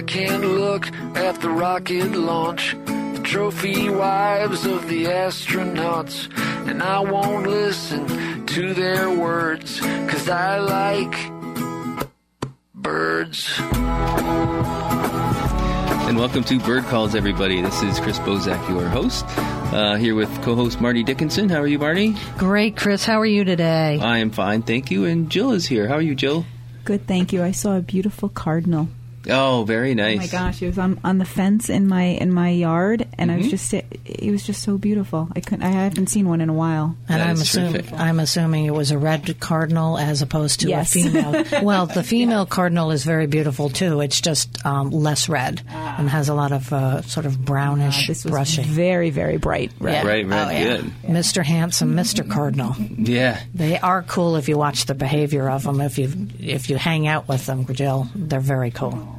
I 0.00 0.02
can't 0.02 0.42
look 0.42 0.90
at 1.14 1.42
the 1.42 1.50
rocket 1.50 2.12
launch, 2.12 2.74
the 2.86 3.20
trophy 3.22 3.90
wives 3.90 4.64
of 4.64 4.88
the 4.88 5.04
astronauts, 5.04 6.26
and 6.66 6.82
I 6.82 7.00
won't 7.00 7.46
listen 7.46 8.46
to 8.46 8.72
their 8.72 9.10
words, 9.10 9.78
cause 9.78 10.26
I 10.30 10.58
like 10.60 11.14
birds. 12.74 13.60
And 16.08 16.16
welcome 16.16 16.44
to 16.44 16.58
Bird 16.60 16.84
Calls, 16.84 17.14
everybody. 17.14 17.60
This 17.60 17.82
is 17.82 18.00
Chris 18.00 18.18
Bosak, 18.20 18.70
your 18.70 18.88
host, 18.88 19.26
uh, 19.28 19.96
here 19.96 20.14
with 20.14 20.30
co 20.40 20.54
host 20.54 20.80
Marty 20.80 21.02
Dickinson. 21.02 21.50
How 21.50 21.58
are 21.58 21.66
you, 21.66 21.78
Marty? 21.78 22.16
Great, 22.38 22.74
Chris. 22.74 23.04
How 23.04 23.20
are 23.20 23.26
you 23.26 23.44
today? 23.44 23.98
I 24.00 24.16
am 24.16 24.30
fine, 24.30 24.62
thank 24.62 24.90
you. 24.90 25.04
And 25.04 25.28
Jill 25.28 25.52
is 25.52 25.66
here. 25.66 25.88
How 25.88 25.96
are 25.96 26.00
you, 26.00 26.14
Jill? 26.14 26.46
Good, 26.86 27.06
thank 27.06 27.34
you. 27.34 27.42
I 27.42 27.50
saw 27.50 27.76
a 27.76 27.82
beautiful 27.82 28.30
cardinal. 28.30 28.88
Oh, 29.30 29.64
very 29.64 29.94
nice. 29.94 30.18
Oh 30.18 30.20
my 30.20 30.26
gosh, 30.26 30.62
it 30.62 30.66
was 30.66 30.78
on, 30.78 31.00
on 31.04 31.18
the 31.18 31.24
fence 31.24 31.68
in 31.70 31.86
my 31.88 32.02
in 32.02 32.32
my 32.32 32.50
yard, 32.50 33.06
and 33.18 33.30
I 33.30 33.36
was 33.36 33.46
Mhm. 33.46 33.50
just 33.50 33.72
it 33.74 34.30
was 34.30 34.42
just 34.44 34.62
so 34.62 34.76
beautiful. 34.78 35.28
I 35.34 35.40
couldn't. 35.40 35.62
I 35.64 35.70
haven't 35.70 36.08
seen 36.08 36.28
one 36.28 36.40
in 36.40 36.48
a 36.48 36.52
while. 36.54 36.96
And 37.08 37.20
That 37.20 37.28
I'm 37.28 37.40
assuming. 37.40 37.94
I'm 37.94 38.20
assuming 38.20 38.64
it 38.66 38.74
was 38.74 38.90
a 38.90 38.98
red 38.98 39.38
cardinal 39.40 39.96
as 39.98 40.22
opposed 40.22 40.60
to 40.60 40.68
Yes. 40.68 40.94
a 40.96 41.02
female. 41.02 41.44
well, 41.62 41.86
the 41.86 42.02
female 42.02 42.46
cardinal 42.46 42.90
is 42.90 43.04
very 43.04 43.26
beautiful 43.26 43.68
too. 43.70 44.00
It's 44.00 44.20
just 44.20 44.64
um, 44.66 44.90
less 44.90 45.28
red 45.28 45.62
and 45.70 46.08
has 46.08 46.28
a 46.28 46.34
lot 46.34 46.52
of 46.52 46.72
uh, 46.72 47.02
sort 47.02 47.26
of 47.26 47.44
brownish 47.44 48.06
This 48.08 48.24
was 48.24 48.30
brushing. 48.32 48.64
very 48.64 49.10
very 49.10 49.36
bright. 49.36 49.72
Red. 49.78 49.92
Yeah. 50.04 50.06
Right, 50.10 50.26
right, 50.26 50.46
Oh, 50.48 50.50
yeah. 50.50 50.64
good. 50.76 50.92
Mr. 51.08 51.44
Handsome, 51.44 51.94
Mr. 51.94 52.28
Cardinal. 52.28 52.74
Yeah. 52.98 53.38
They 53.54 53.78
are 53.78 54.02
cool 54.02 54.36
if 54.36 54.48
you 54.48 54.56
watch 54.58 54.86
the 54.86 54.94
behavior 54.94 55.48
of 55.50 55.62
them. 55.64 55.80
If 55.80 55.98
you 55.98 56.28
if 56.40 56.68
you 56.70 56.76
hang 56.76 57.06
out 57.06 57.28
with 57.28 57.46
them, 57.46 57.66
Jill, 57.72 58.08
they're 58.14 58.40
very 58.40 58.70
cool. 58.70 59.16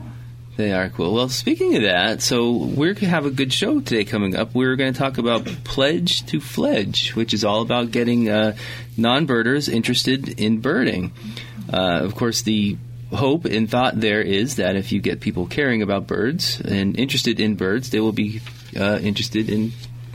They 0.58 0.74
are 0.74 0.90
cool. 0.90 1.14
Well, 1.14 1.30
speaking 1.30 1.76
of 1.78 1.84
that, 1.84 2.22
so 2.22 2.52
we're 2.52 2.94
going 2.94 3.06
to 3.06 3.08
have 3.08 3.26
a 3.26 3.32
good 3.32 3.54
show 3.54 3.80
today 3.80 4.04
coming 4.04 4.36
up. 4.36 4.54
We're 4.54 4.76
going 4.76 4.92
to 4.92 5.00
talk 5.00 5.18
about 5.18 5.46
Pledge 5.64 6.26
to 6.28 6.42
Fledge, 6.42 7.16
which 7.16 7.34
is 7.34 7.46
all 7.46 7.62
about 7.62 7.92
getting 7.92 8.30
uh, 8.30 8.56
non 8.98 9.26
birders 9.26 9.70
interested 9.70 10.40
in 10.40 10.60
birding. 10.60 11.14
Uh, 11.72 12.02
of 12.04 12.16
course, 12.16 12.42
the 12.42 12.78
hope 13.14 13.46
and 13.46 13.70
thought 13.70 14.00
there 14.00 14.22
is 14.22 14.58
that 14.58 14.76
if 14.76 14.92
you 14.92 15.00
get 15.00 15.22
people 15.22 15.48
caring 15.48 15.82
about 15.82 16.06
birds 16.06 16.60
and 16.62 17.00
interested 17.00 17.40
in 17.40 17.56
birds, 17.56 17.90
they 17.90 18.00
will 18.00 18.12
be 18.12 18.42
uh, 18.78 19.00
interested 19.02 19.50
in 19.50 19.72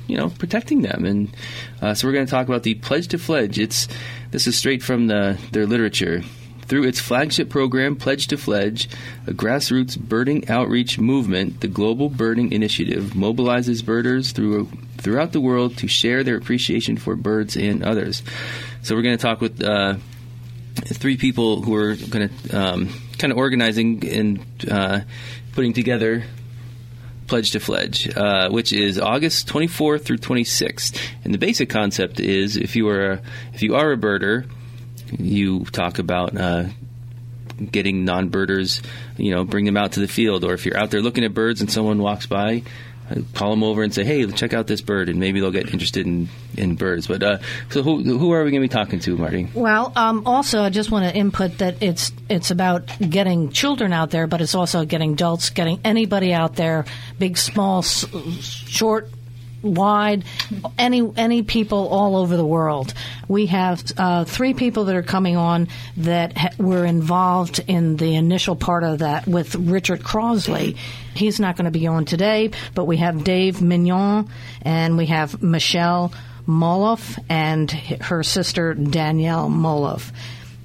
you 0.06 0.16
know 0.16 0.28
protecting 0.28 0.82
them 0.82 1.04
and 1.04 1.36
uh, 1.82 1.92
so 1.92 2.06
we're 2.06 2.14
going 2.14 2.24
to 2.24 2.30
talk 2.30 2.46
about 2.46 2.62
the 2.62 2.74
pledge 2.74 3.08
to 3.08 3.18
fledge 3.18 3.58
it's 3.58 3.88
this 4.30 4.46
is 4.46 4.56
straight 4.56 4.80
from 4.80 5.08
the 5.08 5.36
their 5.50 5.66
literature 5.66 6.22
through 6.66 6.84
its 6.84 7.00
flagship 7.00 7.48
program, 7.48 7.96
Pledge 7.96 8.26
to 8.28 8.36
Fledge, 8.36 8.88
a 9.26 9.32
grassroots 9.32 9.98
birding 9.98 10.48
outreach 10.48 10.98
movement, 10.98 11.60
the 11.60 11.68
Global 11.68 12.08
Birding 12.08 12.52
Initiative 12.52 13.12
mobilizes 13.14 13.84
birders 13.84 14.32
through, 14.32 14.68
throughout 14.98 15.32
the 15.32 15.40
world 15.40 15.76
to 15.78 15.88
share 15.88 16.24
their 16.24 16.36
appreciation 16.36 16.96
for 16.96 17.16
birds 17.16 17.56
and 17.56 17.82
others. 17.84 18.22
So 18.82 18.94
we're 18.94 19.02
going 19.02 19.16
to 19.16 19.22
talk 19.22 19.40
with 19.40 19.62
uh, 19.62 19.96
three 20.76 21.16
people 21.16 21.62
who 21.62 21.74
are 21.74 21.94
going 21.94 22.28
to 22.28 22.58
um, 22.58 22.88
kind 23.18 23.32
of 23.32 23.38
organizing 23.38 24.06
and 24.06 24.40
uh, 24.70 25.00
putting 25.52 25.72
together 25.72 26.24
Pledge 27.26 27.52
to 27.52 27.60
Fledge, 27.60 28.08
uh, 28.16 28.50
which 28.50 28.72
is 28.72 28.98
August 28.98 29.48
24th 29.48 30.04
through 30.04 30.18
26th. 30.18 31.00
And 31.24 31.34
the 31.34 31.38
basic 31.38 31.68
concept 31.68 32.20
is 32.20 32.56
if 32.56 32.76
you 32.76 32.88
are 32.88 33.12
a, 33.12 33.22
if 33.52 33.62
you 33.62 33.74
are 33.74 33.92
a 33.92 33.96
birder, 33.96 34.48
you 35.18 35.64
talk 35.66 35.98
about 35.98 36.36
uh, 36.36 36.64
getting 37.70 38.04
non-birders, 38.04 38.82
you 39.16 39.30
know, 39.30 39.44
bring 39.44 39.64
them 39.64 39.76
out 39.76 39.92
to 39.92 40.00
the 40.00 40.08
field, 40.08 40.44
or 40.44 40.54
if 40.54 40.66
you're 40.66 40.76
out 40.76 40.90
there 40.90 41.00
looking 41.00 41.24
at 41.24 41.34
birds 41.34 41.60
and 41.60 41.70
someone 41.70 41.98
walks 41.98 42.26
by, 42.26 42.62
uh, 43.10 43.20
call 43.34 43.50
them 43.50 43.62
over 43.62 43.82
and 43.82 43.94
say, 43.94 44.04
"Hey, 44.04 44.26
check 44.32 44.52
out 44.52 44.66
this 44.66 44.80
bird," 44.80 45.08
and 45.08 45.20
maybe 45.20 45.38
they'll 45.40 45.52
get 45.52 45.72
interested 45.72 46.06
in, 46.06 46.28
in 46.56 46.74
birds. 46.74 47.06
But 47.06 47.22
uh, 47.22 47.38
so, 47.70 47.82
who 47.82 48.02
who 48.02 48.32
are 48.32 48.42
we 48.42 48.50
going 48.50 48.62
to 48.62 48.68
be 48.68 48.72
talking 48.72 48.98
to, 49.00 49.16
Marty? 49.16 49.48
Well, 49.54 49.92
um, 49.94 50.26
also, 50.26 50.62
I 50.62 50.70
just 50.70 50.90
want 50.90 51.08
to 51.08 51.16
input 51.16 51.58
that 51.58 51.82
it's 51.82 52.10
it's 52.28 52.50
about 52.50 52.90
getting 52.98 53.50
children 53.50 53.92
out 53.92 54.10
there, 54.10 54.26
but 54.26 54.40
it's 54.40 54.56
also 54.56 54.84
getting 54.84 55.12
adults, 55.12 55.50
getting 55.50 55.80
anybody 55.84 56.32
out 56.32 56.56
there, 56.56 56.84
big, 57.18 57.38
small, 57.38 57.82
short, 57.82 59.08
wide, 59.62 60.24
any 60.78 61.10
any 61.16 61.42
people 61.42 61.88
all 61.88 62.16
over 62.16 62.36
the 62.36 62.46
world. 62.46 62.94
We 63.28 63.46
have 63.46 63.82
uh, 63.96 64.24
three 64.24 64.54
people 64.54 64.84
that 64.86 64.96
are 64.96 65.02
coming 65.02 65.36
on 65.36 65.68
that 65.98 66.36
ha- 66.36 66.50
were 66.58 66.84
involved 66.84 67.60
in 67.66 67.96
the 67.96 68.14
initial 68.16 68.56
part 68.56 68.84
of 68.84 69.00
that 69.00 69.26
with 69.26 69.54
Richard 69.54 70.02
Crossley. 70.02 70.76
He's 71.14 71.40
not 71.40 71.56
going 71.56 71.64
to 71.64 71.70
be 71.70 71.86
on 71.86 72.04
today, 72.04 72.50
but 72.74 72.84
we 72.84 72.98
have 72.98 73.24
Dave 73.24 73.56
Magpiong 73.56 74.28
and 74.62 74.96
we 74.96 75.06
have 75.06 75.42
Michelle 75.42 76.12
Mohilef 76.46 77.18
and 77.28 77.70
her 77.70 78.22
sister 78.22 78.74
Danielle 78.74 79.48
Mohilef. 79.48 80.12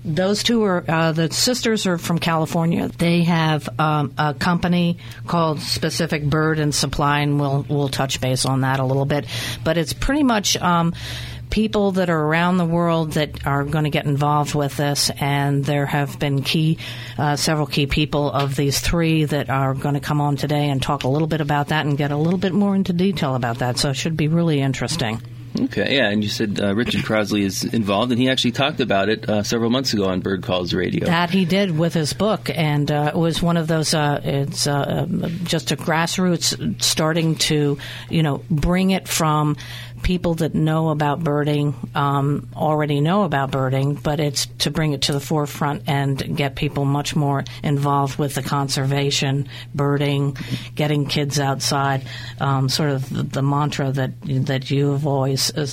Those 0.03 0.41
two 0.41 0.63
are 0.63 0.84
uh, 0.88 1.12
the 1.12 1.31
sisters 1.31 1.85
are 1.85 2.00
from 2.00 2.17
California. 2.17 2.88
They 2.88 3.22
have 3.23 3.69
um, 3.79 4.13
a 4.17 4.34
company 4.34 4.97
called 5.28 5.59
Pacific 5.59 6.23
Bird 6.23 6.57
and 6.57 6.73
Supply, 6.73 7.19
and 7.19 7.39
we'll 7.39 7.66
we'll 7.69 7.89
touch 7.89 8.19
base 8.19 8.45
on 8.45 8.62
that 8.62 8.79
a 8.79 8.85
little 8.85 9.06
bit. 9.06 9.28
But 9.63 9.78
it's 9.78 9.94
pretty 9.94 10.23
much 10.23 10.57
um, 10.57 10.95
people 11.51 11.91
that 11.91 12.09
are 12.09 12.19
around 12.19 12.57
the 12.57 12.66
world 12.66 13.12
that 13.12 13.45
are 13.45 13.63
going 13.63 13.84
to 13.84 13.91
get 13.91 14.06
involved 14.06 14.56
with 14.56 14.75
this, 14.75 15.12
and 15.19 15.63
there 15.63 15.85
have 15.85 16.18
been 16.18 16.41
key 16.41 16.79
uh, 17.19 17.35
several 17.35 17.68
key 17.68 17.85
people 17.85 18.31
of 18.31 18.56
these 18.56 18.79
three 18.79 19.25
that 19.25 19.51
are 19.51 19.75
going 19.75 19.94
to 19.94 20.01
come 20.01 20.19
on 20.19 20.35
today 20.35 20.69
and 20.69 20.81
talk 20.81 21.03
a 21.03 21.07
little 21.07 21.28
bit 21.28 21.41
about 21.41 21.68
that 21.68 21.85
and 21.85 21.95
get 21.95 22.12
a 22.12 22.18
little 22.18 22.39
bit 22.39 22.53
more 22.53 22.73
into 22.73 22.91
detail 22.91 23.35
about 23.35 23.59
that. 23.59 23.78
So 23.78 23.89
it 23.91 23.95
should 23.95 24.18
be 24.18 24.28
really 24.28 24.62
interesting. 24.62 25.22
Okay, 25.59 25.97
yeah, 25.97 26.09
and 26.09 26.23
you 26.23 26.29
said 26.29 26.62
uh, 26.62 26.73
Richard 26.73 27.03
Crossley 27.03 27.44
is 27.44 27.63
involved, 27.63 28.12
and 28.12 28.22
he 28.22 28.29
actually 28.29 28.53
talked 28.53 28.79
about 28.79 29.09
it 29.09 29.29
uh, 29.29 29.44
several 29.44 29.69
months 29.69 29.91
ago 29.94 30.06
on 30.06 30.22
Bird 30.22 30.44
Calls 30.44 30.73
Radio. 30.73 31.06
That 31.06 31.29
he 31.29 31.44
did 31.44 31.78
with 31.78 31.94
his 31.94 32.13
book, 32.13 32.50
and 32.50 32.89
uh, 32.89 33.12
it 33.13 33.17
was 33.17 33.41
one 33.41 33.57
of 33.57 33.67
those. 33.67 33.94
Uh, 33.94 34.22
it's 34.23 34.66
uh, 34.66 35.06
um, 35.09 35.39
just 35.44 35.72
a 35.72 35.75
grassroots 35.75 36.81
starting 36.81 37.35
to, 37.35 37.78
you 38.09 38.23
know, 38.23 38.44
bring 38.50 38.91
it 38.91 39.09
from 39.09 39.57
people 40.01 40.35
that 40.35 40.53
know 40.53 40.89
about 40.89 41.23
birding, 41.23 41.73
um, 41.95 42.47
already 42.56 43.01
know 43.01 43.23
about 43.23 43.51
birding, 43.51 43.95
but 43.95 44.19
it's 44.19 44.45
to 44.59 44.72
bring 44.72 44.94
it 44.94 45.03
to 45.03 45.13
the 45.13 45.19
forefront 45.19 45.84
and 45.88 46.35
get 46.35 46.56
people 46.56 46.85
much 46.85 47.16
more 47.16 47.44
involved 47.63 48.17
with 48.17 48.35
the 48.35 48.44
conservation, 48.44 49.47
birding, 49.73 50.38
getting 50.75 51.06
kids 51.06 51.39
outside. 51.39 52.03
Um, 52.39 52.69
sort 52.69 52.91
of 52.91 53.09
the, 53.09 53.23
the 53.23 53.41
mantra 53.41 53.91
that 53.91 54.12
that 54.47 54.72
you 54.72 54.91
have 54.91 55.06
always. 55.06 55.51
Uh, 55.56 55.67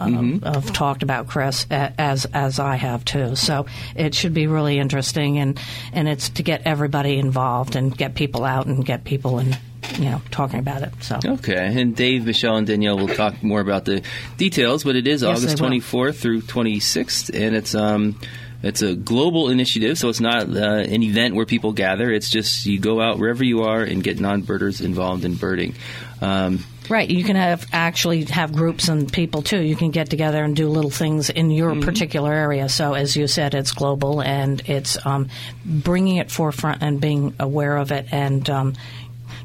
um, 0.00 0.40
have 0.40 0.72
talked 0.72 1.02
about 1.02 1.26
Chris 1.28 1.66
as 1.70 2.24
as 2.32 2.58
I 2.58 2.76
have 2.76 3.04
too. 3.04 3.36
So 3.36 3.66
it 3.94 4.14
should 4.14 4.32
be 4.32 4.46
really 4.46 4.78
interesting, 4.78 5.38
and 5.38 5.60
and 5.92 6.08
it's 6.08 6.30
to 6.30 6.42
get 6.42 6.62
everybody 6.64 7.18
involved 7.18 7.76
and 7.76 7.94
get 7.94 8.14
people 8.14 8.44
out 8.44 8.64
and 8.66 8.84
get 8.84 9.04
people 9.04 9.38
and 9.38 9.58
you 9.98 10.10
know 10.10 10.22
talking 10.30 10.58
about 10.58 10.82
it. 10.82 10.92
So 11.00 11.18
Okay, 11.24 11.80
and 11.80 11.94
Dave, 11.94 12.26
Michelle, 12.26 12.56
and 12.56 12.66
Danielle 12.66 12.98
will 12.98 13.08
talk 13.08 13.42
more 13.42 13.60
about 13.60 13.84
the 13.84 14.02
details, 14.36 14.84
but 14.84 14.96
it 14.96 15.06
is 15.06 15.22
Yes, 15.22 15.38
August 15.38 15.58
24th 15.58 16.16
through 16.16 16.42
26th, 16.42 17.30
and 17.34 17.54
it's 17.54 17.74
um, 17.74 18.18
it's 18.62 18.82
a 18.82 18.94
global 18.94 19.48
initiative, 19.48 19.96
so 19.98 20.08
it's 20.10 20.20
not 20.20 20.42
uh, 20.48 20.60
an 20.60 21.02
event 21.02 21.34
where 21.34 21.46
people 21.46 21.72
gather. 21.72 22.10
It's 22.10 22.28
just 22.28 22.66
you 22.66 22.78
go 22.78 23.00
out 23.00 23.18
wherever 23.18 23.42
you 23.42 23.62
are 23.62 23.82
and 23.82 24.04
get 24.04 24.20
non-birders 24.20 24.82
involved 24.82 25.24
in 25.24 25.34
birding. 25.34 25.74
Um, 26.20 26.58
right, 26.90 27.08
you 27.08 27.24
can 27.24 27.36
have 27.36 27.66
actually 27.72 28.24
have 28.24 28.52
groups 28.52 28.88
and 28.88 29.10
people 29.10 29.40
too. 29.40 29.62
You 29.62 29.76
can 29.76 29.92
get 29.92 30.10
together 30.10 30.44
and 30.44 30.54
do 30.54 30.68
little 30.68 30.90
things 30.90 31.30
in 31.30 31.50
your 31.50 31.74
particular 31.80 32.32
area. 32.32 32.68
So 32.68 32.92
as 32.92 33.16
you 33.16 33.26
said, 33.28 33.54
it's 33.54 33.72
global 33.72 34.20
and 34.20 34.60
it's 34.66 34.98
um, 35.06 35.28
bringing 35.64 36.16
it 36.16 36.30
forefront 36.30 36.82
and 36.82 37.00
being 37.00 37.34
aware 37.38 37.76
of 37.76 37.92
it 37.92 38.06
and. 38.12 38.48
Um, 38.50 38.74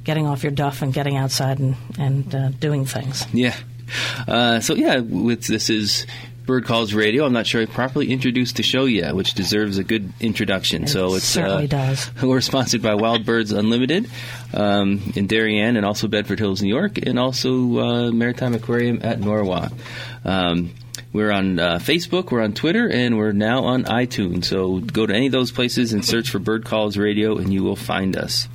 Getting 0.06 0.26
off 0.28 0.44
your 0.44 0.54
duff 0.54 0.82
and 0.82 0.94
getting 0.94 1.18
outside 1.18 1.60
and, 1.60 1.76
and 2.00 2.34
uh, 2.34 2.50
doing 2.50 2.86
things. 2.86 3.26
yeah, 3.34 3.56
uh, 4.28 4.60
so 4.62 4.74
yeah, 4.76 5.00
with 5.00 5.46
this 5.46 5.70
is. 5.70 6.06
Bird 6.46 6.66
Calls 6.66 6.94
Radio. 6.94 7.26
I'm 7.26 7.34
not 7.34 7.48
sure 7.48 7.64
I 7.64 7.66
properly 7.66 8.12
introduced 8.12 8.58
the 8.58 8.62
show 8.62 8.86
yet, 8.86 9.16
which 9.16 9.34
deserves 9.34 9.80
a 9.80 9.84
good 9.84 10.14
introduction. 10.20 10.86
so 10.86 11.16
it's 11.16 11.26
certainly 11.26 11.64
uh, 11.64 11.68
does. 11.68 12.12
We're 12.22 12.40
sponsored 12.42 12.84
by 12.84 12.94
Wild 12.94 13.26
Birds 13.26 13.52
Unlimited 13.52 14.08
um, 14.54 15.12
in 15.16 15.26
Darien 15.26 15.76
and 15.76 15.84
also 15.84 16.08
Bedford 16.08 16.38
Hills, 16.38 16.62
New 16.62 16.70
York, 16.70 17.00
and 17.00 17.18
also 17.18 17.80
uh, 17.80 18.12
Maritime 18.12 18.54
Aquarium 18.54 19.00
at 19.02 19.20
Norwalk. 19.20 19.72
Um, 20.24 20.76
we're 21.14 21.32
on 21.32 21.60
uh, 21.60 21.78
Facebook, 21.78 22.30
we're 22.32 22.42
on 22.44 22.54
Twitter, 22.54 22.90
and 22.90 23.18
we're 23.18 23.32
now 23.32 23.64
on 23.64 23.86
iTunes. 23.86 24.46
So 24.46 24.80
go 24.80 25.06
to 25.06 25.16
any 25.16 25.28
of 25.28 25.32
those 25.32 25.52
places 25.52 25.94
and 25.94 26.06
search 26.06 26.30
for 26.30 26.40
Bird 26.40 26.66
Calls 26.66 26.98
Radio, 26.98 27.38
and 27.38 27.54
you 27.54 27.64
will 27.64 27.76
find 27.76 28.16
us. 28.18 28.48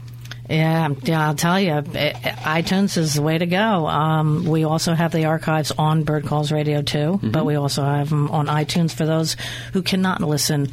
Yeah, 0.50 0.88
yeah, 1.04 1.28
I'll 1.28 1.36
tell 1.36 1.60
you, 1.60 1.70
iTunes 1.74 2.96
is 2.98 3.14
the 3.14 3.22
way 3.22 3.38
to 3.38 3.46
go. 3.46 3.86
Um, 3.86 4.44
we 4.44 4.64
also 4.64 4.94
have 4.94 5.12
the 5.12 5.26
archives 5.26 5.70
on 5.70 6.02
Bird 6.02 6.26
Calls 6.26 6.50
Radio 6.50 6.82
too, 6.82 7.20
but 7.22 7.46
we 7.46 7.54
also 7.54 7.84
have 7.84 8.10
them 8.10 8.28
on 8.30 8.46
iTunes 8.48 8.92
for 8.92 9.06
those 9.06 9.36
who 9.72 9.82
cannot 9.82 10.20
listen 10.20 10.68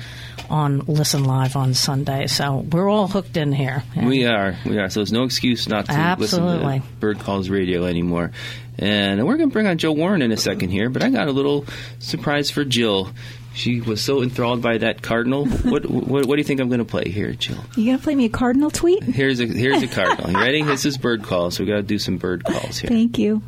on 0.49 0.79
Listen 0.87 1.25
Live 1.25 1.55
on 1.55 1.73
Sunday. 1.73 2.25
So 2.27 2.65
we're 2.71 2.89
all 2.89 3.07
hooked 3.07 3.37
in 3.37 3.51
here. 3.51 3.83
We 3.95 4.25
are, 4.25 4.57
we 4.65 4.79
are. 4.79 4.89
So 4.89 5.01
there's 5.01 5.11
no 5.11 5.23
excuse 5.23 5.67
not 5.67 5.85
to 5.85 5.91
Absolutely. 5.91 6.65
listen 6.65 6.81
to 6.81 6.95
Bird 6.99 7.19
Calls 7.19 7.49
Radio 7.49 7.85
anymore. 7.85 8.31
And 8.79 9.25
we're 9.25 9.37
going 9.37 9.49
to 9.49 9.53
bring 9.53 9.67
on 9.67 9.77
Joe 9.77 9.91
Warren 9.91 10.21
in 10.21 10.31
a 10.31 10.37
second 10.37 10.69
here, 10.69 10.89
but 10.89 11.03
I 11.03 11.09
got 11.09 11.27
a 11.27 11.31
little 11.31 11.65
surprise 11.99 12.49
for 12.49 12.63
Jill. 12.63 13.11
She 13.57 13.81
was 13.81 14.03
so 14.03 14.21
enthralled 14.21 14.61
by 14.61 14.77
that 14.77 15.01
cardinal. 15.01 15.47
what, 15.47 15.83
what, 15.89 16.27
what 16.27 16.35
do 16.35 16.37
you 16.37 16.43
think 16.43 16.59
I'm 16.59 16.67
going 16.69 16.77
to 16.77 16.85
play 16.85 17.09
here, 17.09 17.33
Jill? 17.33 17.57
You 17.75 17.87
gonna 17.87 17.97
play 17.97 18.13
me 18.13 18.25
a 18.25 18.29
cardinal 18.29 18.69
tweet? 18.69 19.03
Here's 19.03 19.39
a 19.39 19.47
here's 19.47 19.81
a 19.81 19.87
cardinal. 19.95 20.29
You 20.29 20.37
ready? 20.37 20.61
This 20.61 20.85
is 20.85 20.95
bird 20.95 21.23
call, 21.23 21.49
so 21.49 21.63
we 21.63 21.67
got 21.67 21.77
to 21.77 21.81
do 21.81 21.97
some 21.97 22.17
bird 22.17 22.43
calls 22.45 22.77
here. 22.77 22.87
Thank 22.87 23.17
you. 23.17 23.41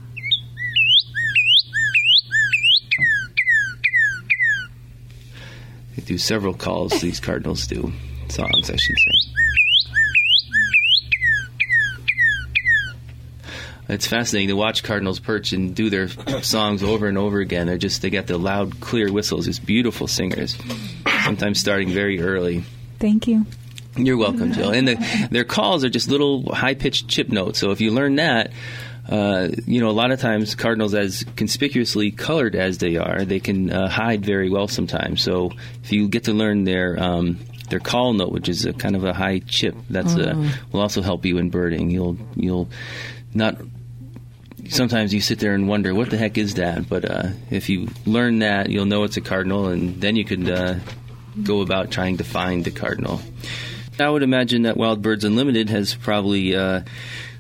They 5.96 6.02
do 6.02 6.18
several 6.18 6.56
calls. 6.56 7.00
These 7.02 7.20
cardinals 7.20 7.68
do 7.68 7.94
songs, 8.30 8.72
I 8.72 8.78
should 8.78 8.98
say. 8.98 9.39
It's 13.90 14.06
fascinating 14.08 14.50
to 14.50 14.56
watch 14.56 14.84
cardinals 14.84 15.20
perch 15.20 15.52
and 15.52 15.76
do 15.76 15.90
their 15.90 16.08
songs 16.42 16.84
over 16.84 17.08
and 17.08 17.18
over 17.18 17.40
again. 17.40 17.68
They're 17.68 17.78
just 17.78 18.02
they 18.02 18.10
got 18.10 18.28
the 18.28 18.38
loud, 18.38 18.80
clear 18.80 19.12
whistles. 19.12 19.46
Just 19.46 19.66
beautiful 19.66 20.08
singers. 20.08 20.56
Sometimes 21.24 21.60
starting 21.60 21.90
very 21.90 22.22
early. 22.22 22.64
Thank 23.00 23.28
you. 23.28 23.46
You're 23.96 24.18
welcome, 24.18 24.54
Jill. 24.54 24.72
And 24.72 24.88
the, 24.88 25.28
their 25.32 25.44
calls 25.44 25.84
are 25.84 25.90
just 25.90 26.10
little 26.10 26.54
high 26.54 26.76
pitched 26.76 27.08
chip 27.08 27.30
notes. 27.30 27.60
So 27.60 27.72
if 27.72 27.82
you 27.82 27.92
learn 27.92 28.16
that, 28.16 28.52
uh, 29.10 29.50
you 29.66 29.82
know, 29.82 29.90
a 29.90 29.92
lot 29.92 30.12
of 30.12 30.20
times 30.20 30.54
cardinals, 30.56 30.94
as 30.94 31.26
conspicuously 31.36 32.12
colored 32.12 32.56
as 32.56 32.78
they 32.78 32.96
are, 32.96 33.26
they 33.26 33.40
can 33.40 33.72
uh, 33.72 33.90
hide 33.90 34.24
very 34.24 34.50
well 34.50 34.68
sometimes. 34.68 35.22
So 35.22 35.52
if 35.84 35.92
you 35.92 36.08
get 36.08 36.26
to 36.26 36.34
learn 36.34 36.64
their 36.64 37.02
um, 37.02 37.40
their 37.70 37.80
call 37.80 38.14
note, 38.14 38.32
which 38.32 38.48
is 38.50 38.66
a 38.66 38.74
kind 38.74 38.96
of 38.96 39.04
a 39.04 39.14
high 39.14 39.40
chip, 39.40 39.76
that's 39.90 40.14
a 40.14 40.52
will 40.72 40.82
also 40.82 41.02
help 41.02 41.26
you 41.26 41.40
in 41.40 41.50
birding. 41.50 41.90
You'll 41.90 42.18
you'll 42.36 42.70
not. 43.34 43.58
Sometimes 44.70 45.14
you 45.14 45.20
sit 45.22 45.40
there 45.40 45.54
and 45.56 45.68
wonder 45.68 45.94
what 45.96 46.10
the 46.10 46.18
heck 46.18 46.38
is 46.38 46.56
that, 46.56 46.88
but 46.88 47.04
uh, 47.04 47.30
if 47.50 47.70
you 47.70 47.88
learn 48.06 48.40
that, 48.40 48.70
you'll 48.70 48.86
know 48.86 49.04
it's 49.04 49.18
a 49.18 49.22
cardinal, 49.22 49.68
and 49.68 50.00
then 50.00 50.16
you 50.16 50.24
could 50.24 50.50
uh, 50.50 50.76
go 51.44 51.62
about 51.62 51.90
trying 51.92 52.18
to 52.18 52.24
find 52.24 52.64
the 52.64 52.72
cardinal. 52.72 53.20
I 54.00 54.10
would 54.10 54.24
imagine 54.24 54.62
that 54.64 54.78
Wild 54.78 55.02
Birds 55.02 55.26
Unlimited 55.26 55.70
has 55.70 55.96
probably 55.96 56.56
uh, 56.56 56.82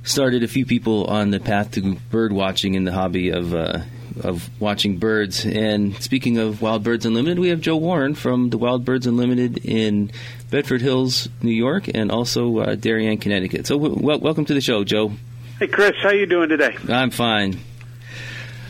started 0.03 0.43
a 0.43 0.47
few 0.47 0.65
people 0.65 1.05
on 1.05 1.29
the 1.29 1.39
path 1.39 1.71
to 1.71 1.95
bird 2.09 2.33
watching 2.33 2.73
in 2.73 2.83
the 2.83 2.91
hobby 2.91 3.29
of 3.29 3.53
uh, 3.53 3.81
of 4.21 4.49
watching 4.59 4.97
birds. 4.97 5.45
And 5.45 5.95
speaking 6.01 6.37
of 6.37 6.61
Wild 6.61 6.83
Birds 6.83 7.05
Unlimited, 7.05 7.39
we 7.39 7.49
have 7.49 7.61
Joe 7.61 7.77
Warren 7.77 8.15
from 8.15 8.49
the 8.49 8.57
Wild 8.57 8.83
Birds 8.83 9.07
Unlimited 9.07 9.59
in 9.63 10.11
Bedford 10.49 10.81
Hills, 10.81 11.29
New 11.41 11.51
York, 11.51 11.89
and 11.93 12.11
also 12.11 12.57
uh, 12.59 12.75
Darien, 12.75 13.17
Connecticut. 13.17 13.67
So, 13.67 13.77
w- 13.79 14.03
wel- 14.03 14.19
welcome 14.19 14.45
to 14.45 14.53
the 14.53 14.61
show, 14.61 14.83
Joe. 14.83 15.13
Hey, 15.59 15.67
Chris, 15.67 15.97
how 16.01 16.11
you 16.11 16.25
doing 16.25 16.47
today? 16.47 16.77
I'm 16.87 17.11
fine. 17.11 17.59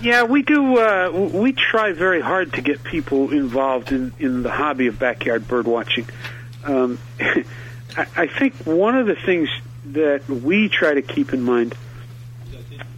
Yeah, 0.01 0.23
we 0.23 0.41
do. 0.41 0.79
Uh, 0.79 1.11
we 1.11 1.53
try 1.53 1.91
very 1.91 2.19
hard 2.19 2.53
to 2.53 2.61
get 2.61 2.83
people 2.83 3.31
involved 3.31 3.91
in, 3.91 4.11
in 4.17 4.41
the 4.41 4.49
hobby 4.49 4.87
of 4.87 4.97
backyard 4.97 5.47
bird 5.47 5.67
watching. 5.67 6.07
Um, 6.63 6.97
I, 7.19 8.07
I 8.15 8.25
think 8.25 8.55
one 8.65 8.97
of 8.97 9.05
the 9.05 9.15
things 9.15 9.49
that 9.91 10.27
we 10.27 10.67
try 10.67 10.95
to 10.95 11.03
keep 11.03 11.31
in 11.31 11.43
mind 11.43 11.75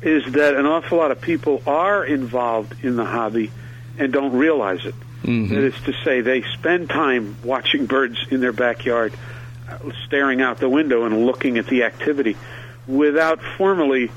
is 0.02 0.24
that 0.34 0.56
an 0.56 0.66
awful 0.66 0.98
lot 0.98 1.12
of 1.12 1.20
people 1.20 1.62
are 1.68 2.06
involved 2.06 2.86
in 2.86 2.96
the 2.96 3.06
hobby 3.06 3.52
and 3.98 4.14
don't 4.14 4.38
realize 4.38 4.86
it. 4.86 4.96
That 5.50 5.64
is 5.66 5.76
to 5.84 5.94
say, 6.06 6.22
they 6.22 6.44
spend 6.44 6.90
time 6.90 7.36
watching 7.44 7.88
birds 7.88 8.26
in 8.30 8.40
their 8.40 8.54
backyard, 8.54 9.14
uh, 9.70 9.80
staring 10.06 10.42
out 10.42 10.60
the 10.60 10.70
window 10.70 11.04
and 11.04 11.26
looking 11.26 11.58
at 11.58 11.68
the 11.68 11.84
activity, 11.84 12.38
without 12.88 13.40
formally 13.58 14.12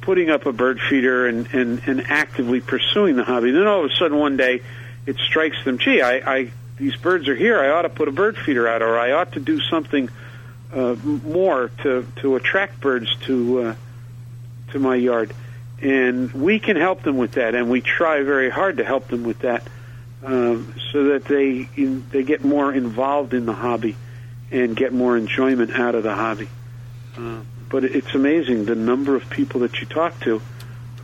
putting 0.00 0.30
up 0.30 0.46
a 0.46 0.52
bird 0.52 0.80
feeder 0.88 1.26
and, 1.26 1.46
and, 1.52 1.82
and 1.86 2.06
actively 2.08 2.60
pursuing 2.60 3.16
the 3.16 3.24
hobby. 3.24 3.50
Then 3.50 3.66
all 3.66 3.84
of 3.84 3.90
a 3.90 3.94
sudden 3.94 4.16
one 4.18 4.36
day 4.36 4.62
it 5.04 5.16
strikes 5.16 5.56
them, 5.64 5.78
gee, 5.78 6.00
I, 6.02 6.14
I 6.16 6.50
these 6.78 6.96
birds 6.96 7.28
are 7.28 7.34
here. 7.34 7.58
I 7.58 7.70
ought 7.70 7.82
to 7.82 7.88
put 7.88 8.08
a 8.08 8.12
bird 8.12 8.36
feeder 8.36 8.68
out, 8.68 8.82
or 8.82 8.98
I 8.98 9.12
ought 9.12 9.32
to 9.32 9.40
do 9.40 9.60
something 9.60 10.10
uh, 10.72 10.94
more 11.04 11.70
to 11.82 12.06
to 12.16 12.36
attract 12.36 12.80
birds 12.80 13.14
to 13.22 13.60
uh, 13.62 13.74
to 14.72 14.78
my 14.78 14.96
yard. 14.96 15.32
And 15.80 16.32
we 16.32 16.58
can 16.58 16.76
help 16.76 17.02
them 17.02 17.16
with 17.16 17.32
that, 17.32 17.54
and 17.54 17.70
we 17.70 17.80
try 17.80 18.22
very 18.22 18.50
hard 18.50 18.78
to 18.78 18.84
help 18.84 19.08
them 19.08 19.24
with 19.24 19.40
that, 19.40 19.62
um, 20.24 20.74
so 20.92 21.04
that 21.04 21.24
they 21.24 21.68
in, 21.76 22.06
they 22.10 22.22
get 22.22 22.44
more 22.44 22.72
involved 22.72 23.34
in 23.34 23.46
the 23.46 23.52
hobby 23.52 23.96
and 24.50 24.76
get 24.76 24.92
more 24.92 25.16
enjoyment 25.16 25.70
out 25.70 25.94
of 25.94 26.02
the 26.02 26.14
hobby. 26.14 26.48
Uh, 27.16 27.40
but 27.68 27.84
it's 27.84 28.14
amazing 28.14 28.64
the 28.64 28.74
number 28.74 29.16
of 29.16 29.28
people 29.30 29.60
that 29.60 29.80
you 29.80 29.86
talk 29.86 30.18
to 30.20 30.40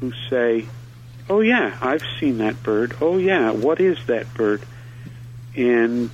who 0.01 0.13
say, 0.31 0.67
"Oh 1.29 1.41
yeah, 1.41 1.77
I've 1.81 2.03
seen 2.21 2.39
that 2.39 2.63
bird. 2.63 2.97
Oh 3.01 3.19
yeah, 3.19 3.51
what 3.51 3.81
is 3.81 3.99
that 4.07 4.33
bird?" 4.35 4.63
And 5.57 6.11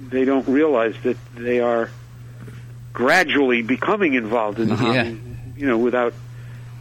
they 0.00 0.24
don't 0.24 0.46
realize 0.48 0.94
that 1.02 1.16
they 1.34 1.60
are 1.60 1.90
gradually 2.92 3.62
becoming 3.62 4.14
involved 4.14 4.58
in 4.58 4.68
the 4.68 4.76
Yeah. 4.76 5.12
You 5.56 5.66
know, 5.66 5.78
without, 5.78 6.14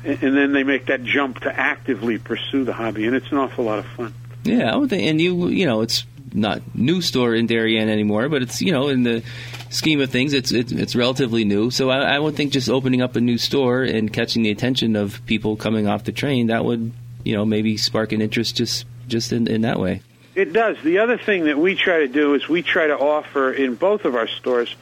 and 0.03 0.21
and 0.23 0.35
then 0.35 0.53
they 0.53 0.63
make 0.63 0.88
that 0.88 1.03
jump 1.03 1.39
to 1.41 1.59
actively 1.59 2.17
pursue 2.17 2.63
the 2.63 2.73
hobby, 2.73 3.05
and 3.05 3.15
it's 3.15 3.31
an 3.31 3.38
awful 3.38 3.65
lot 3.65 3.79
of 3.79 3.85
fun. 3.85 4.13
Yeah, 4.43 4.73
I 4.73 4.77
would 4.77 4.89
think, 4.89 5.03
and 5.03 5.21
you, 5.21 5.49
you 5.49 5.67
know, 5.67 5.81
it's 5.81 6.05
not 6.33 6.61
new 6.73 7.01
store 7.01 7.35
in 7.35 7.45
Darien 7.45 7.89
anymore, 7.89 8.29
but 8.29 8.41
it's 8.41 8.61
you 8.61 8.71
know 8.71 8.88
in 8.88 9.03
the 9.03 9.23
scheme 9.71 10.01
of 10.01 10.09
things, 10.09 10.33
it's 10.33 10.51
it's, 10.51 10.71
it's 10.71 10.95
relatively 10.95 11.44
new. 11.44 11.71
So 11.71 11.89
I, 11.89 12.15
I 12.15 12.19
would 12.19 12.35
think 12.35 12.53
just 12.53 12.69
opening 12.69 13.01
up 13.01 13.15
a 13.15 13.21
new 13.21 13.38
store 13.38 13.81
and 13.81 14.12
catching 14.13 14.44
the 14.44 14.51
attention 14.51 14.95
of 14.95 15.25
people 15.25 15.56
coming 15.56 15.88
off 15.88 16.03
the 16.03 16.12
train 16.12 16.47
that 16.47 16.63
would 16.63 16.91
you 17.23 17.35
know 17.35 17.45
maybe 17.45 17.77
spark 17.77 18.12
an 18.12 18.21
interest 18.21 18.56
just 18.56 18.85
just 19.07 19.31
in, 19.31 19.47
in 19.47 19.62
that 19.62 19.79
way. 19.79 20.01
It 20.35 20.53
does. 20.53 20.77
The 20.83 21.00
other 21.00 21.18
thing 21.18 21.45
that 21.45 21.57
we 21.57 21.75
try 21.75 22.00
to 22.00 22.07
do 22.07 22.35
is 22.35 22.47
we 22.47 22.62
try 22.62 22.88
to 22.88 22.97
offer 22.97 23.51
in 23.51 23.75
both 23.75 24.06
of 24.06 24.15
our 24.15 24.27
stores 24.27 24.73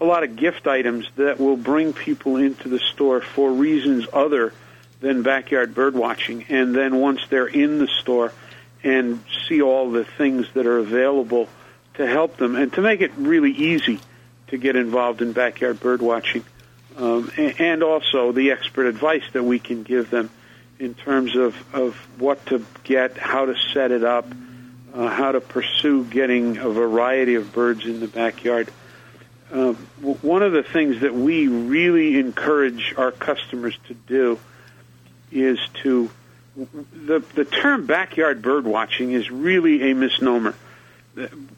a 0.00 0.04
lot 0.04 0.24
of 0.24 0.36
gift 0.36 0.66
items 0.66 1.08
that 1.16 1.38
will 1.38 1.56
bring 1.56 1.92
people 1.92 2.36
into 2.36 2.68
the 2.68 2.78
store 2.78 3.20
for 3.20 3.52
reasons 3.52 4.06
other 4.12 4.52
than 5.00 5.22
backyard 5.22 5.74
bird 5.74 5.94
watching. 5.94 6.44
And 6.48 6.74
then 6.74 6.96
once 6.96 7.20
they're 7.28 7.46
in 7.46 7.78
the 7.78 7.86
store 7.86 8.32
and 8.82 9.22
see 9.48 9.62
all 9.62 9.90
the 9.90 10.04
things 10.04 10.46
that 10.54 10.66
are 10.66 10.78
available 10.78 11.48
to 11.94 12.06
help 12.06 12.36
them 12.36 12.56
and 12.56 12.72
to 12.74 12.82
make 12.82 13.00
it 13.00 13.12
really 13.16 13.52
easy 13.52 14.00
to 14.48 14.58
get 14.58 14.76
involved 14.76 15.22
in 15.22 15.32
backyard 15.32 15.80
bird 15.80 16.02
watching. 16.02 16.44
Um, 16.96 17.30
and 17.36 17.82
also 17.82 18.32
the 18.32 18.52
expert 18.52 18.86
advice 18.86 19.24
that 19.32 19.42
we 19.42 19.58
can 19.58 19.82
give 19.82 20.10
them 20.10 20.30
in 20.78 20.94
terms 20.94 21.36
of, 21.36 21.54
of 21.74 21.94
what 22.18 22.44
to 22.46 22.64
get, 22.84 23.18
how 23.18 23.46
to 23.46 23.54
set 23.72 23.90
it 23.90 24.04
up, 24.04 24.26
uh, 24.94 25.08
how 25.08 25.32
to 25.32 25.40
pursue 25.40 26.04
getting 26.04 26.56
a 26.56 26.68
variety 26.70 27.34
of 27.34 27.52
birds 27.52 27.84
in 27.84 28.00
the 28.00 28.08
backyard. 28.08 28.70
Uh, 29.52 29.72
one 30.02 30.42
of 30.42 30.52
the 30.52 30.62
things 30.62 31.00
that 31.00 31.14
we 31.14 31.48
really 31.48 32.18
encourage 32.18 32.94
our 32.96 33.12
customers 33.12 33.78
to 33.88 33.94
do 33.94 34.38
is 35.30 35.58
to 35.82 36.10
the 36.56 37.22
the 37.34 37.44
term 37.44 37.86
backyard 37.86 38.40
bird 38.42 38.64
watching 38.64 39.12
is 39.12 39.30
really 39.30 39.90
a 39.90 39.94
misnomer. 39.94 40.54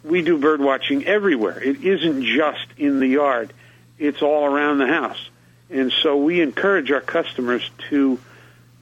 We 0.04 0.22
do 0.22 0.38
bird 0.38 0.60
watching 0.60 1.04
everywhere. 1.06 1.62
It 1.62 1.84
isn't 1.84 2.24
just 2.24 2.66
in 2.76 3.00
the 3.00 3.08
yard; 3.08 3.52
it's 3.98 4.22
all 4.22 4.44
around 4.44 4.78
the 4.78 4.86
house. 4.86 5.30
And 5.70 5.92
so 5.92 6.16
we 6.16 6.40
encourage 6.40 6.90
our 6.90 7.00
customers 7.00 7.68
to, 7.90 8.18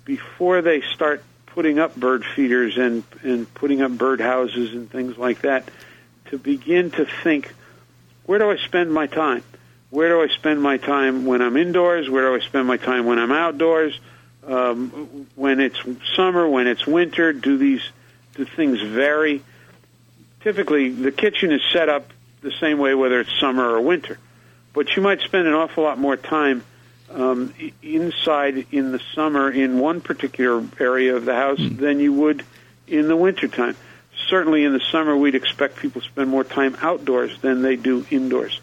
before 0.04 0.62
they 0.62 0.83
start 0.83 1.25
putting 1.47 1.78
up 1.78 1.97
bird 1.97 2.25
feeders 2.25 2.76
and 2.76 3.02
and 3.23 3.52
putting 3.54 3.80
up 3.80 3.92
bird 3.92 4.21
houses 4.21 4.73
and 4.75 4.90
things 4.90 5.16
like 5.16 5.40
that, 5.42 5.68
to 6.26 6.38
begin 6.38 6.90
to 6.92 7.06
think, 7.23 7.54
where 8.26 8.38
do 8.38 8.50
I 8.50 8.56
spend 8.56 8.92
my 8.92 9.06
time? 9.06 9.42
Where 9.90 10.09
do 10.09 10.21
I 10.21 10.28
spend 10.28 10.61
my 10.61 10.76
time 10.76 11.25
when 11.25 11.40
I'm 11.40 11.56
indoors? 11.56 12.11
Where 12.11 12.28
do 12.28 12.35
I 12.42 12.47
spend 12.47 12.66
my 12.66 12.76
time 12.76 13.06
when 13.06 13.18
I'm 13.18 13.33
outdoors? 13.33 13.99
Um, 14.47 15.26
when 15.35 15.59
it's 15.61 15.78
summer, 16.14 16.47
when 16.49 16.66
it's 16.66 16.87
winter, 16.87 17.33
do 17.33 17.56
these 17.56 17.83
do 18.35 18.45
things 18.45 18.80
vary? 18.80 19.42
Typically, 20.47 20.91
the 20.91 21.11
kitchen 21.11 21.50
is 21.50 21.61
set 21.73 21.88
up 21.88 22.12
the 22.41 22.53
same 22.61 22.79
way 22.79 22.95
whether 22.95 23.19
it's 23.19 23.37
summer 23.41 23.69
or 23.69 23.81
winter, 23.81 24.17
but 24.75 24.95
you 24.95 25.03
might 25.03 25.21
spend 25.23 25.49
an 25.49 25.55
awful 25.55 25.83
lot 25.83 25.99
more 25.99 26.17
time 26.17 26.62
um, 27.11 27.53
inside 27.83 28.65
in 28.71 28.93
the 28.93 29.00
summer 29.12 29.50
in 29.50 29.81
one 29.81 30.00
particular 30.00 30.65
area 30.79 31.17
of 31.17 31.25
the 31.25 31.35
house 31.35 31.59
than 31.59 31.99
you 31.99 32.12
would 32.12 32.45
in 32.87 33.09
the 33.09 33.17
wintertime. 33.17 33.75
Certainly, 34.29 34.62
in 34.62 34.73
the 34.73 34.79
summer, 34.93 35.17
we'd 35.17 35.35
expect 35.35 35.79
people 35.79 36.00
to 36.00 36.07
spend 36.07 36.31
more 36.31 36.45
time 36.45 36.76
outdoors 36.81 37.37
than 37.41 37.62
they 37.62 37.75
do 37.75 38.07
indoors. 38.12 38.61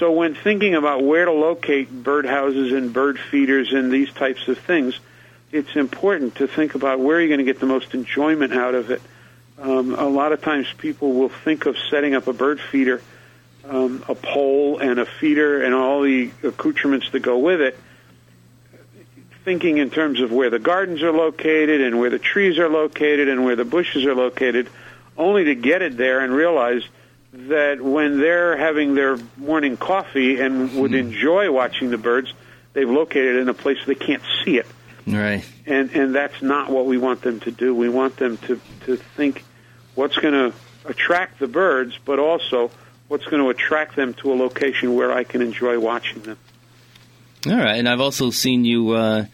So 0.00 0.10
when 0.10 0.34
thinking 0.34 0.74
about 0.74 1.04
where 1.04 1.24
to 1.24 1.32
locate 1.32 2.02
birdhouses 2.02 2.76
and 2.76 2.92
bird 2.92 3.16
feeders 3.16 3.72
and 3.72 3.92
these 3.92 4.12
types 4.12 4.48
of 4.48 4.58
things, 4.58 4.98
it's 5.52 5.76
important 5.76 6.34
to 6.38 6.48
think 6.48 6.74
about 6.74 6.98
where 6.98 7.20
you're 7.20 7.28
going 7.28 7.38
to 7.38 7.44
get 7.44 7.60
the 7.60 7.66
most 7.66 7.94
enjoyment 7.94 8.52
out 8.52 8.74
of 8.74 8.90
it. 8.90 9.00
Um, 9.60 9.94
a 9.94 10.08
lot 10.08 10.32
of 10.32 10.40
times 10.40 10.66
people 10.78 11.12
will 11.12 11.28
think 11.28 11.66
of 11.66 11.76
setting 11.90 12.14
up 12.14 12.26
a 12.26 12.32
bird 12.32 12.60
feeder, 12.60 13.02
um, 13.68 14.02
a 14.08 14.14
pole 14.14 14.78
and 14.78 14.98
a 14.98 15.04
feeder 15.04 15.62
and 15.62 15.74
all 15.74 16.02
the 16.02 16.30
accoutrements 16.42 17.10
that 17.10 17.20
go 17.20 17.38
with 17.38 17.60
it, 17.60 17.78
thinking 19.44 19.76
in 19.76 19.90
terms 19.90 20.20
of 20.20 20.32
where 20.32 20.48
the 20.48 20.58
gardens 20.58 21.02
are 21.02 21.12
located 21.12 21.82
and 21.82 21.98
where 21.98 22.08
the 22.08 22.18
trees 22.18 22.58
are 22.58 22.70
located 22.70 23.28
and 23.28 23.44
where 23.44 23.56
the 23.56 23.64
bushes 23.64 24.06
are 24.06 24.14
located, 24.14 24.70
only 25.18 25.44
to 25.44 25.54
get 25.54 25.82
it 25.82 25.96
there 25.96 26.20
and 26.20 26.32
realize 26.32 26.82
that 27.32 27.82
when 27.82 28.18
they're 28.18 28.56
having 28.56 28.94
their 28.94 29.18
morning 29.36 29.76
coffee 29.76 30.40
and 30.40 30.74
would 30.74 30.94
enjoy 30.94 31.50
watching 31.52 31.90
the 31.90 31.98
birds, 31.98 32.32
they've 32.72 32.88
located 32.88 33.36
it 33.36 33.40
in 33.40 33.48
a 33.48 33.54
place 33.54 33.78
they 33.86 33.94
can't 33.94 34.22
see 34.44 34.56
it. 34.56 34.66
Right. 35.06 35.44
And 35.66 35.90
and 35.92 36.14
that's 36.14 36.42
not 36.42 36.70
what 36.70 36.86
we 36.86 36.98
want 36.98 37.22
them 37.22 37.40
to 37.40 37.50
do. 37.50 37.74
We 37.74 37.88
want 37.88 38.16
them 38.16 38.36
to 38.38 38.60
to 38.86 38.96
think 38.96 39.44
what's 40.00 40.16
going 40.16 40.32
to 40.32 40.56
attract 40.86 41.38
the 41.38 41.46
birds, 41.46 41.98
but 42.06 42.18
also 42.18 42.70
what's 43.08 43.26
going 43.26 43.42
to 43.42 43.50
attract 43.50 43.96
them 43.96 44.14
to 44.14 44.32
a 44.32 44.34
location 44.34 44.94
where 44.94 45.12
I 45.12 45.24
can 45.24 45.42
enjoy 45.42 45.78
watching 45.78 46.22
them. 46.22 46.38
All 47.46 47.56
right, 47.56 47.76
and 47.76 47.86
I've 47.86 48.00
also 48.00 48.30
seen 48.30 48.64
you. 48.64 48.92
Uh, 48.92 49.26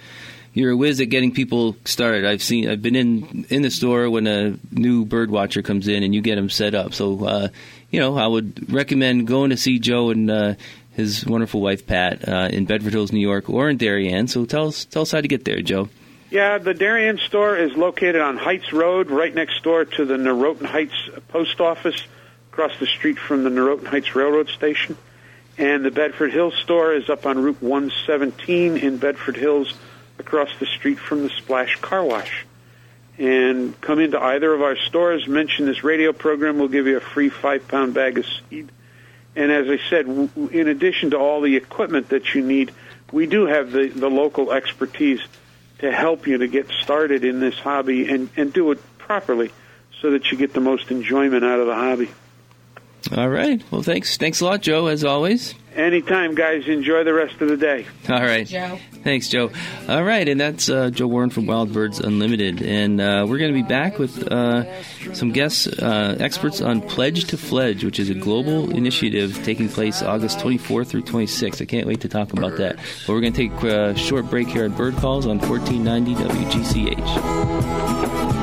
you're 0.54 0.73
a 0.73 0.76
whiz 0.76 1.00
at 1.00 1.08
getting 1.08 1.32
people 1.32 1.76
started. 1.85 2.25
I've 2.25 2.42
seen. 2.42 2.68
I've 2.68 2.82
been 2.82 2.96
in 2.96 3.46
in 3.49 3.62
the 3.62 3.70
store 3.70 4.11
when 4.11 4.26
a 4.26 4.58
new 4.73 5.04
bird 5.04 5.30
watcher 5.30 5.62
comes 5.62 5.87
in, 5.87 6.02
and 6.02 6.12
you 6.12 6.20
get 6.20 6.35
them 6.35 6.50
set 6.50 6.75
up. 6.75 6.94
So, 6.94 7.25
uh, 7.25 7.49
you 7.90 8.00
know, 8.00 8.16
I 8.16 8.26
would 8.26 8.73
recommend 8.73 9.28
going 9.28 9.50
to 9.50 9.56
see 9.56 9.78
Joe 9.78 10.11
and 10.11 10.30
uh, 10.30 10.54
his 10.92 11.25
wonderful 11.25 11.61
wife 11.61 11.87
Pat 11.87 12.28
uh, 12.28 12.49
in 12.50 12.64
Bedford 12.64 12.92
Hills, 12.92 13.12
New 13.12 13.20
York, 13.20 13.49
or 13.49 13.70
in 13.70 13.76
Darien. 13.76 14.26
So, 14.26 14.46
tell 14.46 14.68
us 14.68 14.85
tell 14.85 15.02
us 15.02 15.12
how 15.12 15.20
to 15.20 15.28
get 15.28 15.44
there, 15.44 15.62
Joe. 15.62 15.88
Yeah, 16.28 16.59
the 16.59 16.75
Darien 16.75 17.18
store 17.18 17.56
is 17.56 17.73
located 17.76 18.21
on 18.21 18.37
Heights 18.37 18.73
Road, 18.73 19.11
right 19.11 19.33
next 19.33 19.62
door 19.62 19.85
to 19.85 20.04
the 20.04 20.16
Noroton 20.16 20.66
Heights 20.66 21.09
Post 21.28 21.61
Office, 21.61 22.02
across 22.50 22.76
the 22.80 22.87
street 22.87 23.16
from 23.16 23.45
the 23.45 23.50
Noroton 23.50 23.87
Heights 23.87 24.16
Railroad 24.16 24.49
Station. 24.49 24.97
And 25.56 25.85
the 25.85 25.92
Bedford 25.92 26.33
Hills 26.33 26.54
store 26.56 26.92
is 26.95 27.09
up 27.09 27.26
on 27.26 27.38
Route 27.38 27.62
117 27.62 28.76
in 28.76 28.97
Bedford 28.97 29.37
Hills, 29.37 29.73
across 30.18 30.49
the 30.59 30.66
street 30.66 30.99
from 30.99 31.23
the 31.23 31.28
Splash 31.28 31.76
Car 31.76 32.02
Wash. 32.02 32.45
And 33.18 33.80
come 33.80 34.00
into 34.00 34.21
either 34.21 34.52
of 34.52 34.62
our 34.62 34.76
stores, 34.76 35.28
mention 35.28 35.66
this 35.66 35.85
radio 35.85 36.12
program, 36.12 36.59
we'll 36.59 36.68
give 36.68 36.88
you 36.88 36.97
a 36.97 37.00
free 37.00 37.28
five 37.28 37.68
pound 37.68 37.95
bag 37.95 38.18
of 38.18 38.26
seed. 38.26 38.71
And 39.37 39.52
as 39.52 39.68
I 39.68 39.78
said, 39.88 40.06
in 40.09 40.66
addition 40.66 41.11
to 41.11 41.18
all 41.18 41.40
the 41.40 41.54
equipment 41.54 42.09
that 42.09 42.35
you 42.35 42.42
need, 42.42 42.73
we 43.12 43.26
do 43.26 43.47
have 43.47 43.71
the, 43.71 43.88
the 43.88 44.11
local 44.11 44.50
expertise 44.50 45.21
to 45.78 45.92
help 45.92 46.26
you 46.26 46.38
to 46.38 46.49
get 46.49 46.68
started 46.83 47.25
in 47.25 47.40
this 47.40 47.59
hobby 47.59 48.09
and, 48.09 48.30
and 48.37 48.52
do 48.52 48.71
it 48.73 48.78
properly 48.99 49.50
so 50.00 50.11
that 50.12 50.30
you 50.30 50.38
get 50.38 50.52
the 50.52 50.61
most 50.61 50.90
enjoyment 50.90 51.45
out 51.45 51.61
of 51.61 51.66
the 51.66 51.75
hobby. 51.75 52.11
All 53.16 53.28
right. 53.28 53.62
Well, 53.71 53.83
thanks. 53.83 54.16
Thanks 54.16 54.40
a 54.40 54.45
lot, 54.45 54.62
Joe. 54.62 54.87
As 54.87 55.04
always. 55.04 55.54
Anytime, 55.76 56.35
guys. 56.35 56.66
Enjoy 56.66 57.04
the 57.04 57.12
rest 57.12 57.40
of 57.42 57.49
the 57.49 57.56
day. 57.56 57.87
All 58.09 58.21
right. 58.21 58.47
Joe. 58.47 58.78
Thanks, 59.04 59.28
Joe. 59.28 59.50
All 59.88 60.02
right, 60.02 60.26
and 60.26 60.40
that's 60.40 60.68
uh, 60.68 60.90
Joe 60.90 61.06
Warren 61.06 61.30
from 61.30 61.47
Wild 61.47 61.73
Birds 61.73 62.00
Unlimited, 62.00 62.62
and 62.62 63.00
uh, 63.00 63.26
we're 63.28 63.38
going 63.38 63.54
to 63.54 63.62
be 63.62 63.68
back 63.68 63.99
with 63.99 64.26
uh, 64.33 64.64
some 65.12 65.30
guests, 65.33 65.68
uh, 65.68 66.16
experts 66.18 66.61
on 66.61 66.80
Pledge 66.80 67.26
to 67.26 67.37
Fledge, 67.37 67.85
which 67.85 68.00
is 68.00 68.11
a 68.11 68.14
global 68.14 68.75
initiative 68.75 69.45
taking 69.45 69.68
place 69.68 70.02
August 70.02 70.38
24th 70.38 70.88
through 70.88 71.02
26th. 71.02 71.61
I 71.61 71.66
can't 71.66 71.87
wait 71.87 72.00
to 72.00 72.09
talk 72.09 72.33
about 72.33 72.56
that. 72.56 72.76
But 73.06 73.12
we're 73.12 73.21
going 73.21 73.35
to 73.35 73.49
take 73.49 73.62
a 73.62 73.95
short 73.97 74.28
break 74.30 74.49
here 74.49 74.64
at 74.64 74.76
Bird 74.76 74.97
Calls 74.97 75.26
on 75.26 75.38
1490 75.38 76.14
WGCH. 76.25 78.36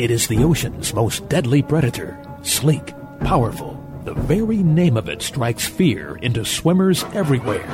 It 0.00 0.10
is 0.10 0.28
the 0.28 0.42
ocean's 0.44 0.94
most 0.94 1.28
deadly 1.28 1.60
predator, 1.60 2.18
sleek, 2.40 2.94
powerful. 3.20 3.78
The 4.06 4.14
very 4.14 4.62
name 4.62 4.96
of 4.96 5.10
it 5.10 5.20
strikes 5.20 5.66
fear 5.66 6.16
into 6.22 6.42
swimmers 6.42 7.04
everywhere. 7.12 7.68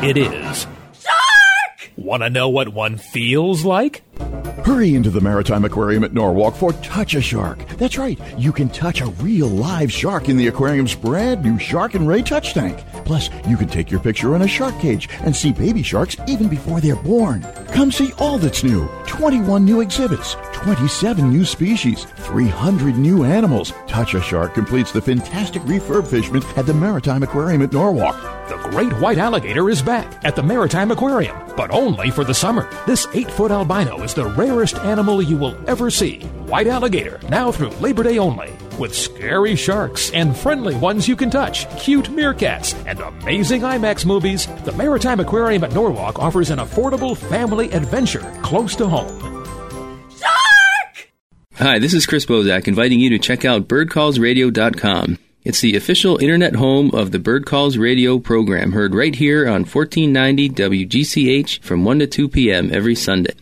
It 0.00 0.16
is. 0.16 0.68
Shark! 0.92 1.90
Want 1.96 2.22
to 2.22 2.30
know 2.30 2.48
what 2.48 2.68
one 2.68 2.98
feels 2.98 3.64
like? 3.64 4.04
Hurry 4.64 4.94
into 4.94 5.10
the 5.10 5.20
Maritime 5.20 5.64
Aquarium 5.64 6.04
at 6.04 6.12
Norwalk 6.12 6.54
for 6.54 6.72
Touch 6.74 7.16
a 7.16 7.20
Shark. 7.20 7.66
That's 7.78 7.98
right, 7.98 8.20
you 8.38 8.52
can 8.52 8.68
touch 8.68 9.00
a 9.00 9.06
real 9.06 9.48
live 9.48 9.90
shark 9.90 10.28
in 10.28 10.36
the 10.36 10.46
aquarium's 10.46 10.94
brand 10.94 11.42
new 11.42 11.58
Shark 11.58 11.94
and 11.94 12.06
Ray 12.06 12.22
Touch 12.22 12.54
Tank. 12.54 12.78
Plus, 13.04 13.28
you 13.48 13.56
can 13.56 13.68
take 13.68 13.90
your 13.90 14.00
picture 14.00 14.34
in 14.36 14.42
a 14.42 14.48
shark 14.48 14.78
cage 14.80 15.08
and 15.20 15.34
see 15.34 15.52
baby 15.52 15.82
sharks 15.82 16.16
even 16.26 16.48
before 16.48 16.80
they're 16.80 16.96
born. 16.96 17.42
Come 17.72 17.90
see 17.90 18.12
all 18.18 18.38
that's 18.38 18.64
new 18.64 18.88
21 19.06 19.64
new 19.64 19.80
exhibits, 19.80 20.36
27 20.52 21.30
new 21.30 21.44
species, 21.44 22.04
300 22.16 22.96
new 22.96 23.24
animals. 23.24 23.72
Touch 23.86 24.14
a 24.14 24.20
Shark 24.20 24.54
completes 24.54 24.92
the 24.92 25.02
fantastic 25.02 25.62
refurbishment 25.62 26.44
at 26.56 26.66
the 26.66 26.74
Maritime 26.74 27.22
Aquarium 27.22 27.62
at 27.62 27.72
Norwalk. 27.72 28.16
The 28.48 28.56
great 28.70 28.92
white 29.00 29.18
alligator 29.18 29.70
is 29.70 29.82
back 29.82 30.24
at 30.24 30.36
the 30.36 30.42
Maritime 30.42 30.90
Aquarium, 30.90 31.36
but 31.56 31.70
only 31.70 32.10
for 32.10 32.24
the 32.24 32.34
summer. 32.34 32.68
This 32.86 33.06
8 33.12 33.30
foot 33.30 33.50
albino 33.50 34.02
is 34.02 34.14
the 34.14 34.26
rarest 34.26 34.76
animal 34.76 35.22
you 35.22 35.36
will 35.36 35.56
ever 35.68 35.90
see. 35.90 36.20
White 36.46 36.66
alligator, 36.66 37.20
now 37.28 37.52
through 37.52 37.70
Labor 37.80 38.02
Day 38.02 38.18
only. 38.18 38.52
With 38.78 38.94
scary 38.94 39.54
sharks 39.54 40.10
and 40.12 40.34
friendly 40.34 40.74
ones 40.74 41.06
you 41.06 41.14
can 41.14 41.30
touch, 41.30 41.68
cute 41.78 42.06
meerkats, 42.06 42.74
and 42.86 43.00
amazing 43.00 43.62
IMAX 43.62 44.06
movies, 44.06 44.46
the 44.64 44.72
Maritime 44.72 45.20
Aquarium 45.20 45.64
at 45.64 45.74
Norwalk 45.74 46.18
offers 46.18 46.50
an 46.50 46.58
affordable 46.58 47.16
family 47.16 47.70
adventure 47.72 48.20
close 48.42 48.74
to 48.76 48.88
home. 48.88 49.44
Shark! 50.10 51.12
Hi, 51.56 51.78
this 51.78 51.92
is 51.92 52.06
Chris 52.06 52.24
Bosak 52.24 52.66
inviting 52.66 52.98
you 52.98 53.10
to 53.10 53.18
check 53.18 53.44
out 53.44 53.68
birdcallsradio.com. 53.68 55.18
It's 55.44 55.60
the 55.60 55.76
official 55.76 56.16
internet 56.18 56.54
home 56.54 56.90
of 56.94 57.10
the 57.10 57.18
Bird 57.18 57.44
Calls 57.44 57.76
radio 57.76 58.18
program, 58.18 58.72
heard 58.72 58.94
right 58.94 59.14
here 59.14 59.46
on 59.46 59.64
1490 59.64 60.48
WGCH 60.50 61.62
from 61.62 61.84
1 61.84 61.98
to 61.98 62.06
2 62.06 62.28
p.m. 62.28 62.70
every 62.72 62.94
Sunday. 62.94 63.34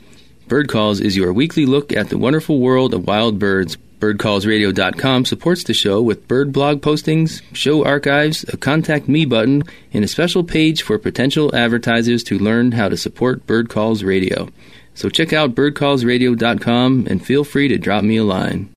Bird 0.49 0.69
Calls 0.69 0.99
is 0.99 1.17
your 1.17 1.33
weekly 1.33 1.67
look 1.67 1.93
at 1.93 2.09
the 2.09 2.19
wonderful 2.19 2.59
world 2.59 2.95
of 2.95 3.07
wild 3.07 3.39
birds. 3.39 3.77
BirdCallsRadio.com 4.00 5.26
supports 5.26 5.62
the 5.64 5.75
show 5.75 6.00
with 6.00 6.26
bird 6.26 6.52
blog 6.52 6.80
postings, 6.80 7.42
show 7.52 7.85
archives, 7.85 8.45
a 8.49 8.57
contact 8.57 9.09
me 9.09 9.26
button, 9.26 9.62
and 9.92 10.02
a 10.02 10.09
special 10.09 10.42
page 10.42 10.83
for 10.83 10.99
potential 10.99 11.54
advertisers 11.54 12.25
to 12.25 12.38
learn 12.38 12.73
how 12.73 12.88
to 12.88 12.97
support 12.97 13.47
Bird 13.47 13.69
Calls 13.69 14.02
Radio. 14.02 14.49
So 14.95 15.11
check 15.11 15.33
out 15.33 15.54
birdcallsradio.com 15.54 17.07
and 17.09 17.25
feel 17.25 17.45
free 17.45 17.69
to 17.69 17.78
drop 17.78 18.02
me 18.02 18.16
a 18.16 18.25
line. 18.25 18.71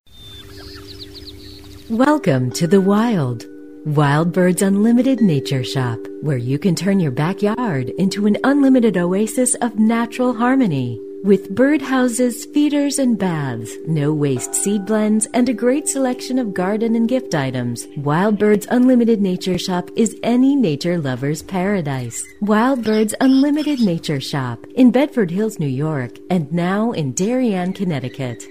Welcome 1.90 2.52
to 2.52 2.68
the 2.68 2.82
wild. 2.82 3.46
Wild 3.86 4.32
Birds 4.32 4.62
Unlimited 4.62 5.22
Nature 5.22 5.64
Shop, 5.64 6.00
where 6.22 6.38
you 6.38 6.58
can 6.58 6.76
turn 6.76 7.00
your 7.00 7.12
backyard 7.12 7.90
into 7.98 8.26
an 8.28 8.38
unlimited 8.44 8.98
oasis 8.98 9.56
of 9.56 9.78
natural 9.78 10.34
harmony. 10.34 11.00
With 11.24 11.56
birdhouses, 11.56 12.46
feeders, 12.54 13.00
and 13.00 13.18
baths, 13.18 13.72
no 13.88 14.14
waste 14.14 14.54
seed 14.54 14.86
blends, 14.86 15.26
and 15.28 15.48
a 15.48 15.54
great 15.54 15.88
selection 15.88 16.38
of 16.38 16.54
garden 16.54 16.98
and 16.98 17.08
gift 17.08 17.34
items, 17.34 17.88
Wild 17.96 18.38
Birds 18.38 18.68
Unlimited 18.70 19.22
Nature 19.22 19.58
Shop 19.58 19.90
is 19.96 20.18
any 20.22 20.54
nature 20.54 20.98
lover's 20.98 21.42
paradise. 21.42 22.22
Wild 22.42 22.84
Birds 22.84 23.16
Unlimited 23.22 23.80
Nature 23.80 24.20
Shop 24.20 24.68
in 24.76 24.92
Bedford 24.92 25.32
Hills, 25.32 25.60
New 25.60 25.66
York, 25.66 26.20
and 26.30 26.52
now 26.52 26.92
in 26.92 27.14
Darien, 27.14 27.72
Connecticut. 27.72 28.46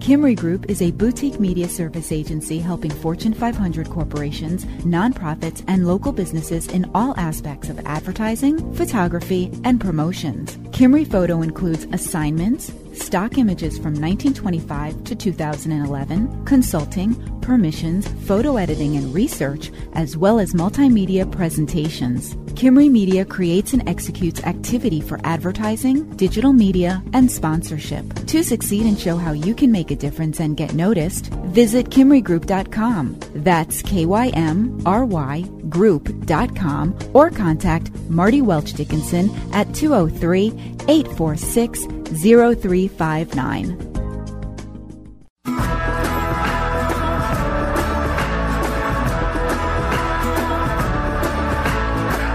Kymry 0.00 0.34
Group 0.34 0.70
is 0.70 0.80
a 0.80 0.92
boutique 0.92 1.38
media 1.38 1.68
service 1.68 2.10
agency 2.10 2.58
helping 2.58 2.90
Fortune 2.90 3.34
500 3.34 3.90
corporations, 3.90 4.64
nonprofits, 4.80 5.62
and 5.68 5.86
local 5.86 6.10
businesses 6.10 6.68
in 6.68 6.90
all 6.94 7.14
aspects 7.18 7.68
of 7.68 7.78
advertising, 7.80 8.72
photography, 8.74 9.52
and 9.62 9.78
promotions. 9.78 10.56
Kymry 10.72 11.06
Photo 11.06 11.42
includes 11.42 11.86
assignments, 11.92 12.72
stock 12.94 13.38
images 13.38 13.76
from 13.76 13.94
1925 13.94 15.04
to 15.04 15.14
2011, 15.14 16.44
consulting, 16.44 17.40
permissions, 17.40 18.08
photo 18.26 18.56
editing 18.56 18.96
and 18.96 19.14
research, 19.14 19.70
as 19.94 20.16
well 20.16 20.38
as 20.38 20.52
multimedia 20.52 21.30
presentations. 21.30 22.34
Kymry 22.54 22.90
Media 22.90 23.24
creates 23.24 23.72
and 23.72 23.88
executes 23.88 24.42
activity 24.44 25.00
for 25.00 25.18
advertising, 25.24 26.08
digital 26.16 26.52
media, 26.52 27.02
and 27.12 27.30
sponsorship. 27.30 28.04
To 28.26 28.44
succeed 28.44 28.86
and 28.86 28.98
show 28.98 29.16
how 29.16 29.32
you 29.32 29.54
can 29.54 29.72
make 29.72 29.90
a 29.90 29.96
difference 29.96 30.40
and 30.40 30.56
get 30.56 30.74
noticed, 30.74 31.26
visit 31.52 31.90
KymryGroup.com. 31.90 33.18
That's 33.36 33.82
K 33.82 34.06
Y 34.06 34.28
M 34.28 34.80
R 34.84 35.04
Y 35.04 35.44
Group.com 35.70 36.94
or 37.14 37.30
contact 37.30 37.90
Marty 38.10 38.42
Welch 38.42 38.74
Dickinson 38.74 39.30
at 39.52 39.72
203 39.74 40.48
846 40.88 41.86
0359. 42.20 43.86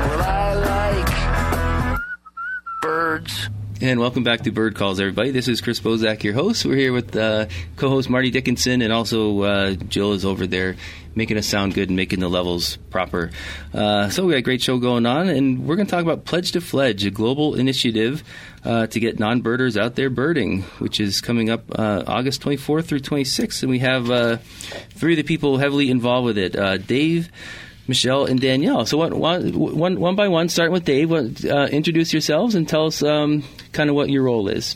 Well, 0.08 0.22
I 0.24 0.54
like 0.54 1.08
birds. 2.82 3.50
And 3.82 4.00
welcome 4.00 4.24
back 4.24 4.42
to 4.44 4.52
Bird 4.52 4.76
Calls, 4.76 5.00
everybody. 5.00 5.32
This 5.32 5.48
is 5.48 5.62
Chris 5.62 5.80
Bosak, 5.80 6.24
your 6.24 6.34
host. 6.34 6.66
We're 6.66 6.76
here 6.78 6.94
with 6.94 7.16
uh, 7.16 7.48
co-host 7.76 8.10
Marty 8.10 8.32
Dickinson, 8.32 8.82
and 8.82 8.94
also 8.94 9.42
uh, 9.42 9.74
Jill 9.74 10.14
is 10.14 10.24
over 10.24 10.48
there 10.48 10.76
making 11.16 11.38
us 11.38 11.48
sound 11.48 11.74
good 11.74 11.90
and 11.90 11.96
making 11.96 12.20
the 12.20 12.30
levels 12.30 12.78
proper. 12.90 13.32
Uh, 13.74 14.10
so 14.10 14.26
we 14.26 14.34
got 14.34 14.38
a 14.38 14.42
great 14.42 14.62
show 14.62 14.78
going 14.78 15.06
on, 15.06 15.30
and 15.30 15.66
we're 15.66 15.76
going 15.76 15.88
to 15.88 15.92
talk 15.92 16.04
about 16.04 16.26
Pledge 16.26 16.52
to 16.52 16.62
Fledge, 16.62 17.06
a 17.06 17.12
global 17.12 17.56
initiative 17.56 18.24
uh, 18.64 18.88
to 18.88 19.00
get 19.00 19.20
non-birders 19.20 19.78
out 19.78 19.96
there 19.96 20.10
birding, 20.10 20.64
which 20.80 21.00
is 21.00 21.22
coming 21.22 21.50
up 21.50 21.64
uh, 21.78 22.04
August 22.06 22.42
24th 22.42 22.86
through 22.86 23.00
26th, 23.00 23.64
and 23.64 23.70
we 23.70 23.80
have 23.80 24.12
uh, 24.12 24.38
three 24.92 25.14
of 25.14 25.18
the 25.18 25.24
people 25.24 25.58
heavily 25.58 25.90
involved 25.90 26.26
with 26.26 26.38
it: 26.38 26.56
uh, 26.56 26.78
Dave. 26.78 27.30
Michelle 27.88 28.26
and 28.26 28.42
Danielle. 28.42 28.88
So, 28.88 28.98
one, 28.98 29.20
one, 29.20 30.00
one, 30.00 30.16
by 30.16 30.28
one, 30.28 30.50
starting 30.50 30.74
with 30.74 30.86
Dave, 30.86 31.12
uh, 31.12 31.68
introduce 31.72 32.14
yourselves 32.14 32.56
and 32.56 32.68
tell 32.68 32.88
us 32.88 33.04
um, 33.04 33.44
kind 33.74 33.92
of 33.92 33.96
what 33.96 34.10
your 34.10 34.24
role 34.24 34.48
is. 34.48 34.76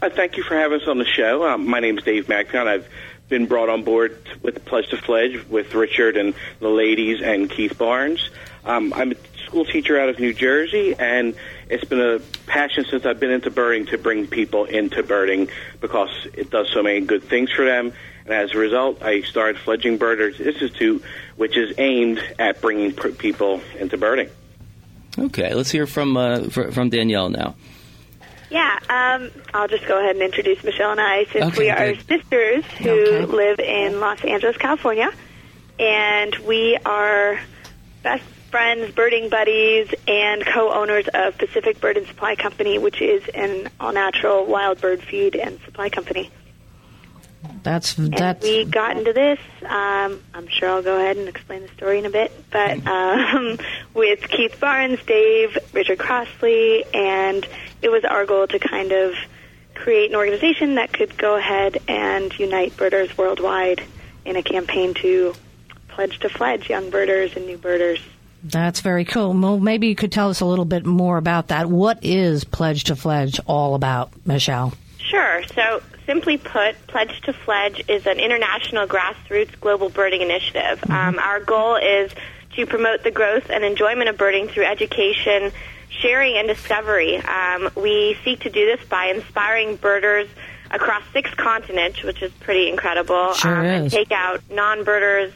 Thank 0.00 0.38
you 0.38 0.42
for 0.42 0.54
having 0.54 0.80
us 0.80 0.88
on 0.88 0.96
the 0.96 1.04
show. 1.04 1.46
Um, 1.46 1.68
my 1.68 1.80
name 1.80 1.98
is 1.98 2.04
Dave 2.04 2.26
Magpiong. 2.26 2.66
I've 2.66 2.88
been 3.30 3.46
brought 3.46 3.70
on 3.70 3.82
board 3.84 4.20
with 4.42 4.62
Pledge 4.66 4.88
to 4.90 4.98
Fledge 4.98 5.46
with 5.48 5.74
Richard 5.74 6.18
and 6.18 6.34
the 6.58 6.68
ladies 6.68 7.22
and 7.22 7.48
Keith 7.48 7.78
Barnes. 7.78 8.28
Um, 8.66 8.92
I'm 8.92 9.12
a 9.12 9.14
school 9.46 9.64
teacher 9.64 9.98
out 9.98 10.10
of 10.10 10.18
New 10.18 10.34
Jersey, 10.34 10.94
and 10.98 11.34
it's 11.70 11.84
been 11.84 12.00
a 12.00 12.18
passion 12.46 12.84
since 12.84 13.06
I've 13.06 13.18
been 13.18 13.30
into 13.30 13.50
birding 13.50 13.86
to 13.86 13.98
bring 13.98 14.26
people 14.26 14.66
into 14.66 15.02
birding 15.02 15.48
because 15.80 16.10
it 16.34 16.50
does 16.50 16.68
so 16.70 16.82
many 16.82 17.00
good 17.00 17.24
things 17.24 17.50
for 17.50 17.64
them. 17.64 17.92
And 18.26 18.34
as 18.34 18.54
a 18.54 18.58
result, 18.58 19.02
I 19.02 19.22
started 19.22 19.58
Fledgling 19.58 19.96
Birders 19.96 20.40
Institute, 20.40 21.02
which 21.36 21.56
is 21.56 21.74
aimed 21.78 22.22
at 22.38 22.60
bringing 22.60 22.92
people 22.92 23.62
into 23.78 23.96
birding. 23.96 24.28
Okay, 25.18 25.54
let's 25.54 25.70
hear 25.70 25.86
from 25.86 26.16
uh, 26.16 26.42
fr- 26.44 26.70
from 26.70 26.90
Danielle 26.90 27.30
now. 27.30 27.54
Yeah, 28.50 28.78
um, 28.88 29.30
I'll 29.54 29.68
just 29.68 29.86
go 29.86 29.98
ahead 30.00 30.16
and 30.16 30.22
introduce 30.24 30.62
Michelle 30.64 30.90
and 30.90 31.00
I 31.00 31.24
since 31.26 31.46
Okay, 31.54 31.58
we 31.58 31.70
are 31.70 31.76
great. 31.94 32.08
sisters 32.08 32.64
who 32.78 32.90
Okay. 32.90 33.24
live 33.26 33.60
in 33.60 34.00
Los 34.00 34.22
Angeles, 34.24 34.56
California. 34.56 35.10
And 35.78 36.34
we 36.46 36.76
are 36.84 37.40
best 38.02 38.24
friends, 38.50 38.92
birding 38.92 39.28
buddies, 39.30 39.88
and 40.08 40.44
co 40.44 40.72
owners 40.72 41.06
of 41.14 41.38
Pacific 41.38 41.80
Bird 41.80 41.96
and 41.96 42.06
Supply 42.08 42.34
Company, 42.34 42.78
which 42.78 43.00
is 43.00 43.22
an 43.34 43.70
all 43.78 43.92
natural 43.92 44.44
wild 44.46 44.80
bird 44.80 45.00
feed 45.02 45.36
and 45.36 45.58
supply 45.64 45.88
company. 45.88 46.30
That's 47.62 47.98
And 47.98 48.12
that's 48.12 48.44
we 48.44 48.64
got 48.64 48.96
into 48.96 49.12
this. 49.12 49.38
Um, 49.62 50.22
I'm 50.34 50.48
sure 50.48 50.68
I'll 50.68 50.82
go 50.82 50.98
ahead 50.98 51.16
and 51.16 51.28
explain 51.28 51.62
the 51.62 51.68
story 51.68 51.98
in 51.98 52.06
a 52.06 52.10
bit. 52.10 52.32
But 52.50 52.86
um, 52.86 53.58
with 53.94 54.28
Keith 54.28 54.58
Barnes, 54.60 54.98
Dave, 55.06 55.58
Richard 55.72 55.98
Crossley, 55.98 56.84
and 56.94 57.46
it 57.82 57.90
was 57.90 58.04
our 58.04 58.26
goal 58.26 58.46
to 58.46 58.58
kind 58.58 58.92
of 58.92 59.14
create 59.74 60.10
an 60.10 60.16
organization 60.16 60.74
that 60.74 60.92
could 60.92 61.16
go 61.16 61.36
ahead 61.36 61.78
and 61.88 62.38
unite 62.38 62.76
birders 62.76 63.16
worldwide 63.16 63.82
in 64.24 64.36
a 64.36 64.42
campaign 64.42 64.94
to 64.94 65.34
pledge 65.88 66.18
to 66.20 66.28
fledge 66.28 66.68
young 66.68 66.90
birders 66.90 67.34
and 67.36 67.46
new 67.46 67.56
birders. 67.56 68.00
that's 68.42 68.80
very 68.80 69.04
cool. 69.04 69.32
Well, 69.32 69.58
maybe 69.58 69.88
you 69.88 69.94
could 69.94 70.12
tell 70.12 70.30
us 70.30 70.40
a 70.40 70.46
little 70.46 70.64
bit 70.64 70.84
more 70.84 71.16
about 71.16 71.48
that. 71.48 71.68
What 71.68 71.98
is 72.02 72.44
Pledge 72.44 72.84
to 72.84 72.96
Fledge 72.96 73.40
all 73.46 73.74
about, 73.74 74.12
Michelle? 74.26 74.72
Sure. 75.02 75.42
So, 75.54 75.82
simply 76.06 76.38
put, 76.38 76.86
Pledge 76.86 77.20
to 77.22 77.32
Fledge 77.32 77.82
is 77.88 78.06
an 78.06 78.18
international 78.20 78.86
grassroots 78.86 79.58
global 79.60 79.88
birding 79.88 80.22
initiative. 80.22 80.82
Um, 80.90 81.18
our 81.18 81.40
goal 81.40 81.76
is 81.76 82.12
to 82.56 82.66
promote 82.66 83.02
the 83.02 83.10
growth 83.10 83.50
and 83.50 83.64
enjoyment 83.64 84.08
of 84.08 84.16
birding 84.16 84.48
through 84.48 84.64
education, 84.64 85.52
sharing, 85.88 86.36
and 86.36 86.48
discovery. 86.48 87.16
Um, 87.16 87.70
we 87.76 88.16
seek 88.24 88.40
to 88.40 88.50
do 88.50 88.66
this 88.66 88.86
by 88.88 89.06
inspiring 89.06 89.76
birders 89.76 90.28
across 90.70 91.02
six 91.12 91.32
continents, 91.34 92.02
which 92.02 92.22
is 92.22 92.32
pretty 92.32 92.68
incredible, 92.68 93.32
Sure 93.34 93.56
um, 93.56 93.66
and 93.66 93.90
take 93.90 94.12
out 94.12 94.42
non-birders 94.50 95.32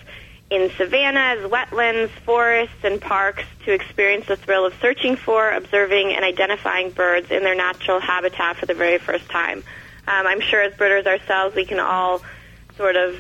in 0.55 0.71
savannas, 0.71 1.51
wetlands, 1.51 2.11
forests, 2.25 2.77
and 2.85 3.01
parks 3.01 3.45
to 3.65 3.73
experience 3.73 4.27
the 4.27 4.37
thrill 4.37 4.65
of 4.65 4.75
searching 4.81 5.17
for, 5.17 5.51
observing, 5.51 6.13
and 6.13 6.25
identifying 6.25 6.91
birds 6.91 7.31
in 7.31 7.43
their 7.43 7.57
natural 7.57 7.99
habitat 7.99 8.57
for 8.57 8.67
the 8.67 8.75
very 8.75 8.99
first 8.99 9.29
time. 9.29 9.59
Um, 10.07 10.27
I'm 10.27 10.41
sure 10.41 10.63
as 10.63 10.75
birders 10.75 11.07
ourselves, 11.07 11.57
we 11.57 11.65
can 11.65 11.81
all 11.81 12.23
sort 12.77 12.95
of 12.95 13.17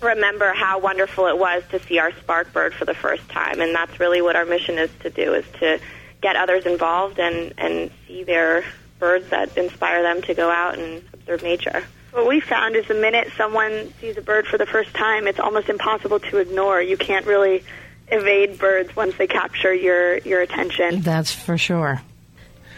remember 0.00 0.52
how 0.52 0.78
wonderful 0.78 1.26
it 1.26 1.38
was 1.38 1.62
to 1.70 1.78
see 1.80 1.98
our 1.98 2.12
spark 2.12 2.52
bird 2.52 2.72
for 2.74 2.84
the 2.84 2.94
first 2.94 3.28
time, 3.28 3.60
and 3.60 3.74
that's 3.74 4.00
really 4.00 4.22
what 4.22 4.36
our 4.36 4.44
mission 4.46 4.78
is 4.78 4.90
to 5.00 5.10
do: 5.10 5.34
is 5.34 5.44
to 5.60 5.78
get 6.22 6.36
others 6.36 6.64
involved 6.64 7.18
and 7.18 7.52
and 7.58 7.90
see 8.06 8.24
their 8.24 8.64
birds 8.98 9.28
that 9.30 9.56
inspire 9.58 10.02
them 10.02 10.22
to 10.22 10.34
go 10.34 10.50
out 10.50 10.78
and 10.78 11.02
observe 11.12 11.42
nature. 11.42 11.84
What 12.16 12.26
we 12.26 12.40
found 12.40 12.76
is 12.76 12.88
the 12.88 12.94
minute 12.94 13.28
someone 13.36 13.92
sees 14.00 14.16
a 14.16 14.22
bird 14.22 14.46
for 14.46 14.56
the 14.56 14.64
first 14.64 14.94
time, 14.94 15.26
it's 15.26 15.38
almost 15.38 15.68
impossible 15.68 16.18
to 16.20 16.38
ignore. 16.38 16.80
You 16.80 16.96
can't 16.96 17.26
really 17.26 17.62
evade 18.08 18.58
birds 18.58 18.96
once 18.96 19.14
they 19.18 19.26
capture 19.26 19.74
your, 19.74 20.16
your 20.20 20.40
attention. 20.40 21.02
That's 21.02 21.34
for 21.34 21.58
sure. 21.58 22.00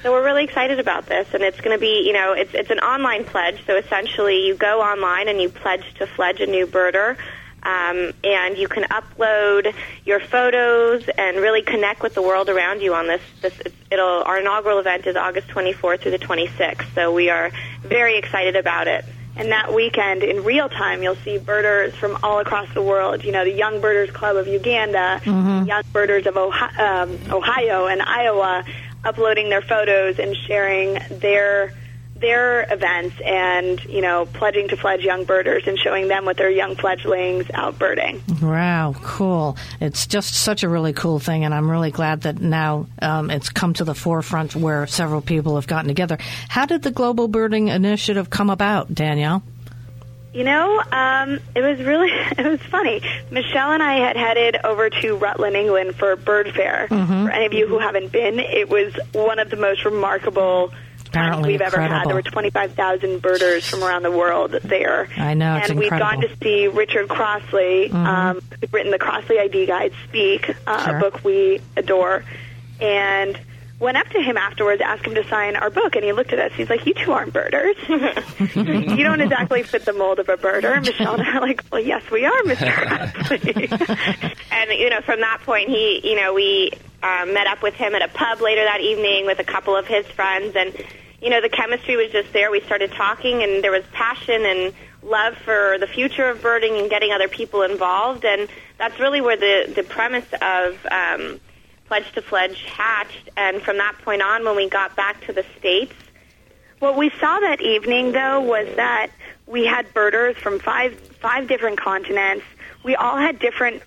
So 0.02 0.10
we're 0.10 0.24
really 0.24 0.42
excited 0.42 0.80
about 0.80 1.06
this, 1.06 1.28
and 1.34 1.44
it's 1.44 1.60
going 1.60 1.70
to 1.70 1.80
be, 1.80 2.04
you 2.04 2.14
know, 2.14 2.32
it's 2.32 2.52
it's 2.52 2.70
an 2.70 2.80
online 2.80 3.24
pledge. 3.24 3.64
So 3.64 3.76
essentially, 3.76 4.44
you 4.44 4.56
go 4.56 4.80
online 4.80 5.28
and 5.28 5.40
you 5.40 5.50
pledge 5.50 5.84
to 5.98 6.08
fledge 6.08 6.40
a 6.40 6.46
new 6.46 6.66
birder, 6.66 7.16
um, 7.62 8.12
and 8.24 8.58
you 8.58 8.66
can 8.66 8.84
upload 8.90 9.72
your 10.04 10.18
photos 10.18 11.08
and 11.16 11.36
really 11.36 11.62
connect 11.62 12.02
with 12.02 12.14
the 12.14 12.22
world 12.22 12.48
around 12.48 12.82
you 12.82 12.92
on 12.92 13.06
this. 13.06 13.22
This 13.40 13.56
it'll 13.88 14.24
our 14.24 14.40
inaugural 14.40 14.80
event 14.80 15.06
is 15.06 15.14
August 15.14 15.46
24th 15.46 16.00
through 16.00 16.10
the 16.10 16.18
26th. 16.18 16.92
So 16.96 17.12
we 17.12 17.30
are 17.30 17.52
very 17.82 18.18
excited 18.18 18.56
about 18.56 18.88
it. 18.88 19.04
And 19.38 19.52
that 19.52 19.72
weekend, 19.72 20.24
in 20.24 20.42
real 20.42 20.68
time, 20.68 21.02
you'll 21.02 21.14
see 21.14 21.38
birders 21.38 21.94
from 21.94 22.18
all 22.24 22.40
across 22.40 22.68
the 22.74 22.82
world. 22.82 23.22
You 23.24 23.30
know, 23.30 23.44
the 23.44 23.52
Young 23.52 23.80
Birders 23.80 24.10
Club 24.10 24.36
of 24.36 24.48
Uganda, 24.48 25.20
Young 25.24 25.82
Birders 25.92 26.26
of 26.26 26.36
Ohio, 26.36 27.04
um, 27.04 27.18
Ohio 27.30 27.86
and 27.86 28.02
Iowa, 28.02 28.64
uploading 29.04 29.48
their 29.48 29.62
photos 29.62 30.18
and 30.18 30.36
sharing 30.36 30.98
their 31.20 31.72
their 32.20 32.72
events, 32.72 33.16
and 33.24 33.82
you 33.84 34.00
know, 34.00 34.26
pledging 34.26 34.68
to 34.68 34.76
fledge 34.76 35.02
young 35.02 35.24
birders 35.24 35.64
and 35.66 35.78
showing 35.78 36.08
them 36.08 36.24
with 36.24 36.36
their 36.36 36.50
young 36.50 36.76
fledglings 36.76 37.46
out 37.54 37.78
birding. 37.78 38.22
Wow, 38.42 38.94
cool. 39.02 39.56
It's 39.80 40.06
just 40.06 40.34
such 40.34 40.62
a 40.62 40.68
really 40.68 40.92
cool 40.92 41.18
thing, 41.18 41.44
and 41.44 41.54
I'm 41.54 41.70
really 41.70 41.90
glad 41.90 42.22
that 42.22 42.40
now 42.40 42.86
um, 43.00 43.30
it's 43.30 43.48
come 43.48 43.74
to 43.74 43.84
the 43.84 43.94
forefront 43.94 44.56
where 44.56 44.86
several 44.86 45.20
people 45.20 45.56
have 45.56 45.66
gotten 45.66 45.88
together. 45.88 46.18
How 46.48 46.66
did 46.66 46.82
the 46.82 46.90
Global 46.90 47.28
Birding 47.28 47.68
Initiative 47.68 48.30
come 48.30 48.50
about, 48.50 48.94
Danielle? 48.94 49.42
You 50.32 50.44
know, 50.44 50.82
um, 50.92 51.40
it 51.56 51.62
was 51.62 51.78
really 51.84 52.10
it 52.38 52.46
was 52.46 52.60
funny. 52.70 53.00
Michelle 53.30 53.72
and 53.72 53.82
I 53.82 53.94
had 53.94 54.16
headed 54.16 54.56
over 54.64 54.90
to 54.90 55.16
Rutland, 55.16 55.56
England 55.56 55.96
for 55.96 56.14
Bird 56.16 56.52
Fair. 56.52 56.86
For 56.88 57.30
any 57.30 57.46
of 57.46 57.52
you 57.52 57.66
who 57.66 57.78
haven't 57.78 58.12
been, 58.12 58.38
it 58.38 58.68
was 58.68 58.94
one 59.12 59.38
of 59.38 59.50
the 59.50 59.56
most 59.56 59.84
remarkable 59.84 60.72
Apparently 61.08 61.50
we've 61.52 61.60
ever 61.60 61.80
had. 61.80 62.06
There 62.06 62.14
were 62.14 62.22
25,000 62.22 63.20
birders 63.22 63.68
from 63.68 63.82
around 63.84 64.02
the 64.02 64.10
world 64.10 64.52
there. 64.52 65.08
I 65.16 65.34
know, 65.34 65.54
and 65.56 65.78
we've 65.78 65.90
gone 65.90 66.20
to 66.20 66.28
see 66.42 66.68
Richard 66.68 67.08
Crossley, 67.08 67.90
um, 67.90 68.40
who's 68.60 68.72
written 68.72 68.90
the 68.92 68.98
Crossley 68.98 69.38
ID 69.38 69.66
Guide 69.66 69.92
Speak, 70.08 70.54
uh, 70.66 70.84
Sure. 70.84 70.96
a 70.96 71.00
book 71.00 71.24
we 71.24 71.60
adore, 71.76 72.24
and 72.80 73.38
went 73.80 73.96
up 73.96 74.08
to 74.08 74.20
him 74.20 74.36
afterwards, 74.36 74.82
asked 74.82 75.04
him 75.04 75.14
to 75.14 75.24
sign 75.28 75.54
our 75.54 75.70
book, 75.70 75.94
and 75.94 76.04
he 76.04 76.12
looked 76.12 76.32
at 76.32 76.38
us. 76.40 76.52
He's 76.56 76.68
like, 76.68 76.84
"You 76.84 76.94
two 76.94 77.12
aren't 77.12 77.32
birders. 77.32 77.76
you 77.88 79.04
don't 79.04 79.20
exactly 79.20 79.62
fit 79.62 79.84
the 79.84 79.92
mold 79.92 80.18
of 80.18 80.28
a 80.28 80.36
birder." 80.36 80.80
Michelle 80.84 81.14
and 81.14 81.22
I 81.22 81.36
are 81.36 81.40
like, 81.40 81.62
"Well, 81.70 81.80
yes, 81.80 82.02
we 82.10 82.24
are, 82.24 82.42
Mr. 82.42 82.72
Crossley." 83.26 83.68
and 84.50 84.70
you 84.72 84.90
know 84.90 85.00
from 85.02 85.20
that 85.20 85.40
point 85.44 85.68
he 85.68 86.00
you 86.02 86.16
know 86.20 86.34
we 86.34 86.72
um, 87.02 87.32
met 87.34 87.46
up 87.46 87.62
with 87.62 87.74
him 87.74 87.94
at 87.94 88.02
a 88.02 88.08
pub 88.08 88.40
later 88.40 88.64
that 88.64 88.80
evening 88.80 89.26
with 89.26 89.38
a 89.38 89.44
couple 89.44 89.76
of 89.76 89.86
his 89.86 90.06
friends 90.06 90.56
and 90.56 90.74
you 91.20 91.30
know, 91.30 91.40
the 91.40 91.48
chemistry 91.48 91.96
was 91.96 92.10
just 92.12 92.32
there. 92.32 92.50
We 92.50 92.60
started 92.60 92.92
talking, 92.92 93.42
and 93.42 93.62
there 93.62 93.72
was 93.72 93.84
passion 93.92 94.44
and 94.46 94.72
love 95.02 95.36
for 95.38 95.76
the 95.78 95.86
future 95.86 96.28
of 96.28 96.42
birding 96.42 96.76
and 96.78 96.88
getting 96.88 97.12
other 97.12 97.28
people 97.28 97.62
involved. 97.62 98.24
And 98.24 98.48
that's 98.78 98.98
really 99.00 99.20
where 99.20 99.36
the 99.36 99.72
the 99.74 99.82
premise 99.82 100.26
of 100.40 100.86
um, 100.90 101.40
Pledge 101.86 102.10
to 102.12 102.22
Fledge 102.22 102.62
hatched. 102.64 103.30
And 103.36 103.60
from 103.62 103.78
that 103.78 103.98
point 104.04 104.22
on, 104.22 104.44
when 104.44 104.54
we 104.54 104.68
got 104.68 104.94
back 104.94 105.24
to 105.26 105.32
the 105.32 105.44
states, 105.58 105.94
what 106.78 106.96
we 106.96 107.10
saw 107.18 107.40
that 107.40 107.60
evening, 107.60 108.12
though, 108.12 108.40
was 108.40 108.68
that 108.76 109.10
we 109.46 109.66
had 109.66 109.92
birders 109.92 110.36
from 110.36 110.60
five 110.60 110.94
five 111.20 111.48
different 111.48 111.80
continents. 111.80 112.44
We 112.84 112.94
all 112.94 113.16
had 113.16 113.40
different 113.40 113.82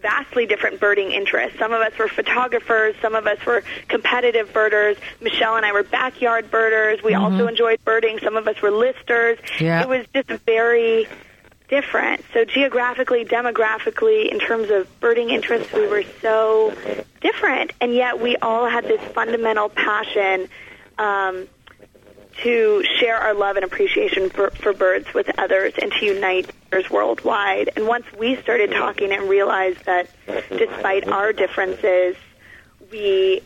vastly 0.00 0.46
different 0.46 0.80
birding 0.80 1.12
interests. 1.12 1.58
Some 1.58 1.72
of 1.72 1.80
us 1.80 1.96
were 1.98 2.08
photographers, 2.08 2.94
some 3.02 3.14
of 3.14 3.26
us 3.26 3.44
were 3.44 3.62
competitive 3.88 4.52
birders. 4.52 4.96
Michelle 5.20 5.56
and 5.56 5.66
I 5.66 5.72
were 5.72 5.82
backyard 5.82 6.50
birders. 6.50 7.02
We 7.02 7.12
mm-hmm. 7.12 7.22
also 7.22 7.46
enjoyed 7.46 7.84
birding. 7.84 8.18
Some 8.20 8.36
of 8.36 8.48
us 8.48 8.60
were 8.62 8.70
listers. 8.70 9.38
Yeah. 9.58 9.82
It 9.82 9.88
was 9.88 10.06
just 10.14 10.28
very 10.44 11.06
different. 11.68 12.24
So 12.34 12.44
geographically, 12.44 13.24
demographically, 13.24 14.30
in 14.30 14.40
terms 14.40 14.70
of 14.70 14.88
birding 15.00 15.30
interests, 15.30 15.72
we 15.72 15.86
were 15.86 16.04
so 16.20 16.74
different, 17.20 17.72
and 17.80 17.94
yet 17.94 18.20
we 18.20 18.36
all 18.36 18.68
had 18.68 18.84
this 18.84 19.00
fundamental 19.12 19.68
passion 19.68 20.48
um, 20.98 21.46
to 22.42 22.84
share 22.98 23.16
our 23.16 23.34
love 23.34 23.56
and 23.56 23.64
appreciation 23.64 24.30
for, 24.30 24.50
for 24.50 24.72
birds 24.72 25.12
with 25.12 25.30
others 25.38 25.74
and 25.80 25.92
to 25.92 26.06
unite 26.06 26.50
birds 26.70 26.88
worldwide. 26.90 27.70
And 27.76 27.86
once 27.86 28.06
we 28.18 28.36
started 28.36 28.70
talking 28.70 29.12
and 29.12 29.28
realized 29.28 29.84
that 29.84 30.08
despite 30.48 31.06
our 31.08 31.32
differences, 31.32 32.16
we 32.90 33.42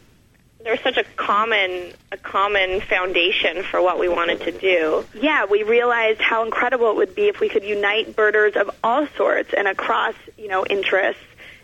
there's 0.64 0.81
such 0.81 0.97
a 0.97 1.05
common 1.16 1.92
a 2.11 2.16
common 2.16 2.81
foundation 2.81 3.62
for 3.62 3.83
what 3.83 3.99
we 3.99 4.09
wanted 4.09 4.40
to 4.40 4.53
do. 4.53 5.05
Yeah, 5.14 5.44
we 5.44 5.62
realized 5.62 6.20
how 6.20 6.44
incredible 6.44 6.90
it 6.90 6.97
would 6.97 7.14
be 7.14 7.29
if 7.29 7.38
we 7.38 7.51
could 7.51 7.64
unite 7.64 8.16
birders 8.16 8.57
of 8.57 8.70
all 8.83 9.07
sorts 9.16 9.53
and 9.55 9.68
across 9.68 10.14
you 10.38 10.49
know 10.49 10.64
interests 10.64 11.23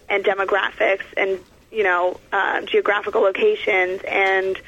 and 0.09 0.23
demographics 0.23 1.05
and 1.17 1.39
you 1.73 1.83
know 1.83 2.21
uh, 2.33 2.61
geographical 2.63 3.23
locations 3.23 4.03
and 4.07 4.61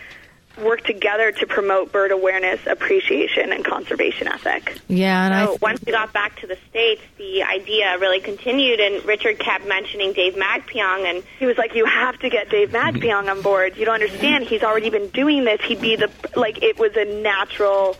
work 0.58 0.84
together 0.84 1.32
to 1.32 1.46
promote 1.46 1.92
bird 1.92 2.10
awareness, 2.10 2.60
appreciation, 2.66 3.52
and 3.52 3.64
conservation 3.64 4.28
ethic. 4.28 4.78
Yeah, 4.88 5.26
and 5.26 5.48
so 5.48 5.54
I 5.54 5.56
once 5.60 5.80
we 5.84 5.92
got 5.92 6.12
back 6.12 6.40
to 6.40 6.46
the 6.46 6.56
states, 6.70 7.02
the 7.18 7.42
idea 7.42 7.96
really 7.98 8.20
continued, 8.20 8.80
and 8.80 9.04
Richard 9.04 9.38
kept 9.38 9.66
mentioning 9.66 10.12
Dave 10.12 10.34
Magpiong, 10.34 11.08
and 11.08 11.22
he 11.38 11.46
was 11.46 11.58
like, 11.58 11.74
"You 11.74 11.86
have 11.86 12.18
to 12.20 12.28
get 12.28 12.50
Dave 12.50 12.70
Magpiong 12.70 13.30
on 13.30 13.42
board. 13.42 13.76
You 13.76 13.84
don't 13.84 13.94
understand. 13.94 14.44
He's 14.44 14.62
already 14.62 14.90
been 14.90 15.08
doing 15.08 15.44
this. 15.44 15.60
He'd 15.62 15.80
be 15.80 15.96
the 15.96 16.10
like 16.36 16.62
it 16.62 16.78
was 16.78 16.96
a 16.96 17.04
natural." 17.04 17.96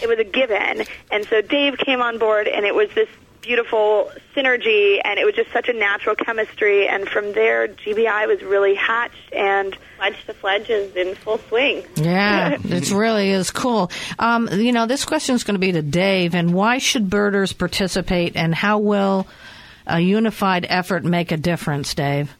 It 0.00 0.08
was 0.08 0.18
a 0.18 0.24
given. 0.24 0.84
And 1.12 1.24
so 1.26 1.42
Dave 1.42 1.78
came 1.78 2.02
on 2.02 2.18
board, 2.18 2.48
and 2.48 2.66
it 2.66 2.74
was 2.74 2.88
this 2.92 3.08
beautiful 3.42 4.10
synergy, 4.34 5.00
and 5.04 5.18
it 5.18 5.26
was 5.26 5.34
just 5.34 5.52
such 5.52 5.68
a 5.68 5.72
natural 5.72 6.16
chemistry. 6.16 6.88
And 6.88 7.08
from 7.08 7.32
there, 7.32 7.68
GBI 7.68 8.26
was 8.28 8.42
really 8.42 8.74
hatched, 8.74 9.32
and 9.32 9.76
Pledge 9.98 10.24
to 10.26 10.34
Fledge 10.34 10.70
is 10.70 10.96
in 10.96 11.14
full 11.16 11.38
swing. 11.38 11.84
Yeah, 11.96 12.56
it 12.64 12.90
really 12.90 13.30
is 13.30 13.50
cool. 13.50 13.90
Um, 14.18 14.48
you 14.52 14.72
know, 14.72 14.86
this 14.86 15.04
question 15.04 15.34
is 15.34 15.44
going 15.44 15.56
to 15.56 15.60
be 15.60 15.72
to 15.72 15.82
Dave, 15.82 16.34
and 16.34 16.54
why 16.54 16.78
should 16.78 17.10
birders 17.10 17.52
participate, 17.52 18.36
and 18.36 18.54
how 18.54 18.78
will 18.78 19.26
a 19.86 20.00
unified 20.00 20.64
effort 20.68 21.04
make 21.04 21.32
a 21.32 21.36
difference, 21.36 21.94
Dave? 21.94 22.32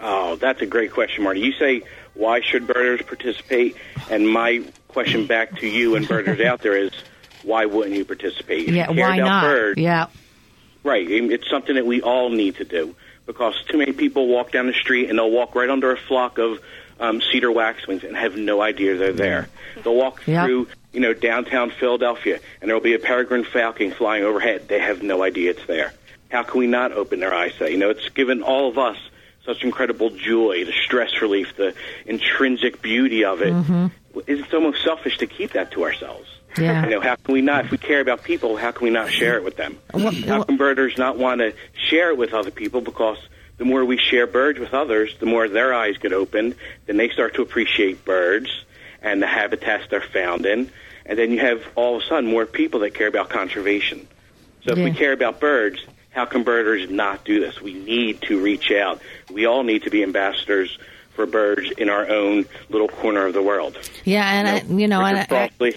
Oh, 0.00 0.36
that's 0.36 0.60
a 0.62 0.66
great 0.66 0.90
question, 0.92 1.22
Marty. 1.22 1.40
You 1.40 1.52
say, 1.52 1.82
why 2.14 2.40
should 2.40 2.66
birders 2.66 3.02
participate? 3.06 3.76
And 4.10 4.28
my 4.28 4.64
question 4.88 5.26
back 5.26 5.58
to 5.60 5.68
you 5.68 5.94
and 5.94 6.08
birders 6.08 6.40
out 6.40 6.60
there 6.60 6.76
is, 6.76 6.90
why 7.44 7.66
wouldn't 7.66 7.96
you 7.96 8.04
participate? 8.04 8.68
If 8.68 8.74
yeah, 8.74 8.90
you 8.90 9.00
why 9.00 9.18
not? 9.18 9.44
Birds, 9.44 9.80
yeah. 9.80 10.06
Right. 10.84 11.08
It's 11.08 11.48
something 11.48 11.76
that 11.76 11.86
we 11.86 12.02
all 12.02 12.30
need 12.30 12.56
to 12.56 12.64
do 12.64 12.94
because 13.26 13.54
too 13.68 13.78
many 13.78 13.92
people 13.92 14.26
walk 14.26 14.50
down 14.50 14.66
the 14.66 14.72
street 14.72 15.08
and 15.10 15.18
they'll 15.18 15.30
walk 15.30 15.54
right 15.54 15.70
under 15.70 15.92
a 15.92 15.96
flock 15.96 16.38
of 16.38 16.58
um, 16.98 17.20
cedar 17.32 17.50
waxwings 17.52 18.02
and 18.04 18.16
have 18.16 18.36
no 18.36 18.60
idea 18.60 18.96
they're 18.96 19.12
there. 19.12 19.48
They'll 19.82 19.94
walk 19.94 20.26
Yep. 20.26 20.44
through, 20.46 20.68
you 20.92 21.00
know, 21.00 21.12
downtown 21.14 21.70
Philadelphia 21.70 22.40
and 22.60 22.68
there'll 22.68 22.82
be 22.82 22.94
a 22.94 22.98
peregrine 22.98 23.44
falcon 23.44 23.92
flying 23.92 24.24
overhead. 24.24 24.66
They 24.68 24.80
have 24.80 25.02
no 25.02 25.22
idea 25.22 25.50
it's 25.50 25.66
there. 25.66 25.92
How 26.30 26.42
can 26.42 26.58
we 26.58 26.66
not 26.66 26.92
open 26.92 27.20
their 27.20 27.32
eyes 27.34 27.52
to 27.54 27.58
that? 27.60 27.72
You 27.72 27.78
know, 27.78 27.90
it's 27.90 28.08
given 28.08 28.42
all 28.42 28.68
of 28.68 28.78
us 28.78 28.96
such 29.44 29.62
incredible 29.64 30.10
joy, 30.10 30.64
the 30.64 30.72
stress 30.84 31.20
relief, 31.20 31.56
the 31.56 31.74
intrinsic 32.06 32.80
beauty 32.82 33.24
of 33.24 33.42
it. 33.42 33.52
It's 34.26 34.52
almost 34.54 34.82
selfish 34.84 35.18
to 35.18 35.26
keep 35.26 35.52
that 35.52 35.72
to 35.72 35.84
ourselves. 35.84 36.28
Yeah. 36.58 36.84
You 36.84 36.90
know, 36.90 37.00
how 37.00 37.16
can 37.16 37.34
we 37.34 37.40
not, 37.40 37.66
if 37.66 37.70
we 37.70 37.78
care 37.78 38.00
about 38.00 38.22
people, 38.24 38.56
how 38.56 38.72
can 38.72 38.84
we 38.84 38.90
not 38.90 39.10
share 39.10 39.36
it 39.36 39.44
with 39.44 39.56
them? 39.56 39.78
Well, 39.92 40.12
how 40.12 40.42
can 40.42 40.56
birders 40.56 40.98
not 40.98 41.16
want 41.16 41.40
to 41.40 41.54
share 41.88 42.10
it 42.10 42.18
with 42.18 42.34
other 42.34 42.50
people? 42.50 42.80
Because 42.80 43.18
the 43.56 43.64
more 43.64 43.84
we 43.84 43.98
share 43.98 44.26
birds 44.26 44.58
with 44.58 44.74
others, 44.74 45.16
the 45.18 45.26
more 45.26 45.48
their 45.48 45.72
eyes 45.72 45.96
get 45.98 46.12
opened. 46.12 46.54
Then 46.86 46.96
they 46.96 47.08
start 47.08 47.34
to 47.34 47.42
appreciate 47.42 48.04
birds 48.04 48.64
and 49.00 49.22
the 49.22 49.26
habitats 49.26 49.84
they're 49.90 50.00
found 50.00 50.46
in. 50.46 50.70
And 51.06 51.18
then 51.18 51.30
you 51.30 51.40
have 51.40 51.62
all 51.74 51.96
of 51.96 52.02
a 52.02 52.06
sudden 52.06 52.30
more 52.30 52.46
people 52.46 52.80
that 52.80 52.94
care 52.94 53.08
about 53.08 53.28
conservation. 53.28 54.06
So 54.64 54.72
if 54.72 54.78
we 54.78 54.92
care 54.92 55.12
about 55.12 55.40
birds, 55.40 55.84
how 56.10 56.26
can 56.26 56.44
birders 56.44 56.88
not 56.90 57.24
do 57.24 57.40
this? 57.40 57.60
We 57.60 57.74
need 57.74 58.22
to 58.22 58.40
reach 58.40 58.70
out. 58.70 59.02
We 59.30 59.46
all 59.46 59.64
need 59.64 59.82
to 59.84 59.90
be 59.90 60.02
ambassadors 60.02 60.78
for 61.14 61.26
birds 61.26 61.70
in 61.72 61.88
our 61.88 62.08
own 62.08 62.46
little 62.68 62.88
corner 62.88 63.26
of 63.26 63.34
the 63.34 63.42
world. 63.42 63.76
Yeah, 64.04 64.24
and 64.24 64.48
I, 64.48 64.60
you 64.74 64.86
know, 64.86 65.02
and 65.02 65.18
I, 65.18 65.26
Crossley, 65.26 65.74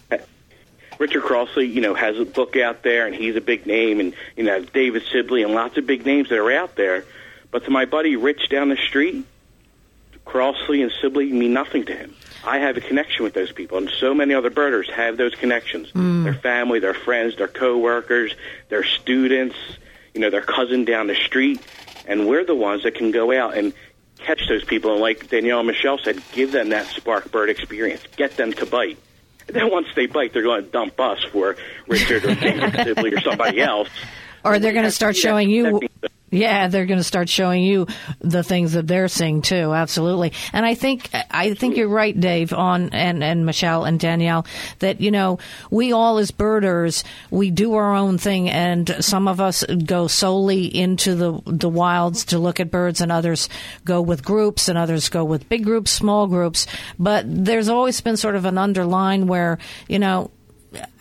Richard 0.99 1.23
Crossley, 1.23 1.65
you 1.65 1.81
know, 1.81 1.93
has 1.93 2.17
a 2.17 2.25
book 2.25 2.55
out 2.55 2.83
there, 2.83 3.07
and 3.07 3.15
he's 3.15 3.35
a 3.35 3.41
big 3.41 3.65
name, 3.65 3.99
and 3.99 4.13
you 4.35 4.43
know, 4.43 4.61
David 4.61 5.03
Sibley, 5.11 5.43
and 5.43 5.53
lots 5.53 5.77
of 5.77 5.85
big 5.85 6.05
names 6.05 6.29
that 6.29 6.37
are 6.37 6.51
out 6.51 6.75
there. 6.75 7.05
But 7.51 7.65
to 7.65 7.71
my 7.71 7.85
buddy 7.85 8.15
Rich 8.15 8.49
down 8.49 8.69
the 8.69 8.77
street, 8.77 9.25
Crossley 10.25 10.81
and 10.81 10.91
Sibley 11.01 11.31
mean 11.31 11.53
nothing 11.53 11.85
to 11.85 11.95
him. 11.95 12.15
I 12.43 12.59
have 12.59 12.77
a 12.77 12.81
connection 12.81 13.23
with 13.23 13.33
those 13.33 13.51
people, 13.51 13.77
and 13.77 13.89
so 13.89 14.13
many 14.13 14.33
other 14.33 14.49
birders 14.49 14.89
have 14.89 15.17
those 15.17 15.33
connections. 15.35 15.89
Hmm. 15.89 16.23
Their 16.23 16.33
family, 16.33 16.79
their 16.79 16.93
friends, 16.93 17.37
their 17.37 17.47
coworkers, 17.47 18.33
their 18.69 18.83
students, 18.83 19.55
you 20.13 20.21
know, 20.21 20.29
their 20.29 20.41
cousin 20.41 20.85
down 20.85 21.07
the 21.07 21.15
street, 21.15 21.61
and 22.07 22.27
we're 22.27 22.45
the 22.45 22.55
ones 22.55 22.83
that 22.83 22.95
can 22.95 23.11
go 23.11 23.31
out 23.31 23.57
and 23.57 23.73
catch 24.19 24.47
those 24.47 24.63
people. 24.63 24.91
And 24.91 25.01
like 25.01 25.29
Danielle 25.29 25.59
and 25.59 25.67
Michelle 25.67 25.97
said, 25.97 26.21
give 26.31 26.51
them 26.51 26.69
that 26.69 26.87
spark 26.87 27.31
bird 27.31 27.49
experience. 27.49 28.03
Get 28.15 28.37
them 28.37 28.53
to 28.53 28.65
bite. 28.65 28.97
Then 29.47 29.69
once 29.71 29.87
they 29.95 30.05
bite, 30.07 30.33
they're 30.33 30.43
going 30.43 30.63
to 30.63 30.69
dump 30.69 30.99
us 30.99 31.23
for 31.31 31.55
Richard 31.87 32.25
or 32.25 32.35
David 32.35 32.73
Sibley 32.83 33.13
or 33.13 33.21
somebody 33.21 33.61
else. 33.61 33.89
or 34.43 34.59
they're 34.59 34.73
going 34.73 34.85
to 34.85 34.91
start 34.91 35.15
showing 35.15 35.49
you. 35.49 35.79
Yeah, 36.35 36.67
they're 36.67 36.85
going 36.85 36.99
to 36.99 37.03
start 37.03 37.29
showing 37.29 37.63
you 37.63 37.87
the 38.19 38.43
things 38.43 38.73
that 38.73 38.87
they're 38.87 39.07
seeing 39.07 39.41
too. 39.41 39.73
Absolutely, 39.73 40.33
and 40.53 40.65
I 40.65 40.75
think 40.75 41.09
I 41.31 41.53
think 41.53 41.77
you're 41.77 41.87
right, 41.87 42.17
Dave, 42.19 42.53
on 42.53 42.89
and 42.89 43.23
and 43.23 43.45
Michelle 43.45 43.85
and 43.85 43.99
Danielle 43.99 44.45
that 44.79 45.01
you 45.01 45.11
know 45.11 45.39
we 45.71 45.93
all 45.93 46.17
as 46.17 46.31
birders 46.31 47.03
we 47.31 47.51
do 47.51 47.73
our 47.75 47.95
own 47.95 48.17
thing, 48.17 48.49
and 48.49 48.95
some 48.99 49.27
of 49.27 49.39
us 49.39 49.63
go 49.63 50.07
solely 50.07 50.65
into 50.65 51.15
the 51.15 51.41
the 51.45 51.69
wilds 51.69 52.25
to 52.25 52.39
look 52.39 52.59
at 52.59 52.69
birds, 52.69 53.01
and 53.01 53.11
others 53.11 53.49
go 53.85 54.01
with 54.01 54.23
groups, 54.23 54.67
and 54.67 54.77
others 54.77 55.09
go 55.09 55.23
with 55.23 55.47
big 55.49 55.63
groups, 55.63 55.91
small 55.91 56.27
groups. 56.27 56.67
But 56.99 57.25
there's 57.27 57.69
always 57.69 58.01
been 58.01 58.17
sort 58.17 58.35
of 58.35 58.45
an 58.45 58.57
underline 58.57 59.27
where 59.27 59.57
you 59.87 59.99
know 59.99 60.31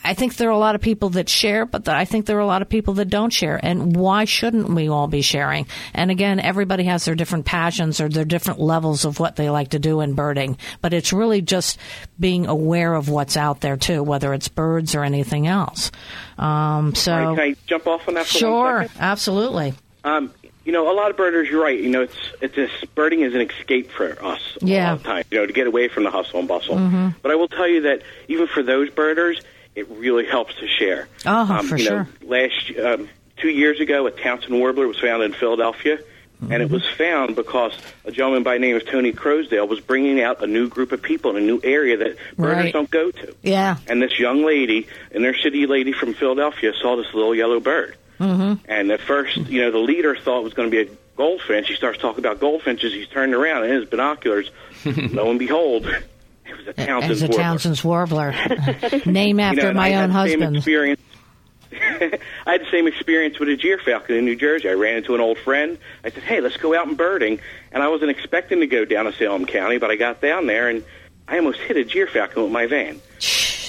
I 0.02 0.14
think 0.14 0.36
there 0.36 0.48
are 0.48 0.52
a 0.52 0.58
lot 0.58 0.74
of 0.74 0.80
people 0.80 1.10
that 1.10 1.28
share, 1.28 1.64
but 1.64 1.88
I 1.88 2.04
think 2.04 2.26
there 2.26 2.36
are 2.36 2.40
a 2.40 2.46
lot 2.46 2.62
of 2.62 2.68
people 2.68 2.94
that 2.94 3.06
don't 3.08 3.32
share. 3.32 3.58
And 3.62 3.96
why 3.96 4.24
shouldn't 4.26 4.68
we 4.68 4.88
all 4.88 5.06
be 5.08 5.22
sharing? 5.22 5.66
And 5.94 6.10
again, 6.10 6.40
everybody 6.40 6.84
has 6.84 7.04
their 7.06 7.14
different 7.14 7.46
passions 7.46 8.00
or 8.00 8.08
their 8.08 8.24
different 8.26 8.60
levels 8.60 9.04
of 9.04 9.18
what 9.18 9.36
they 9.36 9.48
like 9.50 9.70
to 9.70 9.78
do 9.78 10.00
in 10.00 10.14
birding. 10.14 10.58
But 10.82 10.92
it's 10.92 11.12
really 11.12 11.40
just 11.40 11.78
being 12.20 12.46
aware 12.46 12.94
of 12.94 13.08
what's 13.08 13.36
out 13.36 13.60
there 13.60 13.76
too, 13.76 14.02
whether 14.02 14.34
it's 14.34 14.48
birds 14.48 14.94
or 14.94 15.04
anything 15.04 15.46
else. 15.46 15.90
Um, 16.38 16.94
so 16.94 17.12
right, 17.12 17.36
can 17.36 17.40
I 17.40 17.56
jump 17.66 17.86
off 17.86 18.06
on 18.08 18.14
that 18.14 18.26
for 18.26 18.38
sure, 18.38 18.86
absolutely. 18.98 19.74
Um, 20.04 20.32
you 20.64 20.72
know, 20.72 20.90
a 20.90 20.94
lot 20.94 21.10
of 21.10 21.16
birders, 21.16 21.48
you're 21.48 21.62
right. 21.62 21.78
You 21.78 21.90
know, 21.90 22.02
it's 22.02 22.16
it's 22.40 22.54
just 22.54 22.94
birding 22.94 23.20
is 23.20 23.34
an 23.34 23.40
escape 23.42 23.90
for 23.90 24.22
us 24.24 24.40
a 24.62 24.64
Yeah. 24.66 24.90
lot 24.90 24.96
of 24.98 25.02
time. 25.04 25.24
You 25.30 25.38
know, 25.40 25.46
to 25.46 25.52
get 25.52 25.66
away 25.66 25.88
from 25.88 26.04
the 26.04 26.10
hustle 26.10 26.38
and 26.38 26.48
bustle. 26.48 26.76
Mm-hmm. 26.76 27.08
But 27.22 27.30
I 27.32 27.34
will 27.34 27.48
tell 27.48 27.68
you 27.68 27.82
that 27.82 28.02
even 28.28 28.46
for 28.46 28.62
those 28.62 28.88
birders, 28.90 29.40
it 29.74 29.88
really 29.90 30.26
helps 30.26 30.54
to 30.56 30.66
share. 30.68 31.08
Oh, 31.26 31.52
um, 31.58 31.66
for 31.66 31.76
you 31.76 31.84
sure. 31.84 32.08
Know, 32.22 32.28
last 32.28 32.70
um, 32.78 33.08
two 33.36 33.48
years 33.50 33.80
ago, 33.80 34.06
a 34.06 34.10
Townsend 34.10 34.58
warbler 34.58 34.86
was 34.86 34.98
found 35.00 35.22
in 35.22 35.32
Philadelphia. 35.32 35.98
And 36.40 36.50
Mm-hmm. 36.50 36.60
it 36.62 36.70
was 36.70 36.86
found 36.98 37.36
because 37.36 37.72
a 38.04 38.10
gentleman 38.10 38.42
by 38.42 38.54
the 38.54 38.58
name 38.58 38.76
of 38.76 38.84
Tony 38.86 39.12
Croasdale 39.12 39.66
was 39.68 39.80
bringing 39.80 40.20
out 40.20 40.42
a 40.42 40.46
new 40.46 40.68
group 40.68 40.90
of 40.92 41.00
people 41.00 41.30
in 41.30 41.42
a 41.42 41.46
new 41.46 41.58
area 41.62 41.96
that 41.96 42.16
birders 42.36 42.64
Right. 42.64 42.72
don't 42.72 42.90
go 42.90 43.10
to. 43.12 43.34
Yeah. 43.42 43.76
And 43.86 44.02
this 44.02 44.18
young 44.18 44.44
lady, 44.44 44.88
inner 45.14 45.32
city 45.34 45.66
lady 45.66 45.92
from 45.92 46.12
Philadelphia, 46.12 46.72
saw 46.82 46.96
this 46.96 47.06
little 47.14 47.34
yellow 47.34 47.60
bird. 47.60 47.96
Mm-hmm. 48.20 48.54
And 48.70 48.90
at 48.90 49.00
first, 49.00 49.36
you 49.36 49.62
know, 49.62 49.70
the 49.70 49.78
leader 49.78 50.16
thought 50.16 50.40
it 50.40 50.44
was 50.44 50.54
going 50.54 50.70
to 50.70 50.84
be 50.84 50.90
a 50.90 50.94
goldfinch. 51.16 51.68
He 51.68 51.76
starts 51.76 51.98
talking 51.98 52.18
about 52.18 52.40
goldfinches. 52.40 52.92
He's 52.92 53.08
turned 53.08 53.32
around 53.32 53.62
and 53.64 53.72
his 53.72 53.84
binoculars, 53.88 54.50
lo 54.84 55.30
and 55.30 55.38
behold, 55.38 55.86
It 56.46 56.56
was 56.56 56.66
a 56.66 56.72
Townsend 56.72 57.12
As 57.12 57.22
a 57.22 57.26
warbler. 57.26 57.42
Townsend's 57.42 57.84
warbler, 57.84 58.32
name 59.06 59.40
after 59.40 59.62
You 59.62 59.66
know, 59.68 59.74
my 59.74 59.94
own 59.94 60.10
had 60.10 60.26
the 60.26 60.30
same 60.30 60.40
husband. 60.40 60.56
Experience. 60.56 61.00
I 61.72 62.18
had 62.46 62.60
the 62.60 62.70
same 62.70 62.86
experience 62.86 63.38
with 63.38 63.48
a 63.48 63.56
gyrfalcon 63.56 64.10
in 64.10 64.24
New 64.24 64.36
Jersey. 64.36 64.68
I 64.68 64.74
ran 64.74 64.96
into 64.98 65.14
an 65.14 65.20
old 65.20 65.38
friend. 65.38 65.78
I 66.04 66.10
said, 66.10 66.22
"Hey, 66.22 66.40
let's 66.40 66.56
go 66.56 66.74
out 66.78 66.86
and 66.86 66.96
birding." 66.96 67.40
And 67.72 67.82
I 67.82 67.88
wasn't 67.88 68.10
expecting 68.10 68.60
to 68.60 68.66
go 68.66 68.84
down 68.84 69.06
to 69.06 69.12
Salem 69.12 69.46
County, 69.46 69.78
but 69.78 69.90
I 69.90 69.96
got 69.96 70.20
down 70.20 70.46
there 70.46 70.68
and 70.68 70.84
I 71.26 71.38
almost 71.38 71.58
hit 71.60 71.76
a 71.76 71.84
gyrfalcon 71.84 72.44
with 72.44 72.52
my 72.52 72.66
van. 72.66 73.00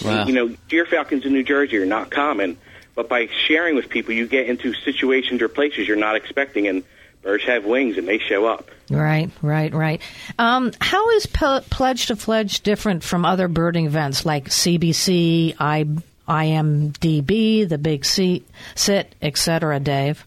Wow. 0.04 0.26
You 0.28 0.34
know, 0.34 0.50
gyrfalcons 0.70 1.26
in 1.26 1.34
New 1.34 1.44
Jersey 1.44 1.78
are 1.78 1.86
not 1.86 2.12
common, 2.12 2.58
but 2.94 3.08
by 3.08 3.28
sharing 3.48 3.76
with 3.76 3.90
people, 3.90 4.14
you 4.14 4.28
get 4.28 4.48
into 4.48 4.74
situations 4.74 5.42
or 5.42 5.48
places 5.48 5.88
you're 5.88 5.98
not 5.98 6.16
expecting, 6.16 6.68
and 6.68 6.84
birds 7.26 7.44
have 7.44 7.66
wings 7.66 7.98
and 7.98 8.08
they 8.08 8.20
show 8.20 8.46
up. 8.46 8.70
Right, 8.90 9.30
right, 9.42 9.74
right. 9.74 10.02
Um, 10.40 10.72
how 10.80 11.10
is 11.10 11.26
P- 11.26 11.60
Pledge 11.72 12.06
to 12.06 12.16
Fledge 12.16 12.62
different 12.62 13.04
from 13.04 13.26
other 13.26 13.48
birding 13.48 13.86
events 13.88 14.26
like 14.26 14.46
CBC, 14.50 15.56
I, 15.60 15.86
IMBD, 16.28 17.68
the 17.68 17.78
Big 17.78 18.06
Seat, 18.06 18.48
Sit, 18.76 19.14
etc., 19.22 19.80
Dave? 19.80 20.26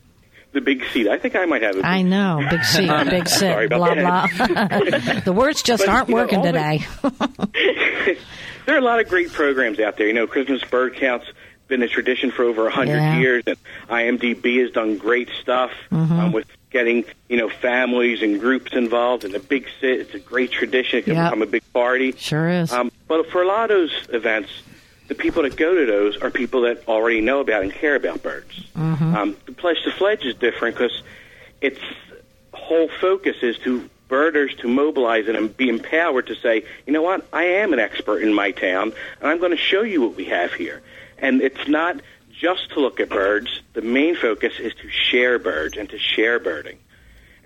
The 0.53 0.61
big 0.63 0.83
seat. 0.93 1.07
I 1.09 1.19
think 1.19 1.37
I 1.37 1.45
might 1.45 1.63
have 1.63 1.77
it. 1.77 1.85
I 1.85 2.03
know, 2.03 2.45
Big 2.51 2.65
Seat, 2.65 2.89
Um, 2.89 3.09
Big 3.11 3.29
Sit, 3.29 3.39
sorry 3.39 3.69
blah, 3.69 3.95
blah. 3.95 4.27
the 5.25 5.33
words 5.35 5.63
just 5.63 5.85
But, 5.87 5.93
aren't 5.93 6.09
you 6.09 6.15
know, 6.17 6.23
working 6.23 6.43
the- 6.43 6.53
today. 6.53 6.87
there 8.67 8.75
are 8.75 8.79
a 8.79 8.83
lot 8.85 8.99
of 9.01 9.09
great 9.09 9.31
programs 9.33 9.79
out 9.79 9.97
there. 9.99 10.07
You 10.07 10.15
know, 10.15 10.27
Christmas 10.27 10.63
bird 10.65 10.97
counts 10.97 11.27
been 11.69 11.83
a 11.83 11.89
tradition 11.89 12.31
for 12.31 12.45
over 12.45 12.67
a 12.67 12.71
hundred 12.71 12.97
Yeah. 12.97 13.19
years, 13.19 13.45
and 13.47 13.57
IMBD 13.91 14.63
has 14.63 14.73
done 14.73 14.97
great 14.97 15.29
stuff 15.43 15.71
Mm-hmm. 15.93 16.19
um, 16.19 16.33
with 16.33 16.47
getting 16.71 17.05
you 17.29 17.37
know 17.37 17.49
families 17.49 18.23
and 18.23 18.41
groups 18.41 18.73
involved. 18.73 19.25
And 19.25 19.35
a 19.35 19.41
big 19.41 19.67
sit, 19.81 20.01
it's 20.01 20.15
a 20.15 20.19
great 20.19 20.51
tradition. 20.51 20.99
It 21.01 21.05
can 21.07 21.15
Yep. 21.15 21.27
become 21.27 21.43
a 21.43 21.47
big 21.47 21.63
party. 21.73 22.13
Sure 22.17 22.49
is. 22.49 22.73
Um, 22.73 22.91
but 23.07 23.31
for 23.31 23.43
a 23.43 23.47
lot 23.47 23.71
of 23.71 23.77
those 23.77 24.09
events, 24.11 24.51
the 25.09 25.15
people 25.15 25.43
that 25.43 25.57
go 25.57 25.75
to 25.75 25.87
those 25.87 26.17
are 26.19 26.31
people 26.31 26.63
that 26.63 26.87
already 26.87 27.21
know 27.21 27.41
about 27.41 27.63
and 27.63 27.73
care 27.73 27.95
about 27.95 28.23
birds. 28.23 28.65
Mm-hmm. 28.77 29.15
Um, 29.17 29.37
the 29.47 29.53
Pledge 29.53 29.83
to 29.85 29.91
Fledge 29.93 30.25
is 30.25 30.35
different 30.35 30.77
because 30.77 31.03
its 31.61 31.81
whole 32.53 32.89
focus 33.01 33.37
is 33.43 33.59
to 33.61 33.89
birders 34.09 34.55
to 34.57 34.69
mobilize 34.69 35.29
and 35.29 35.55
be 35.57 35.69
empowered 35.69 36.27
to 36.27 36.35
say, 36.35 36.65
you 36.87 36.93
know 36.93 37.03
what, 37.03 37.27
I 37.33 37.45
am 37.45 37.73
an 37.73 37.79
expert 37.79 38.21
in 38.21 38.33
my 38.33 38.51
town, 38.53 38.93
and 39.21 39.29
I'm 39.31 39.39
going 39.39 39.51
to 39.51 39.57
show 39.57 39.83
you 39.83 40.01
what 40.03 40.17
we 40.17 40.25
have 40.27 40.53
here. 40.53 40.83
And 41.19 41.43
it's 41.43 41.69
not 41.69 42.01
just 42.41 42.71
to 42.71 42.81
look 42.81 43.01
at 43.01 43.09
birds. 43.09 43.61
The 43.75 43.83
main 43.83 44.17
focus 44.17 44.55
is 44.59 44.75
to 44.75 44.91
share 44.91 45.39
birds 45.39 45.77
and 45.77 45.89
to 45.91 45.99
share 45.99 46.39
birding. 46.39 46.79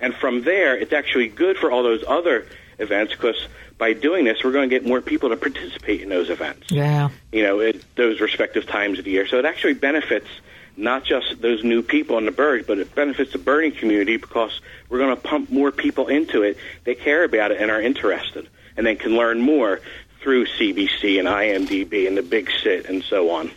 And 0.00 0.14
from 0.14 0.42
there, 0.42 0.76
it's 0.76 0.92
actually 0.92 1.28
good 1.28 1.56
for 1.56 1.70
all 1.70 1.82
those 1.82 2.04
other 2.06 2.46
events 2.78 3.12
because 3.12 3.46
by 3.78 3.92
doing 3.92 4.24
this, 4.24 4.44
we're 4.44 4.52
going 4.52 4.68
to 4.68 4.74
get 4.74 4.86
more 4.86 5.00
people 5.00 5.30
to 5.30 5.36
participate 5.36 6.02
in 6.02 6.08
those 6.08 6.30
events 6.30 6.70
yeah. 6.70 7.10
you 7.30 7.42
know, 7.42 7.60
at 7.60 7.76
those 7.96 8.20
respective 8.20 8.66
times 8.66 8.98
of 8.98 9.04
the 9.04 9.12
year. 9.12 9.26
So 9.26 9.38
it 9.38 9.44
actually 9.44 9.74
benefits 9.74 10.28
not 10.76 11.04
just 11.04 11.40
those 11.40 11.62
new 11.62 11.82
people 11.82 12.18
and 12.18 12.26
the 12.26 12.32
birds, 12.32 12.66
but 12.66 12.78
it 12.78 12.94
benefits 12.94 13.32
the 13.32 13.38
birding 13.38 13.72
community 13.72 14.16
because 14.16 14.60
we're 14.88 14.98
going 14.98 15.14
to 15.14 15.20
pump 15.20 15.50
more 15.50 15.70
people 15.70 16.08
into 16.08 16.42
it. 16.42 16.56
They 16.84 16.94
care 16.94 17.24
about 17.24 17.50
it 17.50 17.60
and 17.60 17.70
are 17.70 17.80
interested, 17.80 18.48
and 18.76 18.86
they 18.86 18.94
can 18.94 19.16
learn 19.16 19.40
more 19.40 19.80
through 20.22 20.46
CBC 20.46 21.18
and 21.18 21.28
IMBD 21.28 22.06
and 22.06 22.16
the 22.16 22.22
Big 22.22 22.50
Sit 22.62 22.86
and 22.86 23.02
so 23.02 23.30
on. 23.30 23.50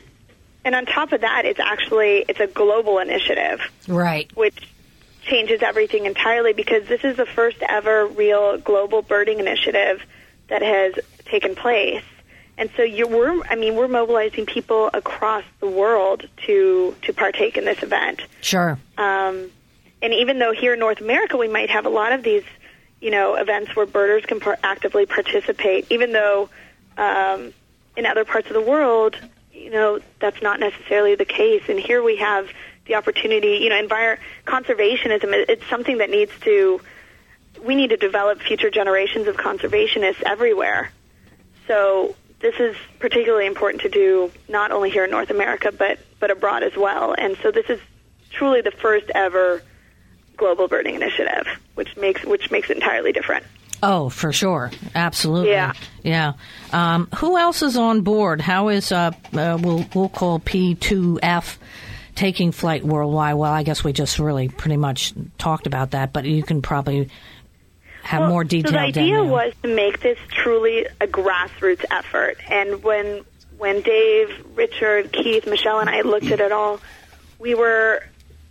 And 0.66 0.74
on 0.74 0.86
top 0.88 1.14
of 1.14 1.22
that, 1.22 1.46
it's 1.46 1.60
actually 1.60 2.26
it's 2.28 2.40
a 2.40 2.48
global 2.48 2.98
initiative, 3.00 3.62
Right. 3.88 4.30
which 4.36 4.68
changes 5.22 5.62
everything 5.62 6.06
entirely 6.06 6.54
because 6.54 6.88
this 6.88 7.04
is 7.04 7.16
the 7.18 7.26
first 7.26 7.58
ever 7.68 8.08
real 8.08 8.58
global 8.58 9.02
birding 9.04 9.40
initiative 9.40 10.02
that 10.50 10.62
has 10.64 10.94
taken 11.26 11.56
place. 11.56 12.04
And 12.58 12.70
so 12.76 12.84
you're, 12.84 13.08
we're, 13.08 13.44
I 13.50 13.56
mean, 13.56 13.76
we're 13.76 13.88
mobilizing 13.88 14.46
people 14.46 14.90
across 14.94 15.44
the 15.60 15.68
world 15.68 16.28
to 16.48 16.96
to 17.04 17.14
partake 17.14 17.58
in 17.58 17.66
this 17.66 17.84
event. 17.84 18.22
Sure. 18.42 18.80
Um, 18.98 19.52
and 20.02 20.14
even 20.14 20.40
though 20.40 20.52
here 20.54 20.74
in 20.74 20.80
North 20.80 21.00
America 21.02 21.38
we 21.38 21.48
might 21.48 21.70
have 21.70 21.86
a 21.86 21.90
lot 21.90 22.12
of 22.12 22.24
these, 22.24 22.44
you 23.02 23.12
know, 23.12 23.36
events 23.36 23.76
where 23.76 23.86
birders 23.86 24.26
can 24.26 24.40
par- 24.40 24.58
actively 24.64 25.06
participate, 25.06 25.86
even 25.92 26.12
though 26.12 26.50
um, 26.98 27.54
in 27.98 28.06
other 28.08 28.26
parts 28.26 28.48
of 28.48 28.54
the 28.54 28.62
world, 28.62 29.16
you 29.56 29.72
know, 29.72 30.00
that's 30.20 30.42
not 30.42 30.60
necessarily 30.60 31.16
the 31.16 31.26
case. 31.26 31.64
And 31.70 31.80
here 31.80 32.04
we 32.04 32.18
have 32.18 32.50
the 32.86 32.96
opportunity, 32.96 33.60
you 33.62 33.70
know, 33.70 33.82
envir- 33.82 34.20
conservationism, 34.46 35.46
it's 35.50 35.66
something 35.70 35.98
that 36.00 36.10
needs 36.10 36.32
to, 36.42 36.82
we 37.64 37.76
need 37.76 37.90
to 37.90 37.98
develop 37.98 38.42
future 38.42 38.70
generations 38.70 39.28
of 39.28 39.38
conservationists 39.38 40.22
everywhere. 40.24 40.92
So 41.68 42.16
this 42.42 42.56
is 42.60 42.76
particularly 43.00 43.48
important 43.48 43.82
to 43.84 43.90
do 43.90 44.32
not 44.48 44.72
only 44.72 44.92
here 44.92 45.06
in 45.06 45.12
North 45.12 45.32
America, 45.32 45.72
but, 45.72 46.00
but 46.20 46.30
abroad 46.30 46.62
as 46.64 46.76
well. 46.76 47.16
And 47.18 47.38
so 47.42 47.52
this 47.52 47.66
is 47.70 47.80
truly 48.32 48.62
the 48.62 48.72
first 48.72 49.10
ever 49.16 49.64
global 50.38 50.68
birding 50.68 50.96
initiative, 50.96 51.48
which 51.76 51.96
makes, 51.98 52.24
which 52.24 52.52
makes 52.52 52.70
it 52.70 52.78
entirely 52.78 53.14
different. 53.14 53.46
Oh, 53.84 54.10
for 54.10 54.32
sure, 54.32 54.72
absolutely. 54.96 55.52
Yeah. 55.52 55.74
yeah. 56.04 56.34
Um, 56.72 57.08
who 57.18 57.38
else 57.38 57.62
is 57.62 57.78
on 57.78 58.02
board? 58.02 58.42
How 58.42 58.70
is 58.70 58.92
uh, 58.92 59.12
uh, 59.34 59.58
we'll 59.62 59.86
we'll 59.94 60.10
call 60.10 60.40
P 60.40 60.76
two 60.76 61.20
F 61.22 61.60
taking 62.16 62.52
flight 62.52 62.84
worldwide? 62.84 63.36
Well, 63.36 63.52
I 63.52 63.64
guess 63.64 63.84
we 63.84 63.94
just 63.94 64.18
really 64.20 64.50
pretty 64.50 64.78
much 64.78 65.14
talked 65.38 65.68
about 65.68 65.92
that, 65.92 66.14
but 66.14 66.26
you 66.26 66.42
can 66.42 66.62
probably 66.62 67.10
have 68.04 68.22
Well, 68.22 68.30
more 68.30 68.44
detail. 68.44 68.72
So 68.72 68.78
the 68.78 68.84
idea 68.84 69.24
was 69.24 69.54
to 69.64 69.76
make 69.76 70.00
this 70.00 70.18
truly 70.30 70.88
a 71.02 71.08
grassroots 71.08 71.86
effort. 71.92 72.38
And 72.50 72.84
when 72.84 73.24
when 73.58 73.82
Dave, 73.82 74.46
Richard, 74.56 75.12
Keith, 75.12 75.48
Michelle, 75.48 75.80
and 75.80 75.90
I 75.90 76.02
looked 76.02 76.32
at 76.32 76.40
it 76.40 76.52
all, 76.52 76.80
we 77.40 77.56
were 77.56 78.04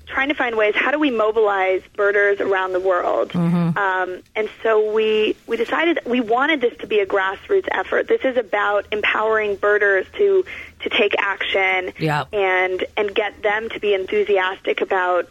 trying 0.06 0.28
to 0.28 0.34
find 0.34 0.56
ways. 0.56 0.74
How 0.76 0.90
do 0.90 0.98
we 0.98 1.10
mobilize 1.10 1.82
birders 1.96 2.40
around 2.40 2.72
the 2.72 2.80
world? 2.80 3.30
Mm-hmm. 3.30 3.76
Um, 3.78 4.22
and 4.36 4.48
so 4.62 4.92
we 4.92 5.36
we 5.46 5.56
decided 5.56 5.96
that 5.96 6.06
we 6.06 6.20
wanted 6.20 6.60
this 6.60 6.76
to 6.78 6.86
be 6.86 7.00
a 7.00 7.06
grassroots 7.06 7.68
effort. 7.70 8.08
This 8.08 8.22
is 8.24 8.36
about 8.36 8.86
empowering 8.92 9.56
birders 9.56 10.06
to 10.16 10.44
to 10.80 10.88
take 10.88 11.14
action 11.18 11.92
Yeah. 11.98 12.24
and 12.32 12.84
and 12.96 13.14
get 13.14 13.42
them 13.42 13.68
to 13.70 13.80
be 13.80 13.94
enthusiastic 13.94 14.80
about 14.80 15.28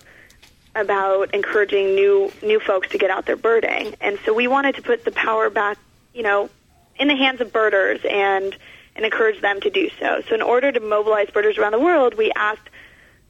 about 0.75 1.33
encouraging 1.33 1.95
new 1.95 2.31
new 2.41 2.59
folks 2.59 2.89
to 2.89 2.97
get 2.97 3.09
out 3.09 3.25
there 3.25 3.35
birding. 3.37 3.95
And 4.01 4.19
so 4.25 4.33
we 4.33 4.47
wanted 4.47 4.75
to 4.75 4.81
put 4.81 5.05
the 5.05 5.11
power 5.11 5.49
back, 5.49 5.77
you 6.13 6.23
know, 6.23 6.49
in 6.97 7.07
the 7.07 7.15
hands 7.15 7.41
of 7.41 7.53
birders 7.53 8.01
and 8.09 8.55
and 8.95 9.05
encourage 9.05 9.41
them 9.41 9.59
to 9.61 9.69
do 9.69 9.89
so. 9.99 10.21
So 10.27 10.35
in 10.35 10.41
order 10.41 10.71
to 10.71 10.79
mobilize 10.79 11.29
birders 11.31 11.57
around 11.57 11.71
the 11.71 11.79
world, 11.79 12.13
we 12.15 12.31
asked 12.35 12.69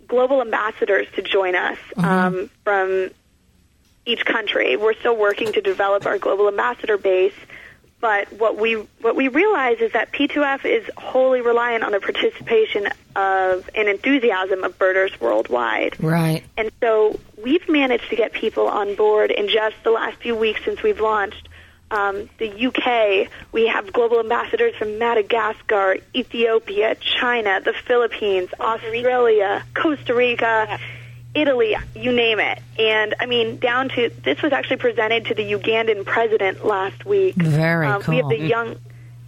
global 0.07 0.41
ambassadors 0.41 1.07
to 1.15 1.21
join 1.21 1.55
us 1.55 1.77
um, 1.97 2.49
from 2.63 3.09
each 4.05 4.25
country. 4.25 4.75
We're 4.75 4.95
still 4.95 5.15
working 5.15 5.53
to 5.53 5.61
develop 5.61 6.05
our 6.05 6.17
global 6.17 6.47
ambassador 6.47 6.97
base, 6.97 7.33
but 8.01 8.31
what 8.33 8.57
we 8.57 8.73
what 9.01 9.15
we 9.15 9.29
realize 9.29 9.79
is 9.79 9.93
that 9.93 10.11
P2F 10.11 10.65
is 10.65 10.89
wholly 10.97 11.39
reliant 11.41 11.83
on 11.83 11.93
the 11.93 12.01
participation 12.01 12.89
of 13.15 13.69
and 13.75 13.87
enthusiasm 13.87 14.63
of 14.63 14.77
birders 14.77 15.19
worldwide. 15.21 15.95
right. 16.03 16.43
And 16.57 16.69
so 16.81 17.17
we've 17.41 17.67
managed 17.69 18.09
to 18.09 18.15
get 18.15 18.33
people 18.33 18.67
on 18.67 18.95
board 18.95 19.31
in 19.31 19.47
just 19.47 19.75
the 19.83 19.91
last 19.91 20.17
few 20.17 20.35
weeks 20.35 20.61
since 20.65 20.83
we've 20.83 20.99
launched. 20.99 21.47
Um, 21.93 22.27
the 22.39 22.49
UK, 22.67 23.29
we 23.51 23.67
have 23.67 23.93
global 23.93 24.19
ambassadors 24.19 24.73
from 24.75 24.97
Madagascar, 24.97 25.97
Ethiopia, 26.15 26.95
China, 26.95 27.62
the 27.63 27.73
Philippines, 27.86 28.49
Australia, 28.60 29.63
Costa 29.75 30.15
Rica, 30.15 30.79
Italy, 31.36 31.75
you 31.95 32.12
name 32.12 32.39
it. 32.39 32.60
And 32.79 33.13
I 33.19 33.27
mean, 33.27 33.60
down 33.60 33.89
to 33.89 34.10
this 34.23 34.41
was 34.41 34.53
actually 34.53 34.77
presented 34.77 35.27
to 35.27 35.36
the 35.36 35.43
Ugandan 35.43 36.03
president 36.03 36.65
last 36.65 37.06
week. 37.06 37.36
Very 37.36 37.86
Um, 37.86 38.01
We 38.08 38.17
have 38.17 38.29
the 38.29 38.39
young, 38.39 38.75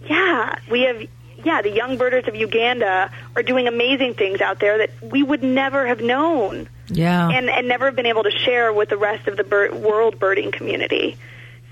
yeah, 0.08 0.56
we 0.68 0.80
have, 0.82 1.02
yeah, 1.44 1.62
the 1.62 1.70
young 1.70 1.98
birders 1.98 2.26
of 2.26 2.34
Uganda 2.34 3.12
are 3.36 3.42
doing 3.44 3.68
amazing 3.68 4.14
things 4.14 4.40
out 4.40 4.58
there 4.58 4.78
that 4.78 4.90
we 5.00 5.22
would 5.22 5.44
never 5.44 5.86
have 5.86 6.00
known 6.00 6.68
Yeah. 6.88 7.28
and, 7.28 7.48
and 7.48 7.68
never 7.68 7.92
been 7.92 8.06
able 8.06 8.24
to 8.24 8.32
share 8.32 8.72
with 8.72 8.88
the 8.88 8.96
rest 8.96 9.28
of 9.28 9.36
the 9.36 9.44
bird, 9.44 9.72
world 9.74 10.18
birding 10.18 10.50
community. 10.50 11.16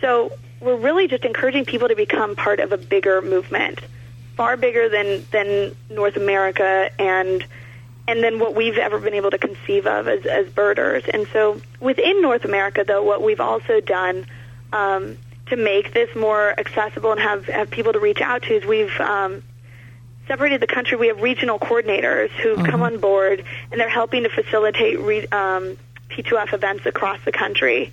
So 0.01 0.31
we're 0.65 0.77
really 0.77 1.07
just 1.09 1.25
encouraging 1.25 1.65
people 1.65 1.89
to 1.89 1.97
become 1.97 2.35
part 2.35 2.59
of 2.59 2.73
a 2.73 2.79
bigger 2.79 3.21
movement, 3.21 3.81
far 4.37 4.57
bigger 4.57 4.89
than, 4.89 5.25
than 5.31 5.77
North 5.91 6.17
America 6.17 6.91
and 6.99 7.45
and 8.07 8.23
then 8.23 8.39
what 8.39 8.55
we've 8.55 8.77
ever 8.77 8.99
been 8.99 9.15
able 9.15 9.31
to 9.31 9.39
conceive 9.39 9.87
of 9.87 10.07
as, 10.09 10.27
as 10.27 10.47
birders. 10.49 11.05
And 11.11 11.27
so 11.33 11.63
within 11.81 12.21
North 12.21 12.45
America, 12.45 12.85
though, 12.87 13.03
what 13.03 13.23
we've 13.23 13.41
also 13.41 13.81
done 13.81 14.27
um, 14.75 15.17
to 15.47 15.57
make 15.57 15.95
this 15.95 16.15
more 16.15 16.53
accessible 16.59 17.13
and 17.13 17.21
have, 17.21 17.47
have 17.47 17.71
people 17.71 17.95
to 17.95 18.01
reach 18.01 18.21
out 18.21 18.43
to 18.43 18.57
is 18.57 18.67
we've 18.67 19.01
um, 19.01 19.43
separated 20.29 20.61
the 20.61 20.67
country. 20.67 20.99
We 20.99 21.07
have 21.09 21.23
regional 21.23 21.59
coordinators 21.59 22.29
who've 22.31 22.63
come 22.67 22.83
on 22.83 22.99
board, 22.99 23.43
and 23.71 23.81
they're 23.81 23.89
helping 23.89 24.25
to 24.25 24.29
facilitate 24.29 25.01
re- 25.01 25.27
um, 25.29 25.79
P2F 26.11 26.53
events 26.53 26.85
across 26.85 27.19
the 27.25 27.33
country. 27.33 27.91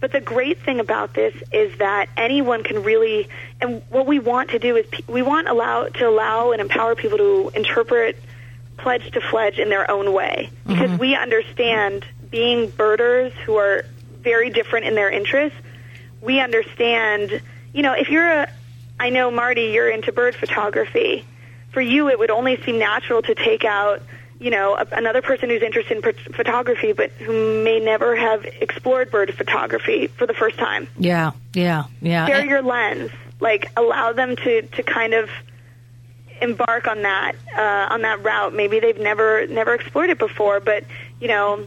But 0.00 0.12
the 0.12 0.20
great 0.20 0.60
thing 0.60 0.80
about 0.80 1.14
this 1.14 1.34
is 1.52 1.78
that 1.78 2.08
anyone 2.16 2.62
can 2.62 2.82
really, 2.82 3.28
and 3.60 3.82
what 3.88 4.06
we 4.06 4.18
want 4.18 4.50
to 4.50 4.58
do 4.58 4.76
is 4.76 4.86
pe- 4.86 5.02
we 5.06 5.22
want 5.22 5.48
allow 5.48 5.88
to 5.88 6.08
allow 6.08 6.52
and 6.52 6.60
empower 6.60 6.94
people 6.94 7.18
to 7.18 7.50
interpret 7.54 8.18
pledge 8.76 9.10
to 9.12 9.20
fledge 9.20 9.58
in 9.58 9.68
their 9.70 9.90
own 9.90 10.12
way 10.12 10.50
because 10.66 10.90
Mhm. 10.90 10.98
we 10.98 11.14
understand 11.14 12.04
being 12.30 12.68
birders 12.68 13.32
who 13.46 13.56
are 13.56 13.84
very 14.20 14.50
different 14.50 14.84
in 14.86 14.94
their 14.94 15.08
interests. 15.10 15.58
We 16.20 16.40
understand, 16.40 17.40
you 17.72 17.82
know, 17.82 17.92
if 17.92 18.10
you're 18.10 18.28
a, 18.30 18.48
I 18.98 19.10
know 19.10 19.30
Marty, 19.30 19.66
you're 19.66 19.88
into 19.88 20.12
bird 20.12 20.34
photography. 20.34 21.24
For 21.72 21.80
you, 21.80 22.08
it 22.08 22.18
would 22.18 22.30
only 22.30 22.60
seem 22.62 22.78
natural 22.78 23.22
to 23.22 23.34
take 23.34 23.64
out, 23.64 24.02
you 24.44 24.50
know, 24.50 24.76
a, 24.76 24.86
another 24.92 25.22
person 25.22 25.48
who's 25.48 25.62
interested 25.62 25.96
in 25.96 26.02
ph- 26.02 26.28
photography, 26.36 26.92
but 26.92 27.10
who 27.12 27.64
may 27.64 27.80
never 27.80 28.14
have 28.14 28.44
explored 28.44 29.10
bird 29.10 29.34
photography 29.34 30.08
for 30.08 30.26
the 30.26 30.34
first 30.34 30.58
time. 30.58 30.86
Yeah, 30.98 31.32
yeah, 31.54 31.84
yeah. 32.02 32.26
Share 32.26 32.44
your 32.44 32.60
lens. 32.60 33.10
Like 33.40 33.70
allow 33.74 34.12
them 34.12 34.36
to 34.36 34.62
to 34.62 34.82
kind 34.82 35.14
of 35.14 35.30
embark 36.42 36.86
on 36.86 37.02
that 37.02 37.32
uh, 37.56 37.94
on 37.94 38.02
that 38.02 38.22
route. 38.22 38.54
Maybe 38.54 38.80
they've 38.80 38.98
never 38.98 39.46
never 39.46 39.72
explored 39.74 40.10
it 40.10 40.18
before, 40.18 40.60
but 40.60 40.84
you 41.20 41.28
know, 41.28 41.66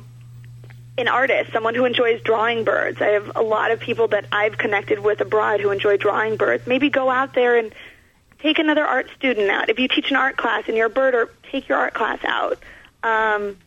an 0.99 1.07
artist, 1.07 1.51
someone 1.51 1.73
who 1.73 1.85
enjoys 1.85 2.21
drawing 2.21 2.63
birds. 2.63 3.01
I 3.01 3.07
have 3.07 3.31
a 3.35 3.41
lot 3.41 3.71
of 3.71 3.79
people 3.79 4.09
that 4.09 4.25
I've 4.31 4.55
connected 4.55 4.99
with 4.99 5.19
abroad 5.19 5.61
who 5.61 5.71
enjoy 5.71 5.97
drawing 5.97 6.37
birds. 6.37 6.67
Maybe 6.67 6.91
go 6.91 7.09
out 7.09 7.33
there 7.33 7.57
and 7.57 7.73
take 8.39 8.59
another 8.59 8.85
art 8.85 9.09
student 9.15 9.49
out. 9.49 9.69
If 9.69 9.79
you 9.79 9.87
teach 9.87 10.09
an 10.09 10.15
art 10.15 10.37
class 10.37 10.63
and 10.67 10.77
you're 10.77 10.87
a 10.87 10.91
birder, 10.91 11.29
take 11.51 11.67
your 11.67 11.77
art 11.77 11.93
class 11.93 12.19
out. 12.23 12.59
Um, 13.03 13.57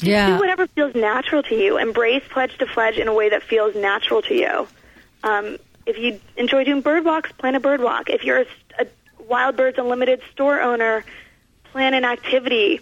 yeah. 0.00 0.26
do 0.28 0.40
whatever 0.40 0.66
feels 0.68 0.94
natural 0.94 1.42
to 1.44 1.54
you. 1.54 1.78
Embrace 1.78 2.22
Pledge 2.30 2.56
to 2.58 2.66
Fledge 2.66 2.96
in 2.96 3.08
a 3.08 3.14
way 3.14 3.28
that 3.28 3.42
feels 3.42 3.74
natural 3.74 4.22
to 4.22 4.34
you. 4.34 4.68
Um, 5.22 5.58
if 5.86 5.98
you 5.98 6.20
enjoy 6.36 6.64
doing 6.64 6.80
bird 6.80 7.04
walks, 7.04 7.32
plan 7.32 7.54
a 7.54 7.60
bird 7.60 7.80
walk. 7.80 8.08
If 8.10 8.24
you're 8.24 8.40
a, 8.40 8.46
a 8.80 8.86
Wild 9.28 9.56
Birds 9.56 9.78
Unlimited 9.78 10.20
store 10.32 10.60
owner, 10.60 11.04
plan 11.72 11.94
an 11.94 12.04
activity. 12.04 12.80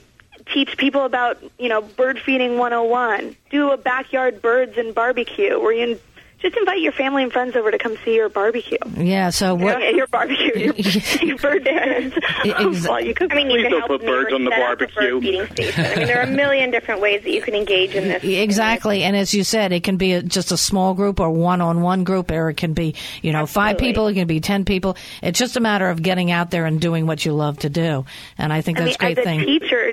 Teach 0.52 0.76
people 0.76 1.04
about, 1.04 1.42
you 1.58 1.68
know, 1.68 1.82
bird 1.82 2.18
feeding 2.18 2.58
101. 2.58 3.36
Do 3.50 3.70
a 3.70 3.76
backyard 3.76 4.42
birds 4.42 4.76
and 4.76 4.94
barbecue 4.94 5.60
where 5.60 5.72
you 5.72 6.00
just 6.42 6.57
invite 6.57 6.81
your 6.81 6.92
family 6.92 7.22
and 7.22 7.33
friends 7.33 7.57
over 7.57 7.70
to 7.70 7.78
come 7.78 7.96
see 8.05 8.14
your 8.14 8.28
barbecue. 8.28 8.76
Yeah, 8.96 9.31
so 9.31 9.55
what? 9.55 9.81
Yeah, 9.81 9.90
your 9.96 10.07
barbecue, 10.09 10.52
your, 10.57 10.74
your 11.22 11.38
bird 11.38 11.64
dance. 11.64 12.14
Ex- 12.44 12.83
well, 12.88 13.00
you 13.02 13.14
could, 13.14 13.33
I 13.33 13.37
mean, 13.37 13.46
you 13.50 13.57
Please 13.59 13.62
can 13.62 13.70
don't 13.72 13.81
help 13.88 14.00
put 14.00 14.07
birds 14.07 14.33
on 14.33 14.44
the 14.44 14.50
set 14.50 14.61
up 14.61 14.64
a 14.64 14.76
barbecue. 14.87 15.12
bird 15.14 15.22
feeding 15.22 15.46
station. 15.46 15.85
I 15.87 15.96
mean, 15.96 16.07
there 16.07 16.18
are 16.18 16.24
a 16.24 16.26
million 16.26 16.70
different 16.70 17.00
ways 17.00 17.22
that 17.22 17.31
you 17.31 17.40
can 17.40 17.55
engage 17.55 17.94
in 17.94 18.09
this. 18.09 18.22
Exactly, 18.24 19.02
and 19.05 19.16
as 19.16 19.33
you 19.33 19.44
said, 19.44 19.72
it 19.72 19.85
can 19.85 19.96
be 19.96 20.12
a, 20.12 20.22
just 20.22 20.52
a 20.52 20.57
small 20.57 20.94
group 20.94 21.20
or 21.20 21.31
one-on-one 21.31 22.05
group, 22.05 22.31
or 22.31 22.50
it 22.50 22.57
can 22.57 22.72
be, 22.74 22.94
you 23.22 23.33
know, 23.33 23.46
five 23.46 23.78
people. 23.78 24.09
It 24.09 24.14
can 24.14 24.26
be 24.26 24.40
ten 24.40 24.64
people. 24.64 24.96
It's 25.22 25.38
just 25.38 25.57
a 25.57 25.61
matter 25.61 25.88
of 25.88 26.02
getting 26.02 26.31
out 26.31 26.50
there 26.50 26.66
and 26.66 26.81
doing 26.81 27.07
what 27.07 27.24
you 27.24 27.33
love 27.33 27.59
to 27.61 27.70
do, 27.70 28.05
and 28.37 28.52
I 28.52 28.61
think 28.61 28.78
I 28.78 28.85
that's 28.85 29.00
mean, 29.00 29.11
a 29.12 29.14
great 29.14 29.18
as 29.18 29.22
a 29.24 29.24
thing. 29.24 29.40
teacher, 29.61 29.92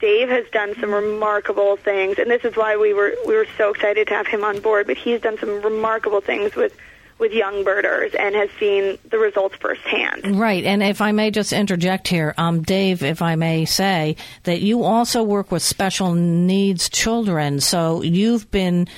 Dave 0.00 0.28
has 0.30 0.46
done 0.50 0.74
some 0.80 0.92
remarkable 0.92 1.76
things, 1.76 2.18
and 2.18 2.30
this 2.30 2.44
is 2.44 2.56
why 2.56 2.76
we 2.76 2.94
were 2.94 3.14
we 3.26 3.34
were 3.34 3.46
so 3.58 3.70
excited 3.70 4.08
to 4.08 4.14
have 4.14 4.26
him 4.26 4.42
on 4.44 4.60
board. 4.60 4.86
But 4.86 4.96
he's 4.96 5.20
done 5.20 5.38
some 5.38 5.60
remarkable 5.60 6.20
things 6.20 6.56
with 6.56 6.74
with 7.18 7.32
young 7.32 7.62
birders 7.62 8.14
and 8.18 8.34
has 8.34 8.48
seen 8.58 8.98
the 9.10 9.18
results 9.18 9.54
firsthand. 9.56 10.40
Right, 10.40 10.64
and 10.64 10.82
if 10.82 11.02
I 11.02 11.12
may 11.12 11.30
just 11.30 11.52
interject 11.52 12.08
here, 12.08 12.34
um, 12.38 12.62
Dave, 12.62 13.02
if 13.02 13.20
I 13.20 13.36
may 13.36 13.66
say 13.66 14.16
that 14.44 14.62
you 14.62 14.84
also 14.84 15.22
work 15.22 15.52
with 15.52 15.62
special 15.62 16.14
needs 16.14 16.88
children, 16.88 17.60
so 17.60 18.02
you've 18.02 18.50
been 18.50 18.88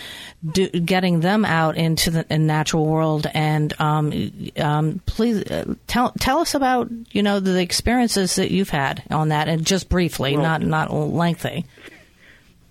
do, 0.50 0.68
getting 0.68 1.20
them 1.20 1.44
out 1.44 1.76
into 1.76 2.11
the 2.11 2.26
in 2.28 2.46
natural 2.46 2.87
world, 2.87 3.26
and 3.33 3.72
um, 3.81 4.31
um, 4.59 5.00
please 5.07 5.42
uh, 5.50 5.74
tell 5.87 6.12
tell 6.18 6.38
us 6.40 6.55
about 6.55 6.90
you 7.12 7.22
know 7.22 7.38
the 7.40 7.61
experiences 7.61 8.37
that 8.37 8.50
you've 8.50 8.70
had 8.70 9.02
on 9.11 9.28
that, 9.28 9.48
and 9.48 9.64
just 9.66 9.88
briefly, 9.88 10.35
Well- 10.35 10.42
not 10.42 10.62
not 10.62 10.92
lengthy. 10.92 11.64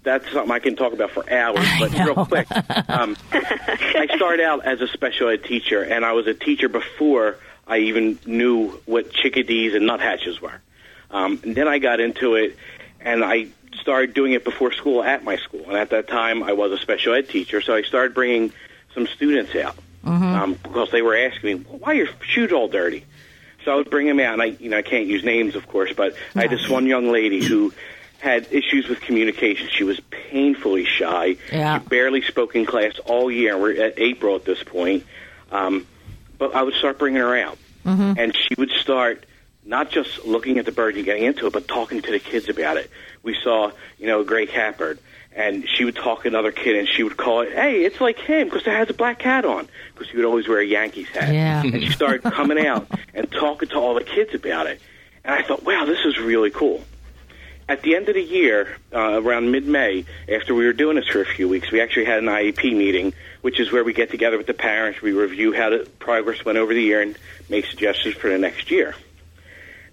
that's 0.04 0.30
something 0.32 0.52
I 0.52 0.60
can 0.60 0.76
talk 0.76 0.94
about 0.94 1.12
for 1.12 1.32
hours, 1.32 1.66
but 1.80 1.92
real 1.94 2.26
quick. 2.26 2.48
Um, 2.90 3.16
I 3.32 4.08
started 4.16 4.44
out 4.44 4.66
as 4.66 4.82
a 4.82 4.88
special 4.88 5.30
ed 5.30 5.44
teacher, 5.44 5.82
and 5.84 6.04
I 6.04 6.14
was 6.14 6.28
a 6.28 6.34
teacher 6.34 6.68
before 6.70 7.38
I 7.68 7.78
even 7.78 8.18
knew 8.26 8.70
what 8.86 9.12
chickadees 9.14 9.76
and 9.76 9.86
nuthatches 9.86 10.42
were. 10.42 10.60
Um, 11.12 11.40
and 11.44 11.56
then 11.56 11.68
I 11.68 11.78
got 11.80 12.00
into 12.00 12.36
it, 12.36 12.58
and 13.00 13.24
I 13.24 13.48
started 13.80 14.14
doing 14.14 14.34
it 14.34 14.44
before 14.44 14.72
school 14.72 15.04
at 15.04 15.24
my 15.24 15.38
school. 15.38 15.64
And 15.68 15.78
at 15.78 15.90
that 15.92 16.08
time, 16.08 16.44
I 16.44 16.54
was 16.54 16.72
a 16.72 16.78
special 16.78 17.14
ed 17.14 17.30
teacher, 17.30 17.62
so 17.62 17.76
I 17.76 17.84
started 17.84 18.14
bringing 18.14 18.54
some 18.94 19.08
students 19.08 19.56
out 19.56 19.76
um, 20.04 20.54
because 20.54 20.92
they 20.92 21.02
were 21.02 21.16
asking 21.16 21.60
me, 21.60 21.64
"Why 21.64 21.92
are 21.92 21.96
your 21.96 22.10
shoes 22.22 22.52
all 22.52 22.68
dirty?" 22.68 23.06
So 23.64 23.72
I 23.72 23.76
would 23.76 23.90
bring 23.90 24.08
them 24.08 24.20
out, 24.20 24.34
and 24.34 24.42
I, 24.42 24.46
you 24.46 24.70
know, 24.70 24.78
I 24.78 24.82
can't 24.82 25.06
use 25.06 25.24
names, 25.24 25.56
of 25.56 25.68
course, 25.68 25.94
but 25.94 26.16
I 26.36 26.42
had 26.42 26.50
this 26.50 26.68
one 26.68 26.88
young 26.88 27.12
lady 27.12 27.46
who 27.46 27.74
had 28.18 28.48
issues 28.52 28.88
with 28.88 29.02
communication. 29.02 29.68
She 29.70 29.84
was 29.84 30.00
painfully 30.10 30.86
shy. 30.86 31.38
Yeah. 31.52 31.80
She 31.80 31.88
barely 31.88 32.22
spoke 32.24 32.56
in 32.56 32.66
class 32.66 32.98
all 33.06 33.30
year. 33.32 33.58
We're 33.58 33.82
at 33.82 34.00
April 34.00 34.36
at 34.36 34.46
this 34.46 34.64
point. 34.64 35.06
Um, 35.52 35.86
but 36.40 36.56
I 36.56 36.64
would 36.64 36.74
start 36.74 36.98
bringing 36.98 37.22
her 37.22 37.38
out, 37.38 37.60
and 38.18 38.36
she 38.36 38.56
would 38.58 38.72
start 38.72 39.26
not 39.72 39.90
just 39.90 40.26
looking 40.26 40.60
at 40.60 40.66
the 40.66 40.72
bird 40.72 40.96
and 40.96 41.06
getting 41.06 41.24
into 41.24 41.48
it, 41.48 41.54
but 41.54 41.66
talking 41.66 42.02
to 42.02 42.12
the 42.12 42.20
kids 42.20 42.50
about 42.50 42.76
it. 42.76 42.92
We 43.24 43.36
saw, 43.42 43.72
you 43.98 44.06
know, 44.06 44.20
a 44.20 44.26
gray 44.26 44.46
catbird, 44.46 45.00
and 45.34 45.68
she 45.68 45.86
would 45.86 45.96
talk 45.96 46.24
to 46.24 46.28
another 46.28 46.52
kid, 46.52 46.76
and 46.76 46.88
she 46.90 47.04
would 47.04 47.16
call 47.16 47.40
it, 47.40 47.54
"Hey, 47.54 47.86
it's 47.86 48.02
like 48.02 48.20
him 48.20 48.50
because 48.50 48.68
it 48.68 48.72
has 48.72 48.90
a 48.90 48.94
black 48.94 49.22
hat 49.22 49.46
on," 49.46 49.70
because 49.94 50.10
he 50.12 50.18
would 50.18 50.26
always 50.26 50.48
wear 50.48 50.60
a 50.60 50.66
Yankees 50.66 51.08
hat. 51.08 51.34
Yeah. 51.34 51.62
And 51.62 51.82
she 51.82 51.90
started 52.00 52.22
coming 52.22 52.64
out 52.68 52.86
and 53.14 53.32
talking 53.32 53.70
to 53.70 53.76
all 53.76 53.96
the 53.96 54.04
kids 54.04 54.36
about 54.36 54.68
it, 54.68 54.82
and 55.24 55.34
I 55.34 55.42
thought, 55.42 55.64
"Wow, 55.64 55.86
this 55.86 56.06
is 56.06 56.20
really 56.20 56.52
cool." 56.52 56.84
At 57.70 57.84
the 57.84 57.96
end 57.96 58.10
of 58.10 58.16
the 58.16 58.22
year, 58.22 58.76
uh, 58.94 59.22
around 59.24 59.50
mid-May, 59.52 60.04
after 60.28 60.54
we 60.54 60.66
were 60.66 60.74
doing 60.74 60.98
this 60.98 61.08
for 61.08 61.22
a 61.22 61.26
few 61.26 61.48
weeks, 61.48 61.72
we 61.72 61.80
actually 61.80 62.04
had 62.04 62.20
an 62.20 62.26
IEP 62.26 62.76
meeting, 62.76 63.14
which 63.40 63.62
is 63.62 63.72
where 63.72 63.86
we 63.86 63.94
get 63.94 64.12
together 64.12 64.38
with 64.38 64.48
the 64.48 64.54
parents, 64.54 65.02
we 65.02 65.14
review 65.14 65.54
how 65.54 65.70
the 65.70 65.88
progress 66.00 66.44
went 66.44 66.58
over 66.58 66.74
the 66.74 66.82
year, 66.82 67.02
and 67.02 67.18
make 67.48 67.66
suggestions 67.66 68.16
for 68.16 68.30
the 68.30 68.38
next 68.38 68.72
year. 68.72 68.94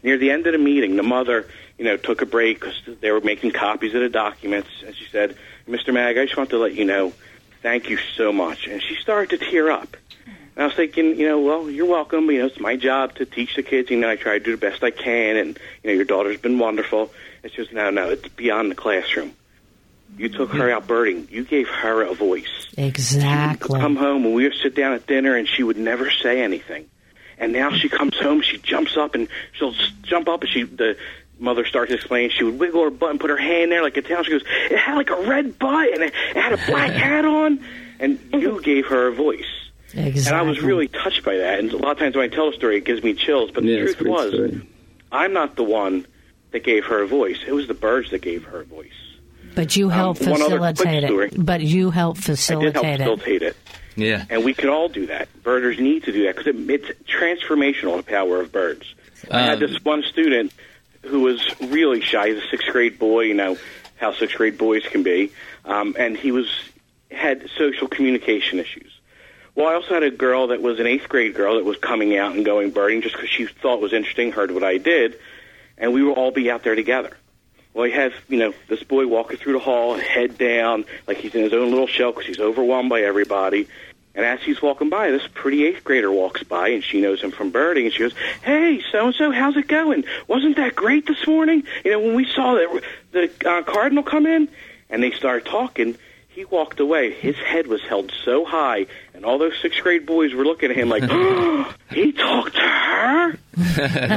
Near 0.02 0.16
the 0.16 0.30
end 0.30 0.46
of 0.46 0.52
the 0.52 0.58
meeting, 0.58 0.96
the 0.96 1.02
mother, 1.02 1.48
you 1.76 1.84
know, 1.84 1.96
took 1.96 2.22
a 2.22 2.26
break 2.26 2.60
because 2.60 2.80
they 3.00 3.10
were 3.10 3.20
making 3.20 3.50
copies 3.50 3.94
of 3.94 4.00
the 4.00 4.08
documents, 4.08 4.70
and 4.86 4.94
she 4.94 5.06
said, 5.10 5.36
"Mr. 5.68 5.92
Mag, 5.92 6.16
I 6.18 6.24
just 6.24 6.36
want 6.36 6.50
to 6.50 6.58
let 6.58 6.74
you 6.74 6.84
know, 6.84 7.12
thank 7.62 7.90
you 7.90 7.98
so 8.16 8.32
much." 8.32 8.66
And 8.66 8.82
she 8.82 8.94
started 8.96 9.38
to 9.38 9.50
tear 9.50 9.70
up. 9.70 9.96
And 10.26 10.64
I 10.64 10.66
was 10.66 10.74
thinking, 10.74 11.18
you 11.18 11.26
know, 11.26 11.40
well, 11.40 11.70
you're 11.70 11.86
welcome. 11.86 12.30
You 12.30 12.40
know, 12.40 12.46
it's 12.46 12.60
my 12.60 12.76
job 12.76 13.14
to 13.16 13.24
teach 13.24 13.56
the 13.56 13.62
kids. 13.62 13.90
You 13.90 13.96
know, 13.96 14.10
I 14.10 14.16
try 14.16 14.38
to 14.38 14.44
do 14.44 14.52
the 14.52 14.56
best 14.56 14.82
I 14.82 14.90
can, 14.90 15.36
and 15.36 15.58
you 15.82 15.90
know, 15.90 15.94
your 15.94 16.04
daughter's 16.04 16.40
been 16.40 16.58
wonderful. 16.58 17.12
It's 17.42 17.54
just 17.54 17.72
no, 17.72 17.90
no, 17.90 18.10
it's 18.10 18.28
beyond 18.28 18.70
the 18.70 18.74
classroom. 18.74 19.32
You 20.16 20.28
took 20.28 20.52
her 20.52 20.70
out 20.70 20.86
birding. 20.86 21.28
You 21.30 21.44
gave 21.44 21.68
her 21.68 22.02
a 22.02 22.14
voice. 22.14 22.66
Exactly. 22.76 23.66
She 23.66 23.72
would 23.72 23.80
Come 23.80 23.96
home 23.96 24.24
and 24.24 24.34
we 24.34 24.44
would 24.44 24.56
sit 24.60 24.74
down 24.74 24.94
at 24.94 25.06
dinner, 25.06 25.36
and 25.36 25.46
she 25.46 25.62
would 25.62 25.76
never 25.76 26.10
say 26.10 26.40
anything. 26.42 26.88
And 27.38 27.52
now 27.52 27.70
she 27.72 27.88
comes 27.88 28.16
home, 28.18 28.42
she 28.42 28.58
jumps 28.58 28.96
up 28.96 29.14
and 29.14 29.28
she'll 29.52 29.74
jump 30.02 30.28
up, 30.28 30.42
and 30.42 30.50
she 30.50 30.64
the 30.64 30.96
mother 31.38 31.64
starts 31.64 31.90
to 31.90 31.94
explain. 31.96 32.30
She 32.30 32.42
would 32.44 32.58
wiggle 32.58 32.82
her 32.82 32.90
butt 32.90 33.10
and 33.10 33.20
put 33.20 33.30
her 33.30 33.36
hand 33.36 33.70
there 33.70 33.82
like 33.82 33.96
a 33.96 34.02
tail. 34.02 34.22
She 34.24 34.32
goes, 34.32 34.42
"It 34.70 34.76
had 34.78 34.96
like 34.96 35.10
a 35.10 35.20
red 35.28 35.58
butt 35.58 35.92
and 35.94 36.02
it, 36.02 36.12
it 36.30 36.36
had 36.36 36.52
a 36.52 36.56
black 36.66 36.90
hat 37.04 37.24
on." 37.24 37.64
And 38.00 38.18
you 38.32 38.60
gave 38.62 38.86
her 38.86 39.08
a 39.08 39.12
voice. 39.12 39.44
Exactly. 39.94 40.26
And 40.26 40.36
I 40.36 40.42
was 40.42 40.60
really 40.60 40.86
touched 40.88 41.24
by 41.24 41.36
that. 41.38 41.58
And 41.60 41.72
a 41.72 41.76
lot 41.76 41.92
of 41.92 41.98
times 41.98 42.14
when 42.14 42.24
I 42.24 42.34
tell 42.34 42.48
a 42.48 42.52
story, 42.52 42.76
it 42.76 42.84
gives 42.84 43.02
me 43.02 43.14
chills. 43.14 43.50
But 43.50 43.62
the 43.64 43.70
Yeah, 43.70 43.78
it's 43.84 43.94
truth 43.94 44.08
was, 44.08 44.32
story. 44.34 44.60
I'm 45.10 45.32
not 45.32 45.56
the 45.56 45.64
one 45.64 46.06
that 46.52 46.62
gave 46.64 46.84
her 46.86 47.02
a 47.02 47.06
voice. 47.08 47.38
It 47.46 47.52
was 47.52 47.66
the 47.68 47.74
birds 47.74 48.10
that 48.10 48.20
gave 48.20 48.44
her 48.44 48.60
a 48.60 48.64
voice. 48.64 48.90
But 49.54 49.74
you 49.76 49.88
helped 49.88 50.22
Um, 50.22 50.30
one 50.32 50.42
other 50.42 50.58
quick 50.58 50.76
facilitate 50.76 51.04
it. 51.32 51.44
But 51.44 51.60
you 51.62 51.90
help 51.90 52.16
I 52.16 52.20
did 52.20 52.24
facilitate 52.26 52.84
it. 52.84 52.98
facilitate 52.98 53.42
it. 53.42 53.56
Yeah. 53.98 54.24
And 54.30 54.44
we 54.44 54.54
can 54.54 54.68
all 54.68 54.88
do 54.88 55.06
that. 55.06 55.28
Birders 55.42 55.78
need 55.78 56.04
to 56.04 56.12
do 56.12 56.24
that 56.24 56.36
because 56.36 56.54
it, 56.54 56.70
it's 56.70 57.10
transformational, 57.10 57.96
the 57.96 58.04
power 58.04 58.40
of 58.40 58.52
birds. 58.52 58.94
I 59.30 59.40
had 59.40 59.54
Um, 59.54 59.60
this 59.60 59.84
one 59.84 60.02
student 60.04 60.52
who 61.02 61.20
was 61.20 61.44
really 61.60 62.00
shy. 62.00 62.28
He's 62.28 62.42
a 62.42 62.46
sixth 62.48 62.68
grade 62.68 62.98
boy, 62.98 63.22
you 63.22 63.34
know 63.34 63.56
how 63.96 64.12
sixth 64.12 64.36
grade 64.36 64.56
boys 64.56 64.84
can 64.84 65.02
be. 65.02 65.32
Um, 65.64 65.96
and 65.98 66.16
he 66.16 66.30
was 66.30 66.48
had 67.10 67.48
social 67.58 67.88
communication 67.88 68.60
issues. 68.60 68.92
Well, 69.54 69.66
I 69.66 69.74
also 69.74 69.94
had 69.94 70.04
a 70.04 70.10
girl 70.10 70.48
that 70.48 70.62
was 70.62 70.78
an 70.78 70.86
eighth 70.86 71.08
grade 71.08 71.34
girl 71.34 71.56
that 71.56 71.64
was 71.64 71.78
coming 71.78 72.16
out 72.16 72.36
and 72.36 72.44
going 72.44 72.70
birding 72.70 73.02
just 73.02 73.16
because 73.16 73.30
she 73.30 73.46
thought 73.46 73.78
it 73.78 73.80
was 73.80 73.92
interesting, 73.92 74.30
heard 74.30 74.52
what 74.52 74.62
I 74.62 74.78
did, 74.78 75.18
and 75.76 75.92
we 75.92 76.04
would 76.04 76.16
all 76.16 76.30
be 76.30 76.48
out 76.48 76.62
there 76.62 76.76
together. 76.76 77.16
Well, 77.74 77.86
you 77.86 77.94
have, 77.94 78.12
you 78.28 78.38
know, 78.38 78.54
this 78.68 78.82
boy 78.82 79.06
walking 79.06 79.36
through 79.36 79.54
the 79.54 79.58
hall, 79.58 79.96
head 79.98 80.38
down, 80.38 80.84
like 81.06 81.18
he's 81.18 81.34
in 81.34 81.42
his 81.42 81.52
own 81.52 81.70
little 81.70 81.86
shell 81.86 82.12
because 82.12 82.26
he's 82.26 82.40
overwhelmed 82.40 82.88
by 82.88 83.02
everybody. 83.02 83.68
And 84.18 84.26
as 84.26 84.42
he's 84.42 84.60
walking 84.60 84.90
by, 84.90 85.12
this 85.12 85.22
pretty 85.32 85.64
eighth 85.64 85.84
grader 85.84 86.10
walks 86.10 86.42
by, 86.42 86.70
and 86.70 86.82
she 86.82 87.00
knows 87.00 87.20
him 87.20 87.30
from 87.30 87.50
birding, 87.50 87.84
and 87.84 87.94
she 87.94 88.00
goes, 88.00 88.14
"Hey, 88.42 88.82
so 88.90 89.06
and 89.06 89.14
so, 89.14 89.30
how's 89.30 89.56
it 89.56 89.68
going? 89.68 90.02
Wasn't 90.26 90.56
that 90.56 90.74
great 90.74 91.06
this 91.06 91.24
morning? 91.28 91.62
You 91.84 91.92
know, 91.92 92.00
when 92.00 92.14
we 92.16 92.24
saw 92.24 92.54
the 92.54 92.82
the 93.12 93.48
uh, 93.48 93.62
cardinal 93.62 94.02
come 94.02 94.26
in." 94.26 94.48
And 94.90 95.02
they 95.02 95.12
start 95.12 95.44
talking. 95.44 95.96
He 96.38 96.44
walked 96.44 96.78
away. 96.78 97.10
His 97.10 97.34
head 97.34 97.66
was 97.66 97.82
held 97.82 98.12
so 98.24 98.44
high, 98.44 98.86
and 99.12 99.24
all 99.24 99.38
those 99.38 99.54
sixth 99.60 99.82
grade 99.82 100.06
boys 100.06 100.32
were 100.34 100.44
looking 100.44 100.70
at 100.70 100.76
him 100.76 100.88
like, 100.88 101.02
oh, 101.08 101.74
he 101.90 102.12
talked 102.12 102.54
to 102.54 102.60
her? 102.60 103.32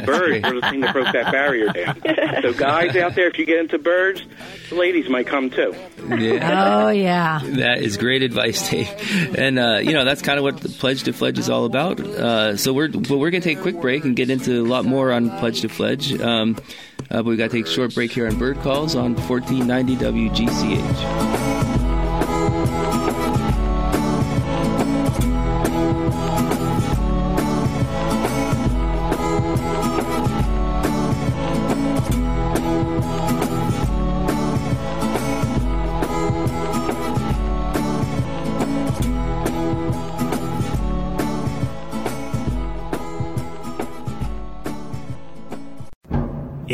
birds 0.05 0.47
were 0.47 0.61
the 0.61 0.67
thing 0.69 0.81
that 0.81 0.93
broke 0.93 1.11
that 1.13 1.31
barrier 1.31 1.69
down. 1.73 1.99
So, 2.43 2.53
guys 2.53 2.95
out 2.95 3.15
there, 3.15 3.27
if 3.27 3.39
you 3.39 3.47
get 3.47 3.57
into 3.57 3.79
birds, 3.79 4.23
the 4.69 4.75
ladies 4.75 5.09
might 5.09 5.25
come 5.25 5.49
too. 5.49 5.73
Oh, 6.11 6.89
yeah. 6.89 7.39
That 7.43 7.81
is 7.81 7.97
great 7.97 8.21
advice, 8.21 8.69
Dave. 8.69 8.87
And, 9.35 9.57
uh, 9.57 9.79
you 9.81 9.93
know, 9.93 10.05
that's 10.05 10.21
kind 10.21 10.37
of 10.37 10.43
what 10.43 10.59
the 10.59 10.69
Pledge 10.69 11.01
to 11.05 11.13
Fledge 11.13 11.39
is 11.39 11.49
all 11.49 11.65
about. 11.65 11.99
Uh, 11.99 12.55
so 12.55 12.71
we're, 12.71 12.91
well, 12.91 13.17
we're 13.17 13.31
going 13.31 13.41
to 13.41 13.49
take 13.49 13.57
a 13.57 13.61
quick 13.63 13.81
break 13.81 14.05
and 14.05 14.15
get 14.15 14.29
into 14.29 14.61
a 14.61 14.67
lot 14.67 14.85
more 14.85 15.11
on 15.11 15.31
Pledge 15.39 15.61
to 15.61 15.69
Fledge. 15.69 16.13
Um, 16.21 16.55
uh, 17.09 17.17
but 17.17 17.25
we've 17.25 17.39
got 17.39 17.49
to 17.49 17.57
take 17.57 17.65
a 17.65 17.69
short 17.69 17.95
break 17.95 18.11
here 18.11 18.27
on 18.27 18.37
Bird 18.37 18.59
Calls 18.59 18.95
on 18.95 19.15
1490 19.15 19.95
WGCH. 19.95 21.70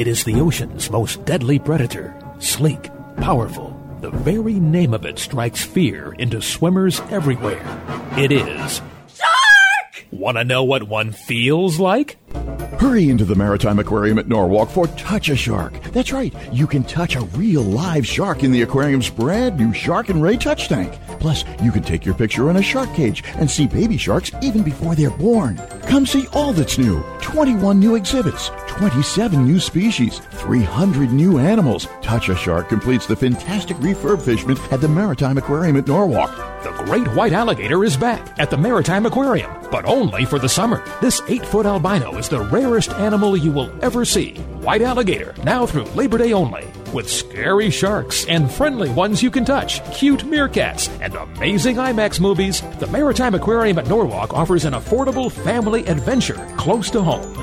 It 0.07 0.11
is 0.11 0.23
the 0.23 0.39
ocean's 0.39 0.89
most 0.89 1.25
deadly 1.25 1.59
predator, 1.59 2.15
sleek, 2.39 2.89
powerful. 3.17 3.77
The 3.99 4.09
very 4.09 4.53
name 4.53 4.93
of 4.93 5.05
it 5.05 5.19
strikes 5.19 5.65
fear 5.65 6.15
into 6.17 6.41
swimmers 6.41 7.01
everywhere. 7.11 7.61
It 8.15 8.31
is. 8.31 8.81
Shark! 9.13 10.07
Want 10.09 10.37
to 10.37 10.45
know 10.45 10.63
what 10.63 10.83
one 10.83 11.11
feels 11.11 11.77
like? 11.77 12.15
Hurry 12.33 13.09
into 13.09 13.25
the 13.25 13.35
Maritime 13.35 13.79
Aquarium 13.79 14.19
at 14.19 14.27
Norwalk 14.27 14.69
for 14.69 14.87
Touch 14.87 15.29
a 15.29 15.35
Shark. 15.35 15.81
That's 15.91 16.11
right, 16.11 16.33
you 16.53 16.67
can 16.67 16.83
touch 16.83 17.15
a 17.15 17.21
real 17.21 17.63
live 17.63 18.05
shark 18.05 18.43
in 18.43 18.51
the 18.51 18.61
aquarium's 18.61 19.09
brand 19.09 19.57
new 19.57 19.73
Shark 19.73 20.09
and 20.09 20.21
Ray 20.21 20.37
Touch 20.37 20.67
Tank. 20.67 20.93
Plus, 21.19 21.43
you 21.63 21.71
can 21.71 21.81
take 21.81 22.05
your 22.05 22.13
picture 22.15 22.49
in 22.49 22.57
a 22.57 22.61
shark 22.61 22.93
cage 22.93 23.23
and 23.35 23.49
see 23.49 23.67
baby 23.67 23.97
sharks 23.97 24.31
even 24.41 24.63
before 24.63 24.95
they're 24.95 25.09
born. 25.09 25.57
Come 25.87 26.05
see 26.05 26.27
all 26.33 26.53
that's 26.53 26.77
new 26.77 27.01
21 27.21 27.79
new 27.79 27.95
exhibits, 27.95 28.51
27 28.67 29.45
new 29.45 29.59
species, 29.59 30.19
300 30.31 31.11
new 31.11 31.39
animals. 31.39 31.87
Touch 32.01 32.29
a 32.29 32.35
Shark 32.35 32.69
completes 32.69 33.07
the 33.07 33.15
fantastic 33.15 33.77
refurbishment 33.77 34.71
at 34.71 34.81
the 34.81 34.87
Maritime 34.87 35.37
Aquarium 35.37 35.77
at 35.77 35.87
Norwalk. 35.87 36.31
The 36.63 36.71
great 36.85 37.07
white 37.15 37.33
alligator 37.33 37.83
is 37.83 37.97
back 37.97 38.39
at 38.39 38.49
the 38.49 38.57
Maritime 38.57 39.05
Aquarium, 39.05 39.51
but 39.71 39.85
only 39.85 40.25
for 40.25 40.39
the 40.39 40.49
summer. 40.49 40.83
This 41.01 41.21
8 41.27 41.45
foot 41.45 41.65
albino 41.65 42.16
is 42.17 42.27
the 42.27 42.41
rarest 42.41 42.89
animal 42.91 43.37
you 43.37 43.51
will 43.51 43.71
ever 43.81 44.03
see. 44.03 44.33
White 44.61 44.81
alligator, 44.81 45.33
now 45.43 45.65
through 45.65 45.85
Labor 45.95 46.17
Day 46.17 46.33
only. 46.33 46.65
With 46.93 47.09
scary 47.09 47.69
sharks 47.69 48.25
and 48.25 48.51
friendly 48.51 48.89
ones 48.89 49.21
you 49.21 49.29
can 49.29 49.45
touch, 49.45 49.83
cute 49.93 50.21
meerkats, 50.21 50.89
and 51.01 51.15
amazing 51.15 51.75
IMAX 51.77 52.19
movies, 52.19 52.61
the 52.79 52.87
Maritime 52.87 53.35
Aquarium 53.35 53.79
at 53.79 53.87
Norwalk 53.87 54.33
offers 54.33 54.65
an 54.65 54.73
affordable 54.73 55.31
family 55.31 55.85
adventure 55.85 56.35
close 56.57 56.89
to 56.91 57.01
home. 57.01 57.33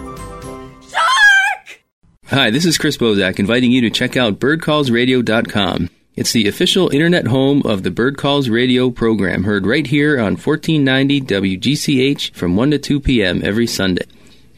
Shark! 0.82 1.84
Hi, 2.26 2.50
this 2.50 2.64
is 2.64 2.78
Chris 2.78 2.96
Bosak 2.96 3.38
inviting 3.38 3.70
you 3.70 3.80
to 3.82 3.90
check 3.90 4.16
out 4.16 4.40
birdcallsradio.com. 4.40 5.90
It's 6.16 6.32
the 6.32 6.46
official 6.46 6.90
internet 6.90 7.26
home 7.26 7.62
of 7.64 7.82
the 7.82 7.90
Bird 7.90 8.16
Calls 8.16 8.48
Radio 8.48 8.90
program, 8.90 9.42
heard 9.42 9.66
right 9.66 9.86
here 9.86 10.18
on 10.18 10.36
1490 10.36 11.20
WGCH 11.22 12.32
from 12.34 12.54
1 12.54 12.70
to 12.70 12.78
2 12.78 13.00
p.m. 13.00 13.40
every 13.44 13.66
Sunday. 13.66 14.06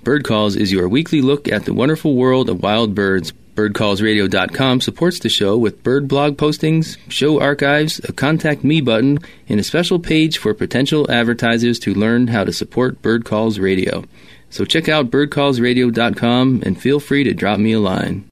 Bird 0.06 0.22
Calls 0.22 0.54
is 0.54 0.70
your 0.70 0.88
weekly 0.88 1.20
look 1.20 1.48
at 1.48 1.64
the 1.64 1.74
wonderful 1.74 2.14
world 2.14 2.48
of 2.48 2.62
wild 2.62 2.94
birds. 2.94 3.32
BirdCallsRadio.com 3.56 4.80
supports 4.80 5.18
the 5.18 5.28
show 5.28 5.58
with 5.58 5.82
bird 5.82 6.06
blog 6.06 6.36
postings, 6.36 6.96
show 7.08 7.40
archives, 7.40 8.00
a 8.08 8.12
contact 8.12 8.62
me 8.62 8.80
button, 8.80 9.18
and 9.48 9.58
a 9.58 9.64
special 9.64 9.98
page 9.98 10.38
for 10.38 10.54
potential 10.54 11.10
advertisers 11.10 11.80
to 11.80 11.92
learn 11.92 12.28
how 12.28 12.44
to 12.44 12.52
support 12.52 13.02
Bird 13.02 13.24
Calls 13.24 13.58
Radio. 13.58 14.04
So 14.48 14.64
check 14.64 14.88
out 14.88 15.10
birdcallsradio.com 15.10 16.62
and 16.64 16.80
feel 16.80 17.00
free 17.00 17.24
to 17.24 17.34
drop 17.34 17.58
me 17.58 17.72
a 17.72 17.80
line. 17.80 18.28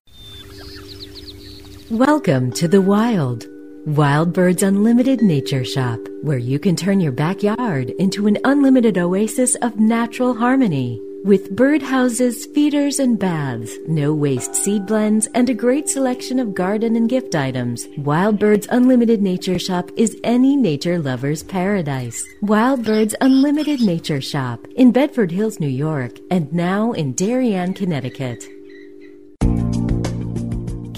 Welcome 1.91 2.53
to 2.53 2.69
the 2.69 2.83
wild. 2.83 3.49
Wild 3.85 4.33
Birds 4.33 4.63
Unlimited 4.63 5.23
Nature 5.23 5.65
Shop, 5.65 5.99
where 6.23 6.39
you 6.39 6.61
can 6.61 6.77
turn 6.77 7.01
your 7.01 7.11
backyard 7.11 7.91
into 7.99 8.29
an 8.29 8.39
unlimited 8.45 8.97
oasis 8.97 9.57
of 9.57 9.81
natural 9.81 10.35
harmony. 10.35 11.01
With 11.25 11.57
birdhouses, 11.57 12.53
feeders, 12.53 12.99
and 12.99 13.19
baths, 13.19 13.79
no 13.89 14.13
waste 14.13 14.55
seed 14.55 14.85
blends, 14.85 15.27
and 15.29 15.49
a 15.49 15.55
great 15.55 15.89
selection 15.89 16.39
of 16.39 16.53
garden 16.53 16.97
and 16.97 17.09
gift 17.09 17.35
items, 17.35 17.89
Wild 17.97 18.39
Birds 18.39 18.69
Unlimited 18.71 19.23
Nature 19.23 19.59
Shop 19.59 19.91
is 19.97 20.21
any 20.23 20.55
nature 20.55 20.99
lover's 20.99 21.43
paradise. 21.43 22.23
Wild 22.43 22.85
Birds 22.85 23.15
Unlimited 23.23 23.81
Nature 23.81 24.21
Shop 24.21 24.69
in 24.77 24.93
Bedford 24.93 25.33
Hills, 25.33 25.59
New 25.59 25.67
York, 25.67 26.19
and 26.31 26.53
now 26.53 26.93
in 26.93 27.15
Darien, 27.15 27.73
Connecticut. 27.73 28.47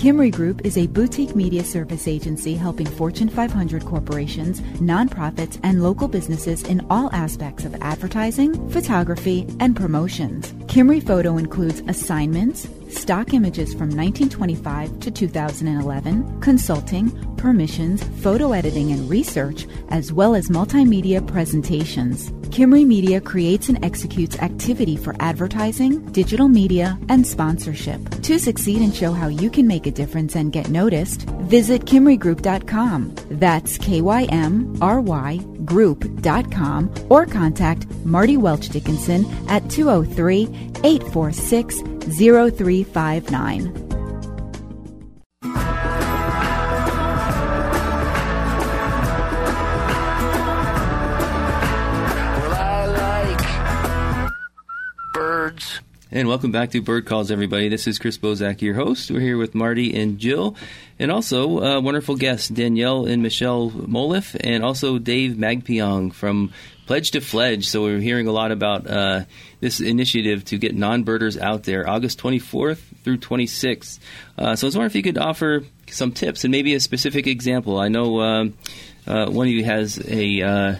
Kymry 0.07 0.31
Group 0.31 0.65
is 0.65 0.79
a 0.79 0.87
boutique 0.87 1.35
media 1.35 1.65
service 1.65 2.07
agency 2.07 2.55
helping 2.55 2.87
Fortune 2.87 3.29
500 3.29 3.85
corporations, 3.85 4.61
nonprofits, 4.79 5.59
and 5.65 5.83
local 5.83 6.07
businesses 6.07 6.63
in 6.63 6.87
all 6.89 7.11
aspects 7.13 7.65
of 7.65 7.75
advertising, 7.83 8.71
photography, 8.71 9.49
and 9.59 9.75
promotions. 9.75 10.53
Kymry 10.69 11.05
Photo 11.05 11.39
includes 11.39 11.83
assignments, 11.89 12.69
stock 12.91 13.35
images 13.35 13.73
from 13.73 13.91
1925 13.91 15.01
to 15.01 15.11
2011, 15.11 16.41
consulting, 16.41 17.11
permissions, 17.37 18.03
photo 18.23 18.53
editing, 18.53 18.93
and 18.93 19.09
research, 19.09 19.67
as 19.89 20.13
well 20.13 20.35
as 20.35 20.49
multimedia 20.49 21.27
presentations. 21.27 22.31
Kymry 22.51 22.87
Media 22.87 23.21
creates 23.21 23.69
and 23.69 23.85
executes 23.85 24.39
activity 24.39 24.97
for 24.97 25.15
advertising, 25.21 26.05
digital 26.13 26.49
media, 26.49 26.99
and 27.09 27.27
sponsorship. 27.27 28.01
To 28.23 28.39
succeed 28.39 28.81
and 28.83 28.95
show 28.95 29.13
how 29.13 29.29
you 29.29 29.51
can 29.51 29.67
make 29.67 29.87
a 29.87 29.91
difference 29.91 30.37
and 30.37 30.53
get 30.53 30.69
noticed, 30.71 31.23
visit 31.49 31.85
KymryGroup.com. 31.85 33.15
That's 33.31 33.79
K 33.79 34.01
Y 34.01 34.25
M 34.31 34.77
R 34.81 35.01
Y 35.01 35.39
Group.com 35.67 36.91
or 37.11 37.27
contact 37.27 37.87
Marty 38.05 38.39
Welch 38.39 38.71
Dickinson 38.71 39.27
at 39.49 39.69
203 39.69 40.45
846 40.83 41.83
0359. 42.17 43.86
And 56.17 56.29
welcome 56.29 56.51
back 56.51 56.71
to 56.71 56.81
Bird 56.81 57.05
Calls, 57.05 57.31
everybody. 57.31 57.69
This 57.69 57.87
is 57.87 57.99
Chris 57.99 58.17
Bosak, 58.17 58.63
your 58.63 58.73
host. 58.73 59.11
We're 59.11 59.21
here 59.21 59.37
with 59.37 59.55
Marty 59.55 59.95
and 59.95 60.19
Jill, 60.19 60.57
and 60.99 61.13
also 61.13 61.63
uh, 61.63 61.81
wonderful 61.83 62.17
guests 62.17 62.49
Danielle 62.49 63.05
and 63.05 63.23
Michelle 63.23 63.71
Mohilef, 63.71 64.35
and 64.41 64.65
also 64.65 64.97
Dave 64.97 65.33
Magpiong 65.33 66.15
from 66.15 66.55
Pledge 66.87 67.11
to 67.11 67.21
Fledge. 67.21 67.69
So 67.69 67.83
we're 67.83 67.99
hearing 67.99 68.29
a 68.29 68.33
lot 68.33 68.51
about 68.51 68.87
uh, 68.87 69.25
this 69.61 69.83
initiative 69.83 70.43
to 70.47 70.57
get 70.57 70.75
non-birders 70.75 71.37
out 71.37 71.65
there, 71.65 71.87
August 71.87 72.19
24th 72.19 72.79
through 73.05 73.19
26th. 73.19 73.99
Uh, 74.39 74.57
so 74.57 74.67
I 74.67 74.69
was 74.69 74.75
wondering 74.75 74.87
if 74.87 74.97
you 74.97 75.03
could 75.03 75.19
offer 75.19 75.65
some 75.91 76.13
tips 76.13 76.45
and 76.45 76.51
maybe 76.51 76.73
a 76.73 76.81
specific 76.81 77.27
example. 77.27 77.79
I 77.79 77.89
know 77.89 78.23
um, 78.23 78.55
uh, 79.07 79.27
one 79.27 79.49
of 79.49 79.53
you 79.53 79.65
has 79.65 79.99
a 80.09 80.79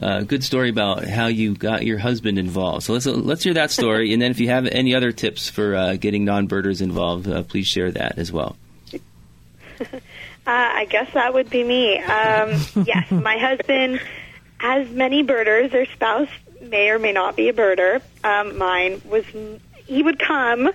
uh, 0.00 0.04
uh, 0.04 0.22
good 0.22 0.44
story 0.44 0.70
about 0.70 1.04
how 1.04 1.26
you 1.26 1.54
got 1.54 1.84
your 1.84 1.98
husband 1.98 2.38
involved. 2.38 2.84
So 2.84 2.92
let's 2.92 3.06
let's 3.06 3.42
hear 3.42 3.54
that 3.54 3.70
story, 3.70 4.12
and 4.12 4.20
then 4.20 4.30
if 4.30 4.40
you 4.40 4.48
have 4.48 4.66
any 4.66 4.94
other 4.94 5.12
tips 5.12 5.48
for 5.48 5.74
uh, 5.74 5.96
getting 5.96 6.24
non-birders 6.24 6.80
involved, 6.80 7.28
uh, 7.28 7.42
please 7.42 7.66
share 7.66 7.90
that 7.92 8.18
as 8.18 8.32
well. 8.32 8.56
Uh, 10.46 10.50
I 10.50 10.84
guess 10.84 11.10
that 11.14 11.32
would 11.32 11.48
be 11.48 11.64
me. 11.64 11.96
Um, 11.96 12.60
yes, 12.84 13.10
my 13.10 13.38
husband, 13.38 13.98
as 14.60 14.90
many 14.90 15.22
birders, 15.22 15.72
their 15.72 15.86
spouse 15.86 16.28
may 16.60 16.90
or 16.90 16.98
may 16.98 17.12
not 17.12 17.34
be 17.34 17.48
a 17.48 17.54
birder. 17.54 18.02
Um, 18.22 18.58
mine 18.58 19.00
was, 19.06 19.24
he 19.86 20.02
would 20.02 20.18
come 20.18 20.70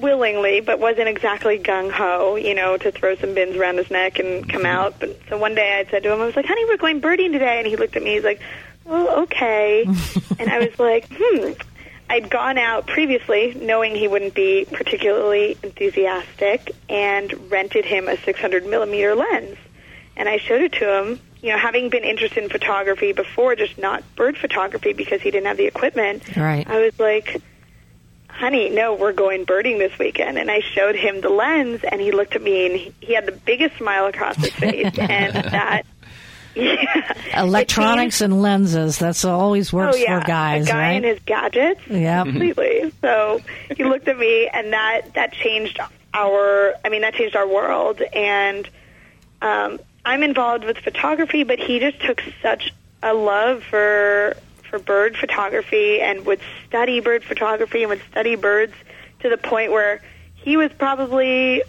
willingly, 0.00 0.60
but 0.60 0.78
wasn't 0.78 1.08
exactly 1.08 1.58
gung 1.58 1.90
ho, 1.90 2.36
you 2.36 2.54
know, 2.54 2.76
to 2.76 2.90
throw 2.92 3.16
some 3.16 3.34
bins 3.34 3.56
around 3.56 3.78
his 3.78 3.90
neck 3.90 4.18
and 4.18 4.48
come 4.48 4.64
out. 4.66 4.98
But 5.00 5.18
so 5.28 5.38
one 5.38 5.54
day 5.54 5.78
I 5.78 5.90
said 5.90 6.02
to 6.04 6.12
him, 6.12 6.20
I 6.20 6.26
was 6.26 6.36
like, 6.36 6.46
"Honey, 6.46 6.64
we're 6.66 6.76
going 6.76 7.00
birding 7.00 7.32
today," 7.32 7.58
and 7.58 7.66
he 7.66 7.76
looked 7.76 7.96
at 7.96 8.02
me. 8.02 8.14
He's 8.14 8.24
like, 8.24 8.40
"Well, 8.84 9.22
okay," 9.24 9.84
and 10.38 10.50
I 10.50 10.58
was 10.60 10.78
like, 10.78 11.06
"Hmm." 11.10 11.52
I'd 12.10 12.30
gone 12.30 12.56
out 12.56 12.86
previously 12.86 13.52
knowing 13.60 13.94
he 13.94 14.08
wouldn't 14.08 14.32
be 14.34 14.66
particularly 14.72 15.58
enthusiastic 15.62 16.72
and 16.88 17.50
rented 17.50 17.84
him 17.84 18.08
a 18.08 18.16
600 18.16 18.64
millimeter 18.64 19.14
lens. 19.14 19.58
and 20.16 20.26
I 20.26 20.38
showed 20.38 20.62
it 20.62 20.72
to 20.72 20.90
him. 20.98 21.20
You 21.42 21.50
know, 21.52 21.58
having 21.58 21.90
been 21.90 22.04
interested 22.04 22.42
in 22.42 22.48
photography 22.50 23.12
before, 23.12 23.54
just 23.56 23.76
not 23.78 24.02
bird 24.16 24.36
photography 24.38 24.92
because 24.94 25.20
he 25.20 25.30
didn't 25.30 25.46
have 25.46 25.58
the 25.58 25.66
equipment. 25.66 26.34
Right. 26.36 26.66
I 26.66 26.80
was 26.80 26.98
like, 26.98 27.40
honey, 28.38 28.70
no, 28.70 28.94
we're 28.94 29.12
going 29.12 29.44
birding 29.44 29.78
this 29.78 29.98
weekend. 29.98 30.38
And 30.38 30.50
I 30.50 30.60
showed 30.60 30.94
him 30.94 31.20
the 31.20 31.28
lens, 31.28 31.80
and 31.82 32.00
he 32.00 32.12
looked 32.12 32.36
at 32.36 32.42
me, 32.42 32.66
and 32.66 32.76
he, 32.76 32.94
he 33.00 33.14
had 33.14 33.26
the 33.26 33.32
biggest 33.32 33.76
smile 33.76 34.06
across 34.06 34.36
his 34.36 34.52
face. 34.52 34.96
and 34.98 35.34
that, 35.34 35.82
yeah. 36.54 37.42
Electronics 37.42 38.20
and 38.20 38.40
lenses. 38.40 38.98
That's 38.98 39.24
always 39.24 39.72
works 39.72 39.96
oh, 39.96 39.98
yeah. 39.98 40.20
for 40.20 40.26
guys, 40.26 40.66
A 40.66 40.70
guy 40.70 40.78
right? 40.78 40.92
and 40.92 41.04
his 41.04 41.18
gadgets. 41.26 41.80
Yeah. 41.88 42.22
Completely. 42.22 42.92
So 43.00 43.40
he 43.76 43.84
looked 43.84 44.08
at 44.08 44.18
me, 44.18 44.48
and 44.48 44.72
that, 44.72 45.14
that 45.14 45.32
changed 45.32 45.78
our, 46.14 46.74
I 46.84 46.88
mean, 46.88 47.02
that 47.02 47.14
changed 47.14 47.36
our 47.36 47.46
world. 47.46 48.00
And 48.00 48.68
um, 49.42 49.80
I'm 50.04 50.22
involved 50.22 50.64
with 50.64 50.78
photography, 50.78 51.42
but 51.42 51.58
he 51.58 51.80
just 51.80 52.00
took 52.00 52.22
such 52.40 52.72
a 53.02 53.14
love 53.14 53.62
for 53.64 54.36
for 54.68 54.78
bird 54.78 55.16
photography 55.16 56.00
and 56.00 56.24
would 56.26 56.40
study 56.68 57.00
bird 57.00 57.24
photography 57.24 57.82
and 57.82 57.90
would 57.90 58.02
study 58.10 58.36
birds 58.36 58.72
to 59.20 59.28
the 59.28 59.36
point 59.36 59.72
where 59.72 60.00
he 60.34 60.56
was 60.56 60.70
probably 60.78 61.62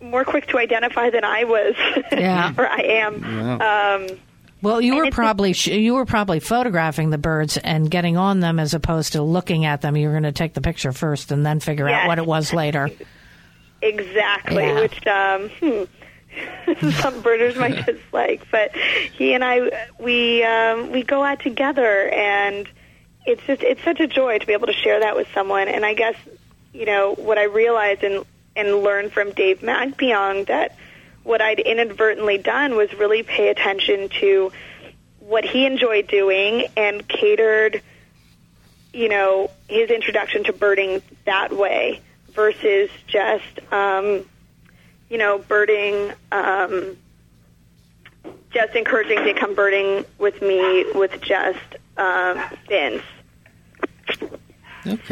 more 0.00 0.24
quick 0.24 0.48
to 0.48 0.58
identify 0.58 1.10
than 1.10 1.24
I 1.24 1.44
was, 1.44 1.74
Yeah. 2.12 2.52
or 2.58 2.66
I 2.66 2.80
am. 2.80 3.60
Um, 3.60 4.18
Well, 4.60 4.80
you 4.80 4.96
were 4.96 5.10
probably 5.10 5.52
sh- 5.52 5.68
you 5.68 5.94
were 5.94 6.04
probably 6.06 6.40
photographing 6.40 7.10
the 7.10 7.18
birds 7.18 7.56
and 7.56 7.90
getting 7.90 8.16
on 8.16 8.40
them 8.40 8.58
as 8.58 8.74
opposed 8.74 9.12
to 9.12 9.22
looking 9.22 9.64
at 9.64 9.80
them. 9.80 9.96
You 9.96 10.06
were 10.08 10.12
going 10.14 10.22
to 10.24 10.32
take 10.32 10.54
the 10.54 10.60
picture 10.60 10.92
first 10.92 11.30
and 11.32 11.44
then 11.46 11.60
figure 11.60 11.88
out 11.88 12.06
what 12.08 12.18
it 12.18 12.26
was 12.26 12.52
later. 12.52 12.90
Exactly, 13.80 14.64
Yeah. 14.64 14.80
which 14.80 15.06
um, 15.06 15.48
hmm, 15.60 15.82
some 17.00 17.20
birders 17.22 17.56
might 17.56 17.84
dislike, 17.86 18.46
but 18.50 18.74
he 18.76 19.34
and 19.34 19.44
I 19.44 19.88
we 19.98 20.42
um, 20.44 20.92
we 20.92 21.02
go 21.02 21.22
out 21.22 21.40
together, 21.40 22.08
and 22.08 22.68
it's 23.26 23.42
just 23.46 23.62
it's 23.62 23.82
such 23.82 24.00
a 24.00 24.06
joy 24.06 24.38
to 24.38 24.46
be 24.46 24.52
able 24.52 24.66
to 24.66 24.72
share 24.72 25.00
that 25.00 25.16
with 25.16 25.28
someone. 25.34 25.68
And 25.68 25.84
I 25.84 25.94
guess 25.94 26.16
you 26.72 26.86
know 26.86 27.14
what 27.14 27.38
I 27.38 27.44
realized 27.44 28.02
and 28.02 28.24
and 28.54 28.82
learned 28.82 29.12
from 29.12 29.32
Dave 29.32 29.60
Magpiong 29.60 30.46
that 30.46 30.76
what 31.22 31.40
I'd 31.40 31.60
inadvertently 31.60 32.38
done 32.38 32.76
was 32.76 32.92
really 32.94 33.22
pay 33.22 33.48
attention 33.48 34.08
to 34.20 34.52
what 35.20 35.44
he 35.44 35.66
enjoyed 35.66 36.08
doing 36.08 36.66
and 36.76 37.06
catered 37.06 37.80
you 38.92 39.08
know, 39.08 39.50
his 39.68 39.90
introduction 39.90 40.44
to 40.44 40.52
birding 40.52 41.02
that 41.24 41.52
way 41.52 42.00
versus 42.32 42.90
just, 43.06 43.60
um, 43.72 44.24
you 45.12 45.18
know, 45.18 45.36
birding, 45.36 46.10
um, 46.32 46.96
just 48.50 48.74
encouraging 48.74 49.22
to 49.24 49.34
come 49.34 49.54
birding 49.54 50.06
with 50.18 50.40
me 50.40 50.86
with 50.94 51.20
just 51.20 51.58
um, 51.98 52.42
fins. 52.66 53.02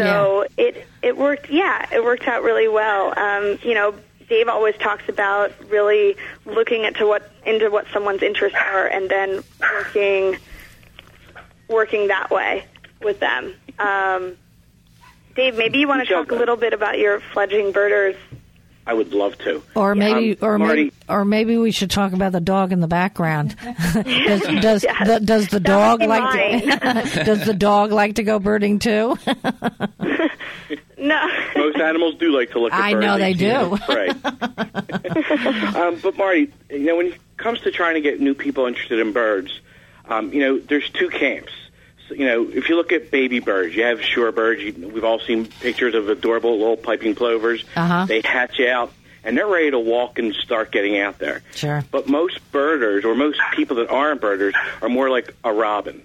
So 0.07 0.46
it 0.57 0.86
it 1.03 1.18
worked. 1.18 1.51
Yeah, 1.51 1.86
it 1.92 2.03
worked 2.03 2.26
out 2.26 2.42
really 2.42 2.66
well. 2.66 3.16
Um, 3.16 3.59
you 3.62 3.74
know, 3.74 3.94
Dave 4.26 4.48
always 4.48 4.74
talks 4.78 5.07
about 5.09 5.53
really 5.68 6.16
looking 6.46 6.84
into 6.84 7.07
what 7.07 7.30
into 7.44 7.68
what 7.68 7.86
someone's 7.92 8.22
interests 8.22 8.59
are, 8.59 8.86
and 8.86 9.11
then 9.11 9.42
working 9.61 10.38
working 11.68 12.09
that 12.09 12.30
way 12.30 12.64
with 13.03 13.20
them. 13.20 13.55
Um, 13.78 14.38
Dave, 15.36 15.59
maybe 15.59 15.78
you 15.78 15.86
want 15.86 16.09
to 16.09 16.12
talk 16.12 16.32
a 16.32 16.34
little 16.34 16.57
bit 16.57 16.72
about 16.72 16.98
your 16.98 17.20
fledgling 17.20 17.70
birders. 17.72 18.16
I 18.87 18.95
would 18.95 19.12
love 19.12 19.37
to. 19.39 19.62
Or 19.76 19.95
maybe, 19.95 20.33
Um, 20.41 20.49
or 20.49 20.59
Marty, 20.59 20.85
maybe, 20.85 20.93
or 21.09 21.24
maybe 21.24 21.57
we 21.59 21.70
should 21.70 21.91
talk 21.91 22.12
about 22.12 22.33
the 22.33 22.41
dog 22.41 22.72
in 22.72 22.81
the 22.81 22.89
background. 22.89 23.55
does 23.95 24.41
does 24.41 24.83
the, 24.83 25.20
does 25.24 25.49
the 25.49 25.61
dog 25.61 26.01
like 26.03 26.62
to, 26.62 27.22
does 27.24 27.45
the 27.47 27.55
dog 27.55 27.93
like 27.93 28.16
to 28.16 28.22
go 28.22 28.39
birding 28.39 28.78
too? 28.78 29.16
No. 30.99 31.28
Most 31.57 31.78
animals 31.78 32.16
do 32.16 32.31
like 32.37 32.51
to 32.51 32.59
look 32.61 32.72
at 32.72 32.76
birds. 32.78 32.87
I 32.87 32.93
birds. 32.93 33.07
know 33.07 33.18
they 33.18 33.33
do. 33.35 33.78
Right. 33.89 35.76
um, 35.76 35.99
but 36.03 36.16
Marty, 36.16 36.53
you 36.68 36.78
know, 36.81 36.97
when 36.97 37.07
it 37.07 37.18
comes 37.39 37.61
to 37.61 37.70
trying 37.70 37.95
to 37.95 38.01
get 38.01 38.20
new 38.20 38.35
people 38.35 38.66
interested 38.66 38.99
in 38.99 39.12
birds, 39.12 39.61
um, 40.09 40.33
you 40.33 40.41
know, 40.41 40.59
there's 40.59 40.89
two 40.91 41.09
camps. 41.09 41.53
You 42.11 42.26
know, 42.26 42.48
if 42.50 42.68
you 42.68 42.76
look 42.76 42.92
at 42.92 43.11
baby 43.11 43.40
birds, 43.40 43.74
you 43.74 43.84
have 43.84 44.00
shorebirds. 44.00 44.61
You, 44.78 44.88
we've 44.88 45.04
all 45.04 45.20
seen 45.20 45.46
pictures 45.46 45.94
of 45.94 46.08
adorable 46.08 46.58
little 46.58 46.76
piping 46.76 47.14
plovers. 47.14 47.64
Uh-huh. 47.76 48.06
They 48.06 48.20
hatch 48.22 48.61
out, 48.61 48.92
and 49.24 49.36
they're 49.36 49.46
ready 49.46 49.70
to 49.70 49.78
walk 49.78 50.18
and 50.18 50.34
start 50.34 50.72
getting 50.72 50.98
out 50.98 51.18
there. 51.18 51.42
Sure. 51.54 51.84
But 51.90 52.08
most 52.08 52.38
birders, 52.52 53.04
or 53.04 53.14
most 53.14 53.40
people 53.56 53.76
that 53.76 53.90
aren't 53.90 54.20
birders, 54.20 54.54
are 54.82 54.88
more 54.88 55.11
like 55.11 55.34
a 55.44 55.52
robin. 55.52 56.02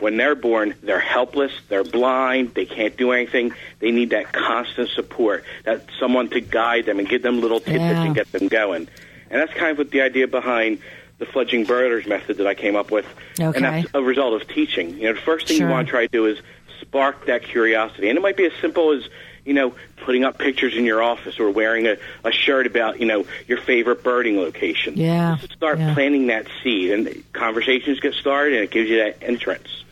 When 0.00 0.16
they're 0.16 0.34
born, 0.34 0.74
they're 0.82 1.00
helpless, 1.00 1.52
they're 1.68 1.84
blind, 1.84 2.54
they 2.54 2.66
can't 2.66 2.96
do 2.96 3.12
anything. 3.12 3.52
They 3.78 3.90
need 3.90 4.10
that 4.10 4.32
constant 4.32 4.90
support, 4.90 5.44
that 5.64 5.86
someone 5.98 6.28
to 6.30 6.40
guide 6.40 6.84
them 6.86 6.98
and 6.98 7.08
give 7.08 7.22
them 7.22 7.40
little 7.40 7.60
tidbits 7.60 7.80
Yeah. 7.80 8.04
and 8.04 8.14
get 8.14 8.30
them 8.32 8.48
going. 8.48 8.88
And 9.30 9.40
that's 9.40 9.52
kind 9.54 9.70
of 9.72 9.78
what 9.78 9.90
the 9.90 10.00
idea 10.02 10.26
behind 10.26 10.78
the 11.18 11.26
fledgling 11.26 11.64
birders 11.64 12.06
method 12.06 12.38
that 12.38 12.46
I 12.46 12.54
came 12.54 12.76
up 12.76 12.90
with. 12.90 13.06
Okay. 13.40 13.56
And 13.56 13.64
that's 13.64 13.88
a 13.94 14.02
result 14.02 14.40
of 14.40 14.48
teaching. 14.48 14.96
You 14.98 15.08
know, 15.08 15.12
the 15.14 15.20
first 15.20 15.48
thing 15.48 15.58
Sure. 15.58 15.66
you 15.66 15.72
want 15.72 15.86
to 15.88 15.90
try 15.90 16.06
to 16.06 16.12
do 16.12 16.26
is 16.26 16.38
spark 16.80 17.26
that 17.26 17.42
curiosity. 17.42 18.08
And 18.08 18.16
it 18.16 18.20
might 18.20 18.36
be 18.36 18.44
as 18.46 18.52
simple 18.60 18.92
as, 18.92 19.08
you 19.44 19.52
know, 19.52 19.74
putting 19.96 20.24
up 20.24 20.38
pictures 20.38 20.76
in 20.76 20.84
your 20.84 21.02
office 21.02 21.40
or 21.40 21.50
wearing 21.50 21.86
a, 21.86 21.96
a 22.24 22.30
shirt 22.30 22.66
about, 22.66 23.00
you 23.00 23.06
know, 23.06 23.26
your 23.48 23.58
favorite 23.58 24.04
birding 24.04 24.36
location 24.38 24.96
Yeah. 24.96 25.38
start 25.38 25.78
yeah. 25.80 25.92
planting 25.94 26.28
that 26.28 26.46
seed, 26.62 26.92
and 26.92 27.32
conversations 27.32 27.98
get 28.00 28.14
started, 28.14 28.54
and 28.54 28.62
it 28.64 28.70
gives 28.70 28.88
you 28.88 28.98
that 28.98 29.18
entrance. 29.22 29.84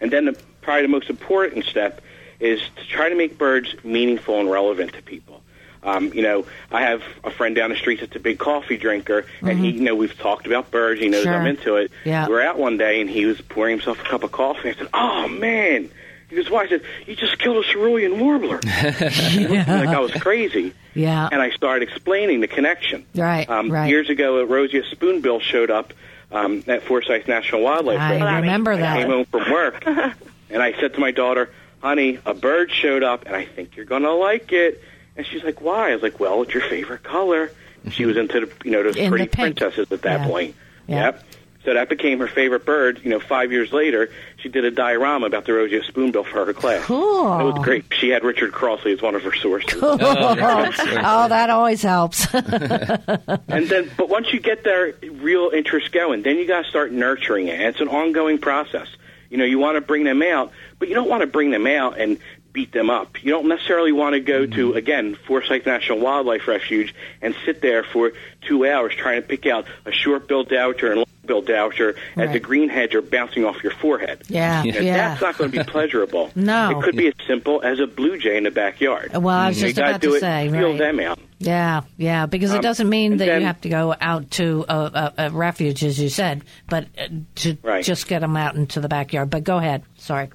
And 0.00 0.10
then 0.10 0.26
the, 0.26 0.32
probably 0.60 0.82
the 0.82 0.88
most 0.88 1.08
important 1.08 1.64
step 1.64 2.02
is 2.40 2.60
to 2.76 2.86
try 2.86 3.08
to 3.08 3.14
make 3.14 3.38
birds 3.38 3.74
meaningful 3.84 4.38
and 4.38 4.50
relevant 4.50 4.92
to 4.94 5.02
people. 5.02 5.40
Um, 5.84 6.12
you 6.14 6.22
know, 6.22 6.46
I 6.72 6.80
have 6.82 7.02
a 7.22 7.30
friend 7.30 7.54
down 7.54 7.70
the 7.70 7.76
street 7.76 8.00
that's 8.00 8.16
a 8.16 8.20
big 8.20 8.38
coffee 8.38 8.76
drinker, 8.78 9.26
and 9.42 9.58
he, 9.58 9.70
you 9.70 9.80
know, 9.82 9.94
we've 9.94 10.16
talked 10.18 10.46
about 10.46 10.70
birds. 10.70 11.00
He 11.00 11.08
knows 11.08 11.24
Mm-hmm. 11.24 11.32
Sure. 11.32 11.40
I'm 11.40 11.46
into 11.46 11.76
it. 11.76 11.90
Yeah. 12.04 12.26
We 12.26 12.32
were 12.32 12.42
out 12.42 12.58
one 12.58 12.78
day, 12.78 13.00
and 13.00 13.08
he 13.10 13.26
was 13.26 13.40
pouring 13.40 13.76
himself 13.76 14.00
a 14.00 14.04
cup 14.04 14.22
of 14.24 14.32
coffee. 14.32 14.70
I 14.70 14.74
said, 14.74 14.88
"Oh 14.94 15.28
man." 15.28 15.90
He 16.30 16.36
goes, 16.36 16.48
"Why?" 16.50 16.62
I 16.64 16.68
said, 16.68 16.82
"You 17.06 17.14
just 17.16 17.38
killed 17.38 17.62
a 17.64 17.68
cerulean 17.68 18.18
warbler." 18.18 18.60
He 18.64 19.46
looked 19.46 19.68
at 19.68 19.80
me 19.80 19.86
like 19.86 19.88
I 19.96 20.00
was 20.00 20.12
crazy. 20.14 20.72
Yeah. 20.94 21.28
And 21.30 21.42
I 21.42 21.50
started 21.50 21.86
explaining 21.88 22.40
the 22.40 22.48
connection. 22.48 23.04
Right, 23.14 23.48
Um, 23.50 23.70
right. 23.70 23.88
Years 23.88 24.08
ago, 24.08 24.38
a 24.38 24.46
roseate 24.46 24.84
spoonbill 24.90 25.40
showed 25.40 25.70
up 25.70 25.92
um, 26.32 26.62
at 26.66 26.82
Forsythe 26.84 27.26
National 27.28 27.60
Wildlife 27.62 27.98
I 28.00 28.12
Refuge. 28.12 28.30
remember 28.40 28.72
I 28.72 28.76
that. 28.78 28.98
came 29.00 29.08
home 29.10 29.24
from 29.26 29.52
work, 29.52 29.84
and 30.50 30.62
I 30.62 30.72
said 30.80 30.94
to 30.94 31.00
my 31.00 31.10
daughter, 31.10 31.50
"Honey, 31.80 32.18
a 32.24 32.32
bird 32.32 32.70
showed 32.72 33.02
up, 33.02 33.26
and 33.26 33.36
I 33.36 33.44
think 33.44 33.76
you're 33.76 33.84
gonna 33.86 34.12
like 34.14 34.50
it." 34.52 34.82
And 35.16 35.26
she's 35.26 35.42
like, 35.44 35.60
"Why?" 35.60 35.90
I 35.90 35.94
was 35.94 36.02
like, 36.02 36.18
"Well, 36.20 36.42
it's 36.42 36.52
your 36.54 36.62
favorite 36.68 37.02
color." 37.02 37.50
She 37.90 38.06
was 38.06 38.16
into 38.16 38.40
the, 38.40 38.50
you 38.64 38.70
know, 38.70 38.82
those 38.82 38.96
In 38.96 39.10
pretty 39.10 39.26
pink. 39.26 39.58
princesses 39.58 39.92
at 39.92 40.02
that 40.02 40.20
Yeah. 40.20 40.26
point. 40.26 40.54
Yeah. 40.88 41.04
Yep. 41.06 41.24
So 41.66 41.72
that 41.74 41.88
became 41.88 42.18
her 42.18 42.26
favorite 42.26 42.64
bird. 42.66 43.00
You 43.04 43.10
know, 43.10 43.20
five 43.20 43.50
years 43.52 43.72
later, 43.72 44.10
she 44.38 44.48
did 44.50 44.64
a 44.66 44.70
diorama 44.70 45.26
about 45.26 45.44
the 45.46 45.52
roseate 45.54 45.84
spoonbill 45.84 46.24
for 46.24 46.44
her 46.44 46.52
class. 46.52 46.84
Cool. 46.84 47.40
It 47.40 47.44
was 47.44 47.64
great. 47.64 47.84
She 47.98 48.08
had 48.10 48.22
Richard 48.24 48.52
Crossley 48.52 48.92
as 48.92 49.00
one 49.02 49.14
of 49.14 49.22
her 49.22 49.34
sources. 49.34 49.78
Oh, 49.82 49.96
oh, 50.00 51.28
that 51.28 51.48
always 51.50 51.80
helps. 51.82 52.26
and 52.34 53.66
then, 53.68 53.90
but 53.96 54.08
once 54.08 54.32
you 54.32 54.40
get 54.40 54.64
their 54.64 54.94
real 55.02 55.50
interest 55.54 55.92
going, 55.92 56.22
then 56.22 56.36
you 56.36 56.46
got 56.46 56.64
to 56.64 56.68
start 56.70 56.92
nurturing 56.92 57.48
it. 57.48 57.54
And 57.54 57.62
it's 57.68 57.80
an 57.80 57.88
ongoing 57.88 58.38
process. 58.38 58.88
You 59.30 59.38
know, 59.38 59.44
you 59.44 59.58
want 59.58 59.76
to 59.76 59.80
bring 59.80 60.04
them 60.04 60.22
out, 60.22 60.52
but 60.78 60.88
you 60.88 60.94
don't 60.94 61.08
want 61.08 61.22
to 61.22 61.26
bring 61.26 61.50
them 61.50 61.66
out 61.66 61.98
and 61.98 62.18
beat 62.54 62.72
them 62.72 62.88
up. 62.88 63.22
You 63.22 63.32
don't 63.32 63.48
necessarily 63.48 63.92
want 63.92 64.14
to 64.14 64.20
go 64.20 64.46
to 64.46 64.72
again 64.74 65.16
Forsythe 65.26 65.66
National 65.66 65.98
Wildlife 65.98 66.46
Refuge 66.48 66.94
and 67.20 67.34
sit 67.44 67.60
there 67.60 67.82
for 67.82 68.12
two 68.42 68.64
hours 68.66 68.94
trying 68.94 69.20
to 69.20 69.28
pick 69.28 69.44
out 69.44 69.66
a 69.84 69.90
short-billed 69.92 70.48
dowitcher 70.48 70.86
and 70.92 70.96
long-billed 70.98 71.46
dowitcher 71.46 71.96
as 72.16 72.16
the 72.16 72.26
Right. 72.26 72.42
green 72.42 72.68
heads 72.68 72.94
are 72.94 73.02
bouncing 73.02 73.44
off 73.44 73.62
your 73.64 73.72
forehead. 73.72 74.22
Yeah, 74.28 74.62
You 74.62 74.72
yeah. 74.72 75.08
That's 75.08 75.20
not 75.20 75.36
going 75.36 75.50
to 75.50 75.58
be 75.58 75.64
pleasurable. 75.70 76.30
No. 76.36 76.78
It 76.78 76.84
could 76.84 76.96
be 76.96 77.08
as 77.08 77.14
simple 77.26 77.60
as 77.60 77.80
a 77.80 77.86
blue 77.88 78.18
jay 78.18 78.36
in 78.36 78.44
the 78.44 78.50
backyard. 78.52 79.10
Well, 79.12 79.28
I 79.28 79.48
was 79.48 79.60
You 79.60 79.68
just 79.68 79.76
gotta 79.76 79.90
about 79.90 80.00
do 80.00 80.10
to 80.10 80.14
it, 80.16 80.20
say, 80.20 80.48
feel 80.50 80.68
right. 80.70 80.78
them 80.78 81.00
out. 81.00 81.18
Yeah, 81.40 81.80
yeah, 81.96 82.26
because 82.26 82.52
it 82.52 82.58
Um, 82.58 82.62
doesn't 82.62 82.88
mean 82.88 83.12
and 83.12 83.20
that 83.20 83.26
then- 83.26 83.40
you 83.40 83.46
have 83.48 83.60
to 83.62 83.68
go 83.68 83.94
out 84.00 84.30
to 84.32 84.64
a, 84.68 84.74
a, 84.76 85.12
a 85.26 85.30
refuge, 85.30 85.82
as 85.84 85.98
you 86.00 86.08
said, 86.08 86.42
but 86.68 86.86
uh, 86.96 87.08
to 87.36 87.56
Right. 87.64 87.84
just 87.84 88.06
get 88.06 88.20
them 88.20 88.36
out 88.36 88.54
into 88.54 88.80
the 88.80 88.88
backyard. 88.88 89.28
But 89.28 89.42
go 89.42 89.56
ahead. 89.58 89.82
Sorry. 89.96 90.28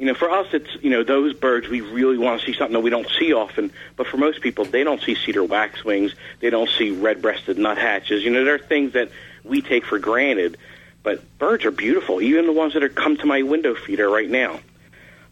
You 0.00 0.06
know, 0.06 0.14
for 0.14 0.30
us, 0.30 0.46
it's 0.54 0.78
you 0.80 0.88
know 0.88 1.04
those 1.04 1.34
birds. 1.34 1.68
We 1.68 1.82
really 1.82 2.16
want 2.16 2.40
to 2.40 2.46
see 2.46 2.56
something 2.56 2.72
that 2.72 2.80
we 2.80 2.88
don't 2.88 3.06
see 3.18 3.34
often. 3.34 3.70
But 3.96 4.06
for 4.06 4.16
most 4.16 4.40
people, 4.40 4.64
they 4.64 4.82
don't 4.82 5.02
see 5.02 5.14
cedar 5.14 5.44
waxwings. 5.44 6.14
They 6.40 6.48
don't 6.48 6.70
see 6.70 6.90
red-breasted 6.90 7.58
nuthatches. 7.58 8.24
You 8.24 8.30
know, 8.30 8.42
there 8.42 8.54
are 8.54 8.58
things 8.58 8.94
that 8.94 9.10
we 9.44 9.60
take 9.60 9.84
for 9.84 9.98
granted. 9.98 10.56
But 11.02 11.38
birds 11.38 11.66
are 11.66 11.70
beautiful, 11.70 12.22
even 12.22 12.46
the 12.46 12.52
ones 12.52 12.72
that 12.72 12.82
are 12.82 12.88
come 12.88 13.18
to 13.18 13.26
my 13.26 13.42
window 13.42 13.74
feeder 13.74 14.08
right 14.08 14.30
now. 14.30 14.60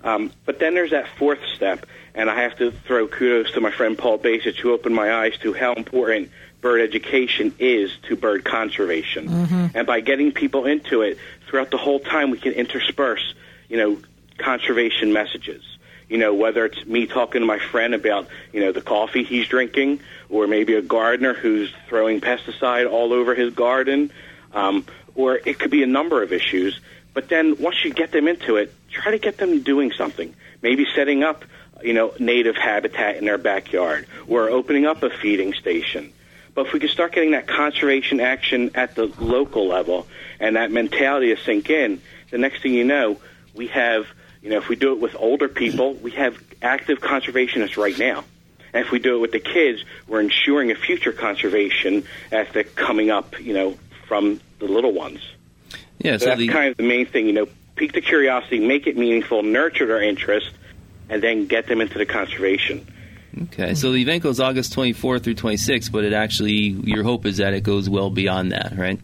Um, 0.05 0.33
but 0.45 0.59
then 0.59 0.75
there's 0.75 0.91
that 0.91 1.09
fourth 1.19 1.41
step, 1.57 1.87
and 2.15 2.29
I 2.29 2.43
have 2.43 2.59
to 2.59 2.71
throw 2.71 3.09
kudos 3.09 3.53
to 3.53 3.63
my 3.63 3.71
friend 3.71 3.97
Paul 3.97 4.19
Basich, 4.19 4.57
who 4.57 4.73
opened 4.73 4.95
my 4.95 5.11
eyes 5.11 5.33
to 5.39 5.55
how 5.55 5.73
important 5.73 6.31
bird 6.61 6.83
education 6.83 7.55
is 7.59 7.91
to 8.09 8.17
bird 8.17 8.45
conservation. 8.45 9.29
And 9.75 9.87
by 9.87 10.01
getting 10.01 10.33
people 10.33 10.67
into 10.67 11.01
it 11.01 11.17
throughout 11.47 11.71
the 11.71 11.79
whole 11.79 12.01
time, 12.01 12.31
we 12.31 12.39
can 12.39 12.53
intersperse, 12.53 13.33
you 13.71 13.79
know, 13.79 13.99
conservation 14.39 15.13
messages. 15.13 15.63
You 16.09 16.17
know, 16.17 16.33
whether 16.33 16.65
it's 16.65 16.87
me 16.87 17.07
talking 17.07 17.43
to 17.43 17.47
my 17.47 17.59
friend 17.59 17.95
about, 17.95 18.29
you 18.53 18.61
know, 18.61 18.73
the 18.73 18.81
coffee 18.81 19.25
he's 19.25 19.47
drinking, 19.47 20.01
or 20.31 20.47
maybe 20.47 20.75
a 20.75 20.83
gardener 20.83 21.35
who's 21.35 21.71
throwing 21.89 22.21
pesticide 22.21 22.91
all 22.91 23.13
over 23.13 23.35
his 23.35 23.53
garden, 23.53 24.11
um, 24.55 24.87
or 25.15 25.39
it 25.45 25.59
could 25.59 25.71
be 25.71 25.83
a 25.83 25.87
number 25.87 26.23
of 26.23 26.33
issues. 26.33 26.81
But 27.13 27.29
then 27.29 27.57
once 27.59 27.85
you 27.85 27.93
get 27.93 28.13
them 28.13 28.27
into 28.27 28.57
it, 28.57 28.73
try 28.91 29.11
to 29.11 29.19
get 29.19 29.37
them 29.37 29.61
doing 29.63 29.93
something. 29.93 30.35
Maybe 30.63 30.87
setting 30.95 31.23
up, 31.23 31.45
you 31.83 31.93
know, 31.93 32.15
native 32.19 32.57
habitat 32.57 33.17
in 33.17 33.27
their 33.27 33.39
backyard, 33.39 34.07
or 34.27 34.49
opening 34.49 34.87
up 34.87 35.03
a 35.03 35.11
feeding 35.11 35.53
station. 35.53 36.13
But 36.55 36.67
if 36.67 36.73
we 36.73 36.81
could 36.81 36.91
start 36.91 37.13
getting 37.13 37.33
that 37.33 37.47
conservation 37.47 38.19
action 38.19 38.73
at 38.75 38.95
the 38.95 39.07
local 39.21 39.69
level 39.69 40.07
and 40.41 40.57
that 40.57 40.73
mentality 40.73 41.35
to 41.35 41.41
sink 41.43 41.71
in, 41.71 42.01
the 42.31 42.39
next 42.39 42.63
thing 42.63 42.73
you 42.73 42.85
know, 42.85 43.19
we 43.55 43.69
have, 43.69 44.07
you 44.43 44.51
know, 44.51 44.59
if 44.59 44.69
we 44.69 44.77
do 44.77 44.93
it 44.93 45.01
with 45.01 45.17
older 45.17 45.49
people, 45.49 45.95
we 45.95 46.13
have 46.13 46.37
active 46.63 47.01
conservationists 47.01 47.77
right 47.77 47.99
now. 47.99 48.25
And 48.73 48.85
if 48.85 48.93
we 48.93 48.99
do 48.99 49.17
it 49.17 49.19
with 49.21 49.33
the 49.33 49.41
kids, 49.41 49.83
we're 50.07 50.21
ensuring 50.21 50.71
a 50.71 50.75
future 50.75 51.13
conservation 51.13 52.05
ethic 52.31 52.75
coming 52.75 53.11
up, 53.11 53.41
you 53.41 53.55
know, 53.55 53.79
from 54.07 54.41
the 54.59 54.67
little 54.67 54.93
ones. 54.93 55.21
Yeah, 55.99 56.13
So 56.13 56.19
so 56.19 56.25
that's 56.27 56.39
the, 56.39 56.49
kind 56.49 56.71
of 56.71 56.77
the 56.77 56.83
main 56.87 57.07
thing, 57.07 57.27
you 57.27 57.33
know, 57.33 57.47
pique 57.77 57.93
the 57.93 58.01
curiosity, 58.01 58.61
make 58.61 58.87
it 58.87 58.97
meaningful, 58.97 59.43
nurture 59.43 59.87
their 59.87 60.03
interest, 60.03 60.51
and 61.09 61.23
then 61.23 61.47
get 61.47 61.67
them 61.67 61.81
into 61.81 61.97
the 61.97 62.07
conservation. 62.07 62.87
okay, 63.45 63.75
so 63.75 63.93
the 63.93 63.99
event 64.03 64.23
goes 64.23 64.39
August 64.41 64.75
24th 64.75 65.23
through 65.23 65.35
26th, 65.35 65.91
but 65.91 66.05
it 66.05 66.13
actually 66.13 66.77
your 66.85 67.03
hope 67.05 67.25
is 67.25 67.39
that 67.39 67.55
it 67.55 67.63
goes 67.63 67.89
well 67.89 68.11
beyond 68.11 68.53
that, 68.53 68.77
right? 68.77 69.01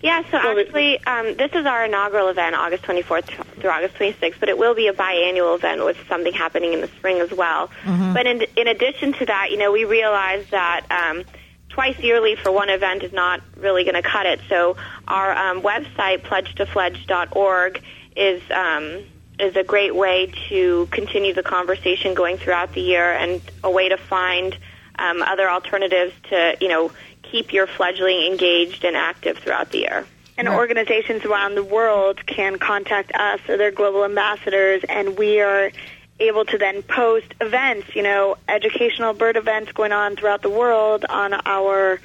Yeah, 0.00 0.22
so 0.30 0.38
actually, 0.38 1.04
um, 1.04 1.34
this 1.34 1.50
is 1.54 1.66
our 1.66 1.84
inaugural 1.84 2.28
event, 2.28 2.54
August 2.54 2.84
24th 2.84 3.26
through 3.60 3.70
August 3.70 3.96
26th, 3.96 4.38
but 4.38 4.48
it 4.48 4.56
will 4.56 4.74
be 4.74 4.86
a 4.86 4.92
biannual 4.92 5.56
event 5.56 5.84
with 5.84 5.96
something 6.08 6.32
happening 6.32 6.72
in 6.72 6.80
the 6.80 6.86
spring 6.86 7.18
as 7.18 7.32
well. 7.32 7.68
But 8.14 8.26
in, 8.26 8.42
in 8.56 8.68
addition 8.68 9.12
to 9.14 9.26
that, 9.26 9.50
you 9.50 9.56
know, 9.56 9.72
we 9.72 9.84
realized 9.84 10.52
that 10.52 10.86
um, 10.90 11.24
twice 11.68 11.98
yearly 11.98 12.36
for 12.36 12.52
one 12.52 12.70
event 12.70 13.02
is 13.02 13.12
not 13.12 13.40
really 13.56 13.82
going 13.82 14.00
to 14.00 14.02
cut 14.02 14.26
it. 14.26 14.40
So 14.48 14.76
our 15.08 15.36
um, 15.36 15.62
website, 15.62 16.22
pledgetofledge.org, 16.22 17.82
is 18.14 18.42
um, 18.50 19.04
is 19.38 19.56
a 19.56 19.62
great 19.62 19.94
way 19.94 20.32
to 20.48 20.86
continue 20.90 21.32
the 21.32 21.42
conversation 21.42 22.14
going 22.14 22.36
throughout 22.36 22.72
the 22.72 22.80
year 22.80 23.12
and 23.12 23.40
a 23.62 23.70
way 23.70 23.88
to 23.88 23.96
find 23.96 24.56
um, 24.98 25.22
other 25.22 25.48
alternatives 25.48 26.12
to, 26.24 26.56
you 26.60 26.68
know, 26.68 26.90
keep 27.30 27.52
your 27.52 27.66
fledgling 27.66 28.22
engaged 28.22 28.84
and 28.84 28.96
active 28.96 29.38
throughout 29.38 29.70
the 29.70 29.78
year. 29.78 30.06
And 30.36 30.48
organizations 30.48 31.24
around 31.24 31.56
the 31.56 31.64
world 31.64 32.24
can 32.24 32.58
contact 32.58 33.12
us 33.12 33.40
or 33.48 33.56
their 33.56 33.72
global 33.72 34.04
ambassadors, 34.04 34.84
and 34.88 35.18
we 35.18 35.40
are 35.40 35.72
able 36.20 36.44
to 36.44 36.58
then 36.58 36.82
post 36.82 37.34
events, 37.40 37.94
you 37.96 38.04
know, 38.04 38.36
educational 38.48 39.14
bird 39.14 39.36
events 39.36 39.72
going 39.72 39.90
on 39.90 40.14
throughout 40.14 40.42
the 40.42 40.50
world 40.50 41.04
on 41.08 41.34
our 41.44 42.00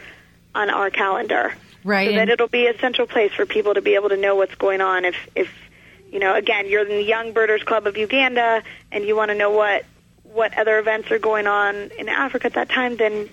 on 0.56 0.70
our 0.72 0.90
calendar. 0.90 1.56
Right. 1.84 2.10
So 2.10 2.16
that 2.16 2.30
it'll 2.30 2.48
be 2.48 2.66
a 2.66 2.78
central 2.80 3.06
place 3.06 3.32
for 3.34 3.46
people 3.46 3.76
to 3.76 3.82
be 3.82 3.96
able 3.96 4.10
to 4.10 4.18
know 4.18 4.36
what's 4.36 4.56
going 4.56 4.82
on. 4.82 5.06
If 5.06 5.16
if 5.36 5.50
you 6.12 6.20
know, 6.20 6.34
again, 6.36 6.68
you're 6.68 6.82
in 6.82 6.90
the 6.90 7.04
Young 7.04 7.34
Birders 7.34 7.64
Club 7.64 7.86
of 7.86 7.98
Uganda, 7.98 8.64
and 8.92 9.04
you 9.06 9.16
want 9.16 9.30
to 9.30 9.36
know 9.36 9.52
what 9.52 9.86
what 10.24 10.58
other 10.58 10.80
events 10.80 11.12
are 11.12 11.20
going 11.20 11.46
on 11.46 11.76
in 11.98 12.10
Africa 12.10 12.48
at 12.48 12.54
that 12.54 12.70
time, 12.70 12.98
then 12.98 13.30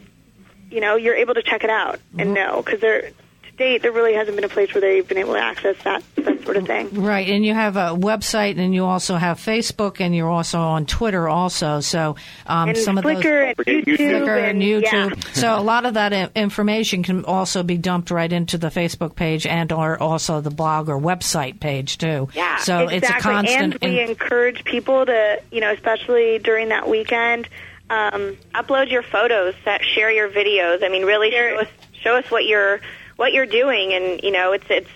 you 0.70 0.80
know 0.80 0.96
you're 0.96 1.16
able 1.16 1.34
to 1.34 1.42
check 1.42 1.64
it 1.64 1.70
out 1.70 1.98
and 2.18 2.34
know 2.34 2.62
because 2.62 2.80
there 2.80 3.02
to 3.42 3.52
date 3.56 3.82
there 3.82 3.92
really 3.92 4.14
hasn't 4.14 4.36
been 4.36 4.44
a 4.44 4.48
place 4.48 4.72
where 4.74 4.80
they've 4.80 5.06
been 5.06 5.18
able 5.18 5.34
to 5.34 5.40
access 5.40 5.76
that 5.84 6.02
that 6.16 6.44
sort 6.44 6.56
of 6.56 6.66
thing. 6.66 7.02
Right, 7.02 7.28
and 7.28 7.44
you 7.44 7.54
have 7.54 7.76
a 7.76 7.90
website, 7.94 8.58
and 8.58 8.74
you 8.74 8.84
also 8.84 9.16
have 9.16 9.38
Facebook, 9.38 10.00
and 10.00 10.14
you're 10.14 10.28
also 10.28 10.58
on 10.58 10.86
Twitter, 10.86 11.28
also. 11.28 11.80
So 11.80 12.16
um, 12.46 12.70
And 12.70 12.78
some 12.78 12.98
of 12.98 13.04
those 13.04 13.22
Flickr 13.22 13.48
and 13.48 13.56
YouTube, 13.58 13.84
YouTube. 13.84 13.96
Flickr 13.98 14.50
and 14.50 14.62
yeah. 14.62 14.80
YouTube. 14.80 15.34
So 15.34 15.56
a 15.56 15.62
lot 15.62 15.86
of 15.86 15.94
that 15.94 16.32
information 16.36 17.02
can 17.02 17.24
also 17.24 17.62
be 17.62 17.76
dumped 17.78 18.10
right 18.10 18.32
into 18.32 18.58
the 18.58 18.68
Facebook 18.68 19.14
page 19.14 19.46
and 19.46 19.70
or 19.72 20.00
also 20.02 20.40
the 20.40 20.50
blog 20.50 20.88
or 20.88 20.98
website 20.98 21.60
page 21.60 21.98
too. 21.98 22.28
Yeah, 22.34 22.58
So 22.58 22.88
exactly. 22.88 22.96
it's 22.96 23.10
a 23.10 23.20
constant. 23.20 23.76
And 23.80 23.92
we 23.92 24.00
encourage 24.00 24.64
people 24.64 25.06
to, 25.06 25.42
you 25.50 25.60
know, 25.60 25.72
especially 25.72 26.38
during 26.38 26.68
that 26.70 26.88
weekend. 26.88 27.48
Um, 27.90 28.36
Upload 28.54 28.90
your 28.90 29.02
photos, 29.02 29.54
set, 29.64 29.84
share 29.84 30.10
your 30.10 30.30
videos. 30.30 30.84
I 30.84 30.88
mean, 30.88 31.04
really 31.04 31.30
show 31.30 31.58
us, 31.58 31.68
show 31.92 32.16
us 32.16 32.30
what 32.30 32.46
you're 32.46 32.80
what 33.16 33.32
you're 33.32 33.46
doing, 33.46 33.92
and 33.92 34.22
you 34.22 34.30
know, 34.30 34.52
it's 34.52 34.64
it's 34.70 34.88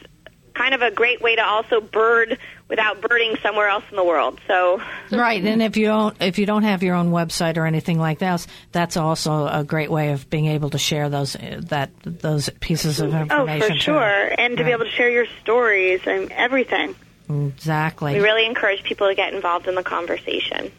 kind 0.54 0.74
of 0.74 0.82
a 0.82 0.90
great 0.90 1.20
way 1.20 1.34
to 1.34 1.44
also 1.44 1.80
bird 1.80 2.38
without 2.68 3.00
birding 3.00 3.36
somewhere 3.42 3.68
else 3.68 3.84
in 3.90 3.96
the 3.96 4.04
world. 4.04 4.40
So 4.46 4.80
Right, 5.10 5.44
and 5.44 5.62
if 5.62 5.76
you 5.76 5.86
don't 5.86 6.16
if 6.22 6.38
you 6.38 6.46
don't 6.46 6.62
have 6.62 6.82
your 6.82 6.94
own 6.94 7.10
website 7.10 7.56
or 7.56 7.66
anything 7.66 7.98
like 7.98 8.20
that, 8.20 8.46
that's 8.72 8.96
also 8.96 9.46
a 9.46 9.64
great 9.64 9.90
way 9.90 10.12
of 10.12 10.30
being 10.30 10.46
able 10.46 10.70
to 10.70 10.78
share 10.78 11.08
those 11.08 11.34
uh, 11.36 11.60
that 11.64 11.90
those 12.04 12.48
pieces 12.60 13.00
of 13.00 13.12
information. 13.12 13.62
oh, 13.62 13.66
for 13.66 13.74
too. 13.74 13.80
sure, 13.80 14.34
and 14.38 14.56
to 14.56 14.64
be 14.64 14.70
able 14.70 14.84
to 14.84 14.90
share 14.90 15.10
your 15.10 15.26
stories 15.42 16.00
and 16.06 16.30
everything. 16.32 16.94
Exactly. 17.28 18.14
we 18.14 18.20
really 18.20 18.44
encourage 18.46 18.82
people 18.84 19.08
to 19.08 19.14
get 19.14 19.32
involved 19.32 19.66
in 19.66 19.74
the 19.74 19.82
conversation. 19.82 20.70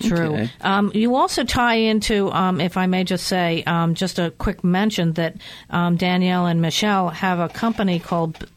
True. 0.00 0.34
Okay. 0.34 0.50
Um, 0.60 0.90
you 0.94 1.14
also 1.14 1.44
tie 1.44 1.74
into, 1.74 2.30
um, 2.32 2.60
if 2.60 2.76
I 2.76 2.86
may 2.86 3.04
just 3.04 3.26
say, 3.26 3.62
um, 3.64 3.94
just 3.94 4.18
a 4.18 4.30
quick 4.30 4.64
mention 4.64 5.12
that 5.14 5.36
um, 5.68 5.96
Danielle 5.96 6.46
and 6.46 6.60
Michelle 6.60 7.10
have 7.10 7.38
a 7.38 7.48
company 7.48 7.98
called 7.98 8.48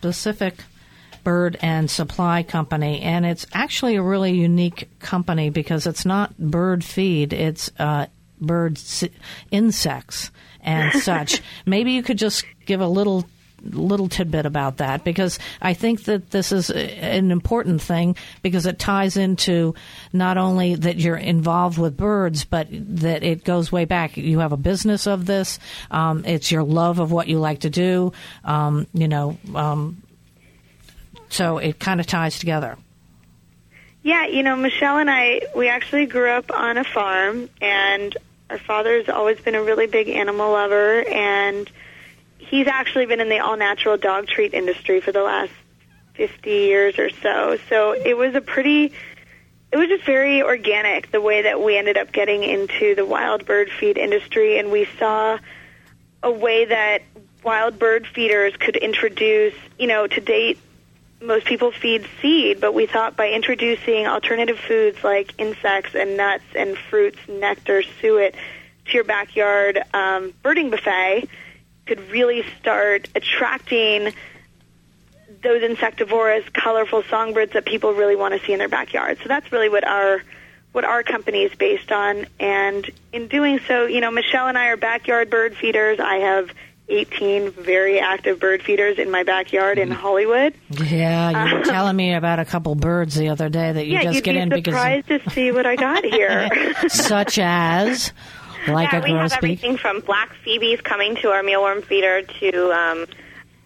Pacific 0.00 0.62
Bird 1.24 1.56
and 1.62 1.90
Supply 1.90 2.42
Company, 2.42 3.00
and 3.00 3.24
it's 3.24 3.46
actually 3.52 3.96
a 3.96 4.02
really 4.02 4.32
unique 4.32 4.88
company 4.98 5.50
because 5.50 5.86
it's 5.86 6.04
not 6.04 6.36
bird 6.38 6.84
feed; 6.84 7.32
it's 7.32 7.70
uh, 7.78 8.06
bird 8.40 8.76
s- 8.76 9.04
insects 9.50 10.30
and 10.60 10.92
such. 11.00 11.40
Maybe 11.66 11.92
you 11.92 12.02
could 12.02 12.18
just 12.18 12.44
give 12.66 12.80
a 12.80 12.88
little 12.88 13.24
little 13.64 14.08
tidbit 14.08 14.46
about 14.46 14.78
that 14.78 15.04
because 15.04 15.38
I 15.60 15.74
think 15.74 16.04
that 16.04 16.30
this 16.30 16.52
is 16.52 16.70
an 16.70 17.30
important 17.30 17.82
thing 17.82 18.16
because 18.42 18.66
it 18.66 18.78
ties 18.78 19.16
into 19.16 19.74
not 20.12 20.38
only 20.38 20.74
that 20.74 20.96
you're 20.96 21.16
involved 21.16 21.78
with 21.78 21.96
birds, 21.96 22.44
but 22.44 22.68
that 22.70 23.22
it 23.22 23.44
goes 23.44 23.70
way 23.70 23.84
back. 23.84 24.16
You 24.16 24.40
have 24.40 24.52
a 24.52 24.56
business 24.56 25.06
of 25.06 25.26
this. 25.26 25.58
Um, 25.90 26.24
it's 26.24 26.50
your 26.50 26.62
love 26.62 26.98
of 26.98 27.12
what 27.12 27.28
you 27.28 27.38
like 27.38 27.60
to 27.60 27.70
do. 27.70 28.12
Um, 28.44 28.86
you 28.92 29.08
know, 29.08 29.38
um, 29.54 30.02
so 31.28 31.58
it 31.58 31.78
kind 31.78 32.00
of 32.00 32.06
ties 32.06 32.38
together. 32.38 32.76
Yeah, 34.02 34.26
you 34.26 34.42
know, 34.42 34.56
Michelle 34.56 34.98
and 34.98 35.08
I, 35.08 35.42
we 35.54 35.68
actually 35.68 36.06
grew 36.06 36.30
up 36.30 36.50
on 36.52 36.76
a 36.76 36.84
farm, 36.84 37.48
and 37.60 38.16
our 38.50 38.58
father's 38.58 39.08
always 39.08 39.40
been 39.40 39.54
a 39.54 39.62
really 39.62 39.86
big 39.86 40.08
animal 40.08 40.50
lover, 40.50 41.04
and 41.08 41.70
he's 42.48 42.66
actually 42.66 43.06
been 43.06 43.20
in 43.20 43.28
the 43.28 43.38
all 43.38 43.56
natural 43.56 43.96
dog 43.96 44.26
treat 44.26 44.52
industry 44.54 45.00
for 45.00 45.12
the 45.12 45.22
last 45.22 45.52
50 46.14 46.50
years 46.50 46.98
or 46.98 47.10
so. 47.10 47.58
So 47.68 47.92
it 47.92 48.16
was 48.16 48.34
a 48.34 48.40
pretty, 48.40 48.92
it 49.70 49.76
was 49.76 49.88
just 49.88 50.04
very 50.04 50.42
organic 50.42 51.10
the 51.10 51.20
way 51.20 51.42
that 51.42 51.62
we 51.62 51.76
ended 51.76 51.96
up 51.96 52.12
getting 52.12 52.42
into 52.42 52.94
the 52.94 53.06
wild 53.06 53.46
bird 53.46 53.70
feed 53.70 53.96
industry, 53.96 54.58
and 54.58 54.70
we 54.70 54.86
saw 54.98 55.38
a 56.22 56.30
way 56.30 56.66
that 56.66 57.02
wild 57.42 57.78
bird 57.78 58.06
feeders 58.06 58.54
could 58.56 58.76
introduce, 58.76 59.54
you 59.78 59.86
know, 59.86 60.06
to 60.06 60.20
date, 60.20 60.58
most 61.20 61.46
people 61.46 61.70
feed 61.70 62.06
seed, 62.20 62.60
but 62.60 62.74
we 62.74 62.86
thought 62.86 63.16
by 63.16 63.30
introducing 63.30 64.06
alternative 64.06 64.58
foods 64.58 65.02
like 65.04 65.34
insects 65.38 65.94
and 65.94 66.16
nuts 66.16 66.44
and 66.56 66.76
fruits, 66.76 67.18
nectar, 67.28 67.82
suet 68.00 68.34
to 68.86 68.92
your 68.92 69.04
backyard 69.04 69.80
um, 69.94 70.34
birding 70.42 70.70
buffet 70.70 71.28
could 71.86 72.10
really 72.10 72.44
start 72.60 73.08
attracting 73.14 74.12
those 75.42 75.62
insectivorous, 75.62 76.48
colorful 76.50 77.02
songbirds 77.04 77.52
that 77.52 77.64
people 77.64 77.94
really 77.94 78.16
want 78.16 78.38
to 78.38 78.46
see 78.46 78.52
in 78.52 78.58
their 78.58 78.68
backyard. 78.68 79.18
So 79.22 79.28
that's 79.28 79.50
really 79.50 79.68
what 79.68 79.84
our 79.84 80.22
what 80.72 80.84
our 80.84 81.02
company 81.02 81.42
is 81.42 81.54
based 81.54 81.92
on. 81.92 82.26
And 82.40 82.90
in 83.12 83.28
doing 83.28 83.60
so, 83.66 83.84
you 83.84 84.00
know, 84.00 84.10
Michelle 84.10 84.48
and 84.48 84.56
I 84.56 84.68
are 84.68 84.76
backyard 84.76 85.28
bird 85.28 85.54
feeders. 85.56 86.00
I 86.00 86.16
have 86.16 86.50
18 86.88 87.50
very 87.52 88.00
active 88.00 88.40
bird 88.40 88.62
feeders 88.62 88.98
in 88.98 89.10
my 89.10 89.22
backyard 89.22 89.78
in 89.78 89.90
mm. 89.90 89.92
Hollywood. 89.92 90.54
Yeah, 90.70 91.46
you 91.46 91.56
were 91.56 91.64
telling 91.64 91.96
me 91.96 92.14
about 92.14 92.38
a 92.38 92.44
couple 92.44 92.74
birds 92.74 93.14
the 93.14 93.28
other 93.28 93.48
day 93.48 93.72
that 93.72 93.86
you 93.86 93.94
yeah, 93.94 94.04
just 94.04 94.24
get 94.24 94.32
be 94.32 94.38
in 94.38 94.48
because 94.48 94.74
I'm 94.74 95.02
surprised 95.02 95.24
to 95.24 95.30
see 95.30 95.52
what 95.52 95.66
I 95.66 95.76
got 95.76 96.04
here. 96.04 96.48
such 96.88 97.38
as 97.38 98.12
like 98.68 98.92
yeah, 98.92 98.98
a 99.00 99.02
we 99.02 99.10
have 99.10 99.30
grosbeak. 99.30 99.36
everything 99.36 99.76
from 99.76 100.00
black 100.00 100.32
phoebes 100.44 100.80
coming 100.82 101.16
to 101.16 101.30
our 101.30 101.42
mealworm 101.42 101.82
feeder 101.84 102.22
to 102.22 102.72
um, 102.72 103.06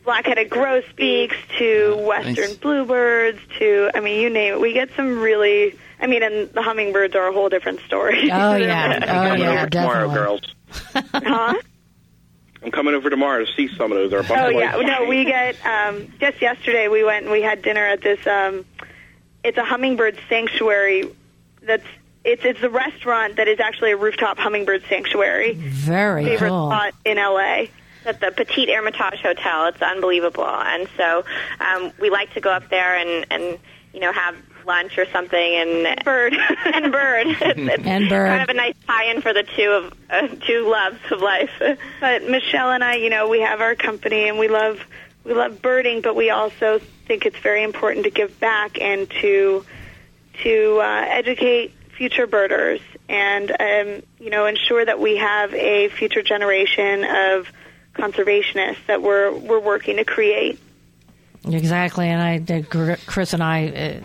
Black-headed 0.05 0.51
grosbeaks 0.51 1.37
to 1.59 1.97
western 1.97 2.35
Nice. 2.37 2.55
bluebirds 2.59 3.41
to 3.59 3.91
I 3.93 3.99
mean 3.99 4.21
you 4.21 4.31
name 4.31 4.55
it. 4.55 4.61
We 4.61 4.73
get 4.73 4.89
some 4.95 5.19
really 5.19 5.77
I 6.01 6.07
mean 6.07 6.23
and 6.23 6.49
the 6.53 6.63
hummingbirds 6.63 7.17
are 7.17 7.27
a 7.27 7.33
whole 7.33 7.49
different 7.49 7.81
story. 7.81 8.31
Oh 8.31 8.55
yeah, 8.55 9.01
oh 9.03 9.07
Coming 9.07 9.41
yeah, 9.43 9.51
over 9.63 9.69
tomorrow, 9.69 10.15
girls. 10.15 10.41
huh? 11.13 11.55
I'm 12.63 12.71
coming 12.71 12.95
over 12.95 13.11
tomorrow 13.11 13.45
to 13.45 13.53
see 13.55 13.67
some 13.77 13.91
of 13.91 13.99
those. 13.99 14.13
Our 14.13 14.21
Oh 14.21 14.23
buffalo 14.23 14.49
yeah, 14.51 14.77
no, 14.77 15.07
we 15.09 15.25
get 15.25 15.57
um, 15.67 16.13
just 16.21 16.41
yesterday 16.41 16.87
we 16.87 17.03
went 17.03 17.25
and 17.25 17.33
we 17.33 17.43
had 17.43 17.63
dinner 17.63 17.85
at 17.85 18.01
this. 18.01 18.25
Um, 18.29 18.65
it's 19.43 19.59
a 19.59 19.65
hummingbird 19.65 20.19
sanctuary. 20.29 21.11
That's 21.63 21.85
it's 22.27 22.45
it's 22.45 22.62
a 22.62 22.68
restaurant 22.68 23.37
that 23.37 23.49
is 23.49 23.61
actually 23.61 23.93
a 23.93 23.97
rooftop 23.97 24.39
hummingbird 24.39 24.83
sanctuary. 24.89 25.55
Very 25.55 26.24
Favorite 26.24 26.49
cool. 26.51 26.68
spot 26.70 26.95
in 27.05 27.16
LA. 27.16 27.66
at 28.05 28.20
the 28.20 28.31
Petit 28.31 28.66
Ermitage 28.68 29.20
Hotel. 29.20 29.66
It's 29.66 29.81
unbelievable, 29.83 30.45
and 30.47 30.89
so 30.97 31.24
um, 31.61 31.93
we 32.01 32.11
like 32.11 32.33
to 32.35 32.41
go 32.41 32.51
up 32.51 32.68
there 32.68 32.97
and 32.97 33.27
and 33.31 33.59
you 33.95 34.01
know 34.01 34.12
have 34.12 34.37
lunch 34.66 34.99
or 34.99 35.07
something 35.12 35.39
and 35.55 36.05
bird 36.05 36.35
and 36.74 36.91
bird 36.93 37.27
it's, 37.41 37.41
it's 37.57 37.87
And 37.87 38.09
bird. 38.09 38.29
kind 38.29 38.43
of 38.43 38.49
a 38.49 38.55
nice 38.55 38.74
tie-in 38.85 39.20
for 39.22 39.33
the 39.33 39.45
two 39.45 39.70
of 39.70 39.93
uh, 40.11 40.27
two 40.45 40.68
loves 40.68 40.99
of 41.12 41.20
life. 41.22 41.51
But 42.01 42.24
Michelle 42.29 42.72
and 42.72 42.83
I, 42.83 42.97
you 42.97 43.09
know, 43.09 43.29
we 43.29 43.41
have 43.43 43.61
our 43.61 43.77
company 43.77 44.29
and 44.29 44.39
we 44.41 44.49
love 44.49 44.81
we 45.22 45.35
love 45.35 45.62
birding, 45.62 46.01
but 46.03 46.16
we 46.16 46.31
also 46.31 46.81
think 47.07 47.27
it's 47.27 47.39
very 47.39 47.62
important 47.62 48.05
to 48.05 48.11
give 48.11 48.39
back 48.41 48.81
and 48.81 49.09
to 49.22 49.64
to 50.43 50.79
uh, 50.83 51.05
educate 51.09 51.72
future 51.97 52.27
birders 52.27 52.81
and 53.09 53.51
um, 53.51 54.03
you 54.19 54.31
know 54.31 54.47
ensure 54.47 54.85
that 54.85 55.01
we 55.01 55.17
have 55.17 55.55
a 55.55 55.89
future 55.89 56.23
generation 56.23 57.05
of 57.05 57.47
conservationists 57.95 58.87
that 58.87 59.03
we're 59.03 59.33
we're 59.33 59.61
working 59.61 59.97
to 59.97 60.05
create. 60.05 60.61
Exactly, 61.45 62.09
and 62.09 62.21
I, 62.21 62.63
Chris 63.07 63.33
and 63.33 63.43
I 63.43 63.69
uh, 63.69 64.01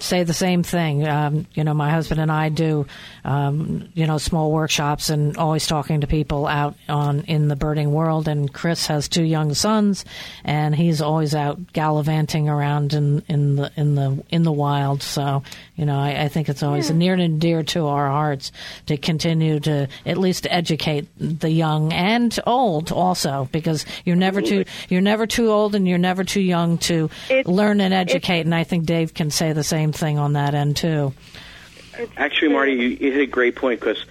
say 0.00 0.24
the 0.24 0.34
same 0.34 0.62
thing. 0.62 1.06
Um, 1.06 1.46
you 1.52 1.64
know, 1.64 1.74
my 1.74 1.90
husband 1.90 2.20
and 2.20 2.32
I 2.32 2.48
do, 2.48 2.86
um, 3.24 3.88
you 3.94 4.06
know, 4.06 4.18
small 4.18 4.50
workshops 4.50 5.10
and 5.10 5.36
always 5.36 5.66
talking 5.66 6.00
to 6.00 6.06
people 6.06 6.46
out 6.46 6.74
on 6.88 7.20
in 7.22 7.48
the 7.48 7.56
birding 7.56 7.92
world. 7.92 8.28
And 8.28 8.52
Chris 8.52 8.86
has 8.86 9.08
two 9.08 9.24
young 9.24 9.54
sons, 9.54 10.04
and 10.44 10.74
he's 10.74 11.00
always 11.00 11.34
out 11.34 11.72
gallivanting 11.72 12.48
around 12.48 12.94
in, 12.94 13.22
in 13.28 13.56
the 13.56 13.70
in 13.76 13.94
the 13.94 14.22
in 14.30 14.42
the 14.42 14.52
wild. 14.52 15.02
So, 15.02 15.42
you 15.76 15.84
know, 15.84 15.98
I, 15.98 16.24
I 16.24 16.28
think 16.28 16.48
it's 16.48 16.62
always 16.62 16.90
near 16.90 17.14
and 17.14 17.40
dear 17.40 17.62
to 17.62 17.86
our 17.86 18.08
hearts 18.08 18.52
to 18.86 18.96
continue 18.96 19.60
to 19.60 19.88
at 20.04 20.18
least 20.18 20.46
educate 20.50 21.06
the 21.16 21.50
young 21.50 21.92
and 21.92 22.38
old 22.46 22.90
also, 22.90 23.48
because 23.52 23.86
you're 24.04 24.16
never 24.16 24.42
too 24.42 24.64
you're 24.88 25.00
never 25.00 25.26
too 25.26 25.50
old 25.50 25.74
and 25.74 25.86
you're 25.86 25.98
never 25.98 26.24
too 26.24 26.40
young 26.40 26.78
to 26.78 27.08
learn 27.44 27.80
and 27.80 27.94
educate. 27.94 28.40
And 28.40 28.54
I 28.54 28.64
think 28.64 28.86
Dave 28.86 29.14
can 29.14 29.30
say 29.30 29.52
the 29.52 29.62
same 29.64 29.92
thing 29.92 30.18
on 30.18 30.32
that 30.32 30.54
end 30.54 30.76
too. 30.76 31.12
Actually, 32.16 32.52
Marty, 32.52 32.72
you, 32.72 32.88
you 32.88 33.12
hit 33.12 33.20
a 33.20 33.26
great 33.26 33.56
point 33.56 33.80
because 33.80 34.04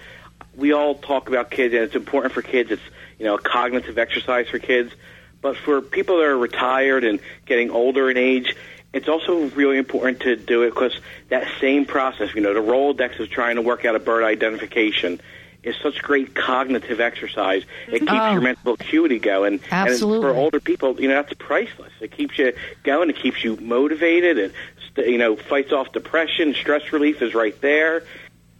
we 0.56 0.72
all 0.72 0.94
talk 0.94 1.28
about 1.28 1.50
kids, 1.50 1.74
and 1.74 1.82
it's 1.84 1.94
important 1.94 2.32
for 2.34 2.42
kids. 2.42 2.70
It's 2.70 2.82
you 3.18 3.24
know 3.26 3.34
a 3.34 3.40
cognitive 3.40 3.98
exercise 3.98 4.48
for 4.48 4.58
kids, 4.58 4.92
but 5.40 5.56
for 5.56 5.80
people 5.80 6.18
that 6.18 6.24
are 6.24 6.36
retired 6.38 7.04
and 7.04 7.20
getting 7.46 7.70
older 7.70 8.10
in 8.10 8.16
age, 8.16 8.54
it's 8.92 9.08
also 9.08 9.46
really 9.50 9.78
important 9.78 10.20
to 10.20 10.36
do 10.36 10.62
it 10.62 10.70
because 10.70 10.98
that 11.28 11.46
same 11.60 11.86
process, 11.86 12.34
you 12.34 12.40
know, 12.42 12.54
the 12.54 12.60
Rolodex 12.60 13.18
of 13.20 13.30
trying 13.30 13.56
to 13.56 13.62
work 13.62 13.84
out 13.84 13.96
a 13.96 13.98
bird 14.00 14.24
identification 14.24 15.20
is 15.62 15.76
such 15.80 16.02
great 16.02 16.34
cognitive 16.34 17.00
exercise. 17.00 17.62
It 17.86 18.00
keeps 18.00 18.10
Oh. 18.12 18.32
your 18.32 18.40
mental 18.40 18.74
acuity 18.74 19.20
going. 19.20 19.60
Absolutely. 19.70 20.26
And 20.26 20.34
for 20.34 20.40
older 20.40 20.58
people, 20.58 21.00
you 21.00 21.06
know, 21.08 21.14
that's 21.14 21.32
priceless. 21.34 21.92
It 22.00 22.10
keeps 22.10 22.36
you 22.36 22.52
going. 22.82 23.10
It 23.10 23.16
keeps 23.16 23.44
you 23.44 23.56
motivated. 23.56 24.38
It, 24.38 24.52
you 24.96 25.18
know, 25.18 25.36
fights 25.36 25.72
off 25.72 25.92
depression. 25.92 26.54
Stress 26.54 26.92
relief 26.92 27.22
is 27.22 27.34
right 27.34 27.58
there. 27.60 28.04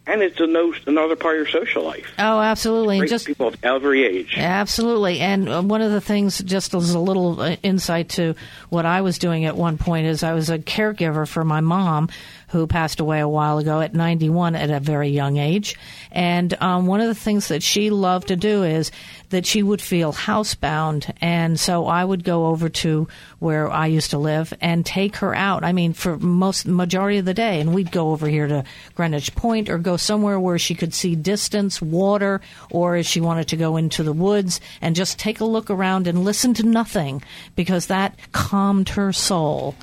And 0.05 0.20
it's 0.20 0.41
a 0.41 0.49
no, 0.49 0.74
another 0.87 1.14
part 1.14 1.39
of 1.39 1.47
your 1.47 1.61
social 1.62 1.85
life. 1.85 2.12
Oh, 2.18 2.41
absolutely. 2.41 2.99
Great 2.99 3.11
just 3.11 3.24
people 3.24 3.47
of 3.47 3.57
every 3.62 4.05
age. 4.05 4.35
Absolutely. 4.37 5.20
And 5.20 5.49
uh, 5.49 5.62
one 5.62 5.80
of 5.80 5.93
the 5.93 6.01
things, 6.01 6.43
just 6.43 6.74
as 6.74 6.93
a 6.93 6.99
little 6.99 7.41
uh, 7.41 7.57
insight 7.62 8.09
to 8.11 8.35
what 8.68 8.85
I 8.85 9.03
was 9.03 9.18
doing 9.18 9.45
at 9.45 9.57
one 9.57 9.78
point, 9.78 10.09
is 10.09 10.24
I 10.24 10.33
was 10.33 10.51
a 10.51 10.59
caregiver 10.59 11.28
for 11.28 11.45
my 11.45 11.61
mom 11.61 12.09
who 12.53 12.67
passed 12.67 13.01
away 13.01 13.19
a 13.19 13.29
while 13.29 13.57
ago 13.57 13.81
at 13.81 13.95
91 13.95 14.55
at 14.55 14.69
a 14.69 14.79
very 14.79 15.09
young 15.09 15.39
age. 15.39 15.75
And 16.11 16.53
um, 16.61 16.87
one 16.87 17.01
of 17.01 17.09
the 17.09 17.15
things 17.15 17.49
that 17.49 17.63
she 17.63 17.89
loved 17.89 18.29
to 18.29 18.37
do 18.37 18.63
is 18.63 18.93
that 19.31 19.47
she 19.47 19.63
would 19.63 19.81
feel 19.81 20.13
housebound. 20.13 21.11
And 21.23 21.59
so 21.59 21.87
I 21.87 22.05
would 22.05 22.25
go 22.25 22.49
over 22.49 22.69
to 22.69 23.09
where 23.39 23.71
I 23.71 23.87
used 23.87 24.11
to 24.11 24.19
live 24.19 24.53
and 24.61 24.85
take 24.85 25.17
her 25.17 25.35
out. 25.35 25.65
I 25.65 25.73
mean, 25.73 25.95
for 25.95 26.19
most 26.19 26.67
majority 26.67 27.17
of 27.17 27.25
the 27.25 27.33
day. 27.33 27.59
And 27.59 27.75
we'd 27.75 27.91
go 27.91 28.11
over 28.11 28.29
here 28.29 28.47
to 28.47 28.65
Greenwich 28.95 29.35
Point 29.35 29.71
or 29.71 29.79
go 29.79 29.97
somewhere 29.97 30.39
where 30.39 30.59
she 30.59 30.75
could 30.75 30.93
see 30.93 31.17
distance, 31.17 31.81
water, 31.81 32.43
or 32.71 32.97
if 32.97 33.07
she 33.07 33.23
wanted 33.23 33.49
to 33.49 33.57
go 33.57 33.79
into 33.79 34.03
the 34.03 34.13
woods 34.13 34.61
and 34.83 34.95
just 34.95 35.19
take 35.19 35.41
a 35.41 35.47
look 35.47 35.71
around 35.71 36.07
and 36.07 36.23
listen 36.23 36.53
to 36.53 36.67
nothing 36.67 37.23
because 37.57 37.87
that 37.87 38.15
calmed 38.33 38.91
her 38.91 39.11
soul. 39.11 39.75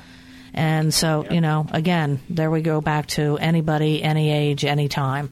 And 0.60 0.94
so, 0.94 1.26
you 1.32 1.40
know, 1.40 1.66
again, 1.72 2.20
there 2.30 2.52
we 2.52 2.62
go 2.62 2.82
back 2.82 3.08
to 3.08 3.38
anybody, 3.38 4.04
any 4.04 4.30
age, 4.30 4.66
any 4.66 4.90
time. 4.90 5.32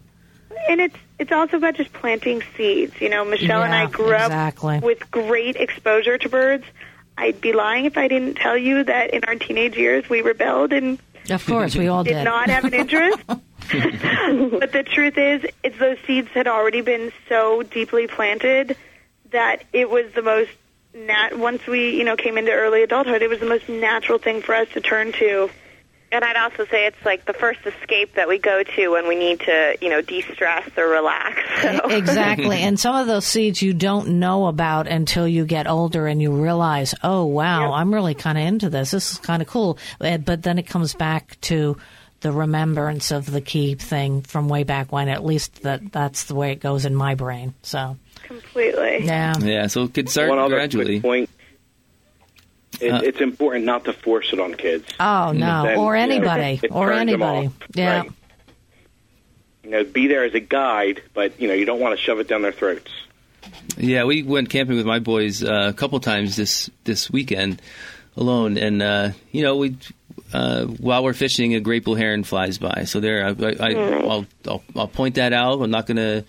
And 0.70 0.80
it's 0.80 0.96
it's 1.20 1.34
also 1.34 1.58
about 1.58 1.76
just 1.76 1.92
planting 1.92 2.42
seeds. 2.56 2.94
You 3.02 3.10
know, 3.10 3.26
Michelle 3.26 3.62
and 3.62 3.74
I 3.74 3.88
grew 3.88 4.14
exactly. 4.14 4.78
up 4.78 4.84
with 4.84 5.12
great 5.12 5.58
exposure 5.58 6.18
to 6.18 6.30
birds. 6.30 6.64
I'd 7.18 7.42
be 7.42 7.52
lying 7.52 7.84
if 7.84 7.98
I 7.98 8.08
didn't 8.08 8.36
tell 8.36 8.58
you 8.58 8.86
that 8.86 9.14
in 9.14 9.26
our 9.26 9.36
teenage 9.36 9.76
years 9.76 10.10
we 10.10 10.22
rebelled 10.22 10.72
and 10.72 10.98
Of 11.30 11.46
course, 11.46 11.76
we 11.76 11.90
all 11.90 12.04
did 12.06 12.14
did. 12.14 12.24
not 12.24 12.50
have 12.50 12.64
an 12.64 12.74
interest. 12.74 13.20
but 13.28 14.72
the 14.72 14.86
truth 14.90 15.18
is, 15.18 15.46
it's 15.62 15.78
those 15.78 15.98
seeds 16.08 16.30
had 16.30 16.48
already 16.48 16.80
been 16.80 17.12
so 17.28 17.64
deeply 17.64 18.08
planted 18.08 18.78
that 19.32 19.66
it 19.74 19.90
was 19.90 20.06
the 20.14 20.22
most 20.22 20.52
nat. 20.98 21.38
Once 21.38 21.66
we, 21.68 21.98
you 21.98 22.04
know, 22.04 22.16
came 22.16 22.38
into 22.38 22.52
early 22.52 22.84
adulthood, 22.84 23.22
it 23.22 23.30
was 23.30 23.40
the 23.40 23.46
most 23.46 23.70
natural 23.70 24.18
thing 24.18 24.42
for 24.42 24.56
us 24.56 24.68
to 24.74 24.82
turn 24.82 25.12
to. 25.14 25.50
And 26.10 26.24
I'd 26.24 26.38
also 26.38 26.66
say 26.66 26.86
it's 26.86 27.06
like 27.06 27.26
the 27.26 27.34
first 27.34 27.60
escape 27.66 28.16
that 28.16 28.30
we 28.30 28.38
go 28.38 28.64
to 28.64 28.88
when 28.90 29.10
we 29.10 29.16
need 29.16 29.42
to, 29.42 29.78
you 29.82 29.90
know, 29.90 30.02
de-stress 30.02 30.70
or 30.78 30.88
relax. 30.88 31.42
So. 31.62 31.90
exactly. 31.90 32.60
And 32.60 32.80
some 32.80 32.96
of 32.96 33.08
those 33.08 33.26
seeds 33.26 33.64
you 33.64 33.74
don't 33.74 34.20
know 34.20 34.46
about 34.46 34.88
until 34.88 35.28
you 35.28 35.44
get 35.44 35.66
older 35.68 36.06
and 36.06 36.22
you 36.22 36.32
realize, 36.32 36.94
oh, 37.04 37.26
wow, 37.26 37.74
I'm 37.74 37.92
really 37.92 38.14
kind 38.14 38.38
of 38.38 38.46
into 38.46 38.70
this. 38.70 38.92
This 38.92 39.14
is 39.14 39.18
kind 39.18 39.42
of 39.42 39.48
cool. 39.48 39.80
Uh, 40.00 40.18
But 40.18 40.44
then 40.44 40.60
it 40.60 40.68
comes 40.68 40.94
back 40.94 41.42
to 41.42 41.78
the 42.22 42.32
remembrance 42.32 43.12
of 43.12 43.30
the 43.30 43.42
key 43.42 43.76
thing 43.76 44.22
from 44.22 44.50
way 44.50 44.64
back 44.64 44.92
when. 44.92 45.10
At 45.10 45.26
least 45.26 45.64
that 45.64 45.92
that's 45.92 46.26
the 46.26 46.36
way 46.36 46.52
it 46.52 46.60
goes 46.60 46.86
in 46.86 46.96
my 46.96 47.16
brain. 47.16 47.54
So, 47.64 47.98
Completely. 48.28 49.06
yeah. 49.06 49.38
Yeah, 49.40 49.68
so 49.68 49.84
it 49.84 49.94
could 49.94 50.10
start 50.10 50.30
One 50.30 50.40
other 50.40 50.56
gradually. 50.56 51.00
quick 51.00 51.04
point. 51.04 51.30
It, 52.80 52.92
Uh, 52.92 53.02
it's 53.04 53.22
important 53.22 53.66
not 53.66 53.86
to 53.86 53.94
force 53.94 54.32
it 54.34 54.40
on 54.40 54.54
kids. 54.54 54.86
Oh, 55.00 55.32
no. 55.32 55.64
Then, 55.64 55.78
or 55.80 55.96
you 55.98 56.06
know, 56.08 56.14
anybody. 56.14 56.68
or 56.70 56.92
anybody. 56.94 57.48
off. 57.48 57.54
Yeah. 57.74 58.00
Right. 58.02 58.12
You 59.64 59.70
know, 59.72 59.84
be 59.84 60.08
there 60.08 60.24
as 60.24 60.34
a 60.34 60.40
guide, 60.40 61.02
but 61.14 61.40
you 61.42 61.48
know, 61.48 61.54
you 61.54 61.66
don't 61.66 61.80
want 61.80 61.98
to 61.98 62.04
shove 62.04 62.20
it 62.20 62.28
down 62.28 62.42
their 62.42 62.52
throats. 62.54 62.92
Yeah, 63.78 64.04
we 64.06 64.24
went 64.24 64.50
camping 64.50 64.78
with 64.78 64.86
my 64.86 65.00
boys 65.00 65.44
uh, 65.44 65.68
a 65.70 65.74
couple 65.74 66.00
times 66.00 66.36
this 66.36 66.70
this 66.84 67.10
weekend 67.10 67.62
alone, 68.16 68.58
and 68.58 68.82
uh, 68.82 69.10
you 69.32 69.44
know 69.44 69.58
we. 69.58 69.78
Uh, 70.34 70.66
while 70.66 71.04
we're 71.06 71.14
fishing, 71.14 71.54
a 71.56 71.60
great 71.62 71.86
blue 71.86 71.96
heron 71.96 72.24
flies 72.24 72.58
by. 72.58 72.84
So 72.84 73.00
there, 73.00 73.28
I, 73.28 73.30
I, 73.30 73.74
I'll, 73.76 74.26
I'll, 74.46 74.64
I'll 74.76 74.88
point 74.90 75.16
that 75.16 75.32
out. 75.32 75.62
I'm 75.62 75.70
not 75.72 75.86
gonna, 75.86 76.26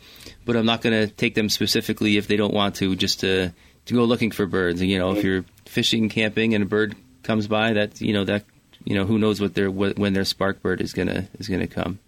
but 0.49 0.57
I'm 0.57 0.64
not 0.64 0.80
gonna 0.80 1.07
take 1.07 1.34
them 1.34 1.51
specifically 1.51 2.16
if 2.16 2.26
they 2.26 2.38
don't 2.38 2.55
want 2.55 2.76
to, 2.76 2.96
just 2.96 3.20
to 3.20 3.53
to 3.84 3.94
go 3.94 4.05
looking 4.05 4.30
for 4.30 4.46
birds. 4.46 4.80
And, 4.80 4.88
you 4.88 4.99
know, 4.99 5.12
if 5.12 5.22
you're 5.22 5.44
fishing, 5.66 6.09
camping, 6.09 6.55
and 6.55 6.64
a 6.64 6.66
bird 6.66 6.96
comes 7.22 7.46
by, 7.46 7.74
that 7.74 8.01
you 8.01 8.14
know 8.14 8.24
that 8.24 8.46
you 8.82 8.94
know 8.94 9.05
who 9.05 9.18
knows 9.18 9.42
what 9.42 9.53
their 9.55 9.70
what, 9.70 9.99
when 9.99 10.14
their 10.14 10.24
spark 10.24 10.62
bird 10.62 10.80
is 10.80 10.94
gonna 10.94 11.28
is 11.38 11.49
gonna 11.49 11.66
come. 11.66 11.99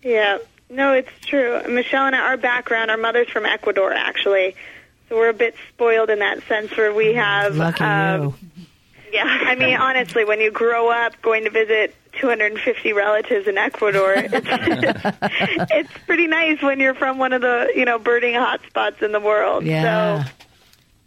Yeah, 0.00 0.38
no, 0.70 0.92
it's 0.92 1.10
true. 1.22 1.60
Michelle 1.68 2.06
and 2.06 2.14
I, 2.14 2.20
our 2.20 2.36
background, 2.36 2.92
our 2.92 2.96
mother's 2.96 3.28
from 3.28 3.46
Ecuador, 3.46 3.92
actually, 3.92 4.54
so 5.08 5.16
we're 5.16 5.30
a 5.30 5.34
bit 5.34 5.56
spoiled 5.70 6.10
in 6.10 6.20
that 6.20 6.40
sense. 6.44 6.76
Where 6.76 6.94
we 6.94 7.14
have, 7.14 7.56
Lucky 7.56 7.82
um, 7.82 8.22
you. 8.56 8.64
yeah, 9.14 9.24
I 9.24 9.56
mean, 9.56 9.74
honestly, 9.74 10.24
when 10.24 10.40
you 10.40 10.52
grow 10.52 10.88
up 10.88 11.20
going 11.20 11.42
to 11.42 11.50
visit 11.50 11.96
250 12.20 12.92
relatives 12.92 13.46
in 13.46 13.58
Ecuador, 13.58 14.14
it's, 14.16 14.32
it's 15.70 15.92
pretty 16.06 16.26
nice 16.26 16.60
when 16.62 16.80
you're 16.80 16.94
from 16.94 17.18
one 17.18 17.32
of 17.32 17.42
the 17.42 17.72
you 17.74 17.84
know 17.84 17.98
birding 17.98 18.34
hotspots 18.34 19.02
in 19.02 19.12
the 19.12 19.20
world. 19.20 19.64
Yeah. 19.64 20.24
So. 20.24 20.30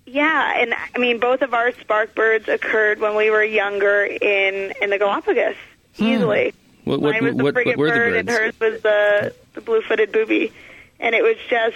Yeah, 0.10 0.62
and 0.62 0.74
I 0.95 0.99
mean, 0.99 1.20
both 1.20 1.41
of 1.41 1.53
our 1.53 1.74
spark 1.74 2.16
birds 2.16 2.47
occurred 2.47 3.01
when 3.01 3.16
we 3.16 3.30
were 3.30 3.43
younger 3.43 4.05
in 4.05 4.74
in 4.82 4.89
the 4.89 4.97
Galapagos, 4.97 5.55
hmm. 5.97 6.03
easily. 6.03 6.53
What 6.86 7.01
what 7.01 7.14
Mine 7.14 7.24
was 7.26 7.36
the 7.36 7.43
what, 7.43 7.53
frigate 7.53 7.78
what 7.78 7.89
were 7.89 7.89
the 7.89 7.95
bird, 7.95 8.16
and 8.16 8.30
hers 8.30 8.60
was 8.60 8.82
the 8.82 9.34
the 9.53 9.62
blue-footed 9.62 10.14
booby, 10.14 10.53
and 10.99 11.14
it 11.14 11.24
was 11.24 11.36
just 11.49 11.76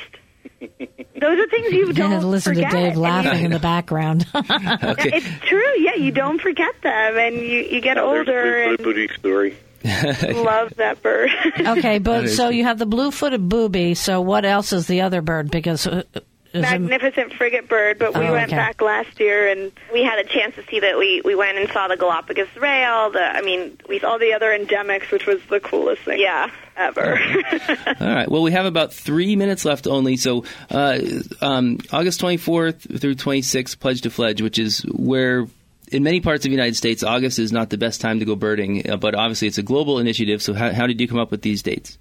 those 0.61 1.39
are 1.39 1.47
things 1.47 1.71
you 1.73 1.93
don't 1.93 2.23
Listen 2.29 2.53
forget. 2.55 2.71
to 2.71 2.77
Dave 2.77 2.85
and 2.87 2.95
you- 2.95 3.01
laughing 3.01 3.45
in 3.45 3.51
the 3.51 3.59
background. 3.59 4.25
Okay. 4.35 5.11
It's 5.13 5.45
true, 5.45 5.79
yeah. 5.79 5.95
You 5.95 6.11
don't 6.11 6.39
forget 6.41 6.73
them, 6.81 7.17
and 7.17 7.35
you 7.35 7.61
you 7.63 7.81
get 7.81 7.97
Oh, 7.97 8.23
there's 8.23 8.27
older 8.27 8.63
Blue 8.63 8.69
and 8.69 8.77
Booty 8.83 9.07
story. 9.17 9.57
love 9.83 10.73
that 10.77 11.01
bird. 11.01 11.29
okay, 11.59 11.97
but 11.99 12.29
so 12.29 12.49
you 12.49 12.63
have 12.65 12.77
the 12.77 12.85
blue-footed 12.85 13.49
booby. 13.49 13.95
So 13.95 14.21
what 14.21 14.45
else 14.45 14.73
is 14.73 14.85
the 14.87 15.01
other 15.01 15.21
bird? 15.21 15.49
Because 15.49 15.87
uh, 15.87 15.89
Is 15.91 16.03
it- 16.15 16.27
magnificent 16.53 17.33
frigate 17.33 17.67
bird, 17.69 17.97
but 17.99 18.17
we 18.17 18.27
Oh, 18.27 18.31
went 18.33 18.49
okay. 18.49 18.55
back 18.57 18.81
last 18.81 19.19
year 19.19 19.47
and 19.47 19.71
We 19.93 20.03
had 20.03 20.19
a 20.19 20.23
chance 20.23 20.55
to 20.55 20.65
see 20.69 20.79
that. 20.79 20.97
We 20.97 21.21
we 21.23 21.35
went 21.35 21.57
and 21.57 21.69
saw 21.71 21.87
the 21.87 21.97
Galapagos 21.97 22.55
rail. 22.57 23.11
The 23.11 23.21
I 23.21 23.41
mean, 23.41 23.77
we 23.87 23.99
saw 23.99 24.11
all 24.11 24.19
the 24.19 24.33
other 24.33 24.47
endemics, 24.57 25.11
which 25.11 25.25
was 25.25 25.39
the 25.49 25.59
coolest 25.59 26.01
thing 26.03 26.19
yeah. 26.19 26.49
ever. 26.75 27.19
All 27.99 28.07
right. 28.15 28.29
Well, 28.29 28.41
we 28.41 28.51
have 28.51 28.65
about 28.65 28.93
three 28.93 29.35
minutes 29.35 29.65
left 29.65 29.87
only. 29.87 30.17
So, 30.17 30.45
uh, 30.69 30.99
um, 31.41 31.77
August 31.91 32.21
24th 32.21 32.99
through 32.99 33.15
26th, 33.15 33.79
Pledge 33.79 34.01
to 34.01 34.09
Fledge, 34.09 34.41
which 34.41 34.57
is 34.59 34.81
where. 34.91 35.47
In 35.91 36.03
many 36.03 36.21
parts 36.21 36.45
of 36.45 36.49
the 36.49 36.55
United 36.55 36.77
States, 36.77 37.03
August 37.03 37.37
is 37.37 37.51
not 37.51 37.69
the 37.69 37.77
best 37.77 37.99
time 37.99 38.19
to 38.19 38.25
go 38.25 38.37
birding, 38.37 38.89
uh, 38.89 38.95
but 38.95 39.13
obviously 39.13 39.49
it's 39.49 39.57
a 39.57 39.61
global 39.63 39.99
initiative. 39.99 40.41
So, 40.41 40.53
how, 40.53 40.71
how 40.71 40.87
did 40.87 41.01
you 41.01 41.07
come 41.07 41.19
up 41.19 41.31
with 41.31 41.41
these 41.41 41.61
dates? 41.61 41.97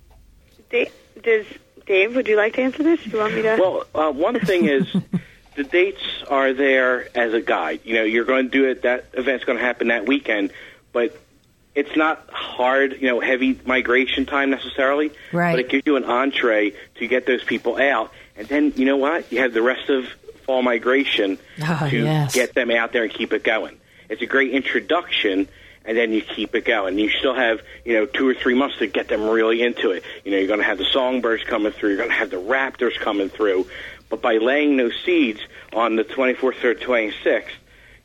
Does 0.70 1.44
Dave? 1.91 2.14
Would 2.14 2.28
you 2.28 2.36
like 2.36 2.55
to 2.55 2.62
answer 2.62 2.84
this? 2.84 3.03
Do 3.03 3.11
you 3.11 3.18
want 3.18 3.34
me 3.34 3.43
to? 3.43 3.57
Well, 3.59 3.84
uh, 3.95 4.12
one 4.12 4.38
thing 4.38 4.66
is 4.66 4.86
the 5.57 5.64
dates 5.64 6.03
are 6.28 6.53
there 6.53 7.09
as 7.18 7.34
a 7.34 7.41
guide. 7.41 7.80
You 7.82 7.95
know, 7.97 8.05
you're 8.05 8.24
going 8.24 8.45
to 8.45 8.51
do 8.51 8.68
it. 8.68 8.82
That 8.82 9.07
event's 9.14 9.45
going 9.45 9.59
to 9.59 9.64
happen 9.64 9.88
that 9.88 10.07
weekend, 10.07 10.53
but 10.93 11.18
it's 11.74 11.97
not 11.97 12.28
hard. 12.30 12.93
You 13.01 13.09
know, 13.09 13.18
heavy 13.20 13.59
migration 13.66 14.24
time 14.24 14.51
necessarily. 14.51 15.11
Right. 15.32 15.51
But 15.53 15.61
it 15.61 15.68
gives 15.68 15.82
you 15.84 15.97
an 15.97 16.05
entree 16.05 16.74
to 16.97 17.09
get 17.09 17.26
those 17.26 17.43
people 17.43 17.76
out, 17.76 18.12
and 18.36 18.47
then 18.47 18.72
you 18.76 18.84
know 18.84 18.97
what? 18.97 19.32
You 19.32 19.41
have 19.41 19.53
the 19.53 19.62
rest 19.62 19.91
of 19.91 20.07
fall 20.47 20.62
migration 20.62 21.38
Ah, 21.61 21.88
to 21.91 21.99
yes. 22.05 22.32
get 22.32 22.55
them 22.55 22.70
out 22.70 22.93
there 22.93 23.03
and 23.03 23.12
keep 23.12 23.32
it 23.32 23.43
going. 23.43 23.76
It's 24.09 24.22
a 24.22 24.26
great 24.26 24.53
introduction. 24.53 25.49
And 25.85 25.97
then 25.97 26.12
you 26.12 26.20
keep 26.20 26.55
it 26.55 26.64
going. 26.64 26.99
You 26.99 27.09
still 27.09 27.35
have, 27.35 27.61
you 27.85 27.95
know, 27.95 28.07
two 28.07 28.28
or 28.28 28.35
three 28.35 28.55
months 28.55 28.76
to 28.78 28.87
get 28.87 29.09
them 29.09 29.28
really 29.28 29.62
into 29.62 29.93
it. 29.93 30.05
You 30.24 30.31
know, 30.31 30.37
you're 30.37 30.47
going 30.47 30.61
to 30.61 30.66
have 30.66 30.78
the 30.78 30.85
songbirds 30.85 31.43
coming 31.45 31.72
through. 31.72 31.91
You're 31.91 31.99
going 31.99 32.11
to 32.11 32.16
have 32.16 32.31
the 32.31 32.37
raptors 32.37 32.99
coming 32.99 33.31
through. 33.31 33.66
But 34.11 34.20
by 34.20 34.37
laying 34.37 34.76
those 34.76 34.93
seeds 35.05 35.41
on 35.72 35.97
the 35.97 36.05
24th 36.05 36.64
or 36.64 36.74
26th, 36.74 37.45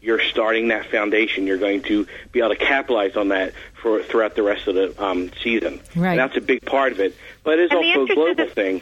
you're 0.01 0.21
starting 0.21 0.67
that 0.69 0.85
foundation. 0.85 1.47
You're 1.47 1.57
going 1.57 1.81
to 1.83 2.07
be 2.31 2.39
able 2.39 2.49
to 2.49 2.55
capitalize 2.55 3.15
on 3.17 3.29
that 3.29 3.53
for 3.73 4.03
throughout 4.03 4.35
the 4.35 4.43
rest 4.43 4.67
of 4.67 4.75
the 4.75 5.03
um, 5.03 5.31
season. 5.41 5.81
Right. 5.95 6.11
And 6.11 6.19
that's 6.19 6.37
a 6.37 6.41
big 6.41 6.63
part 6.63 6.91
of 6.91 6.99
it. 6.99 7.15
But 7.43 7.59
it's 7.59 7.73
also 7.73 8.03
a 8.03 8.07
global 8.07 8.45
is- 8.45 8.53
thing. 8.53 8.81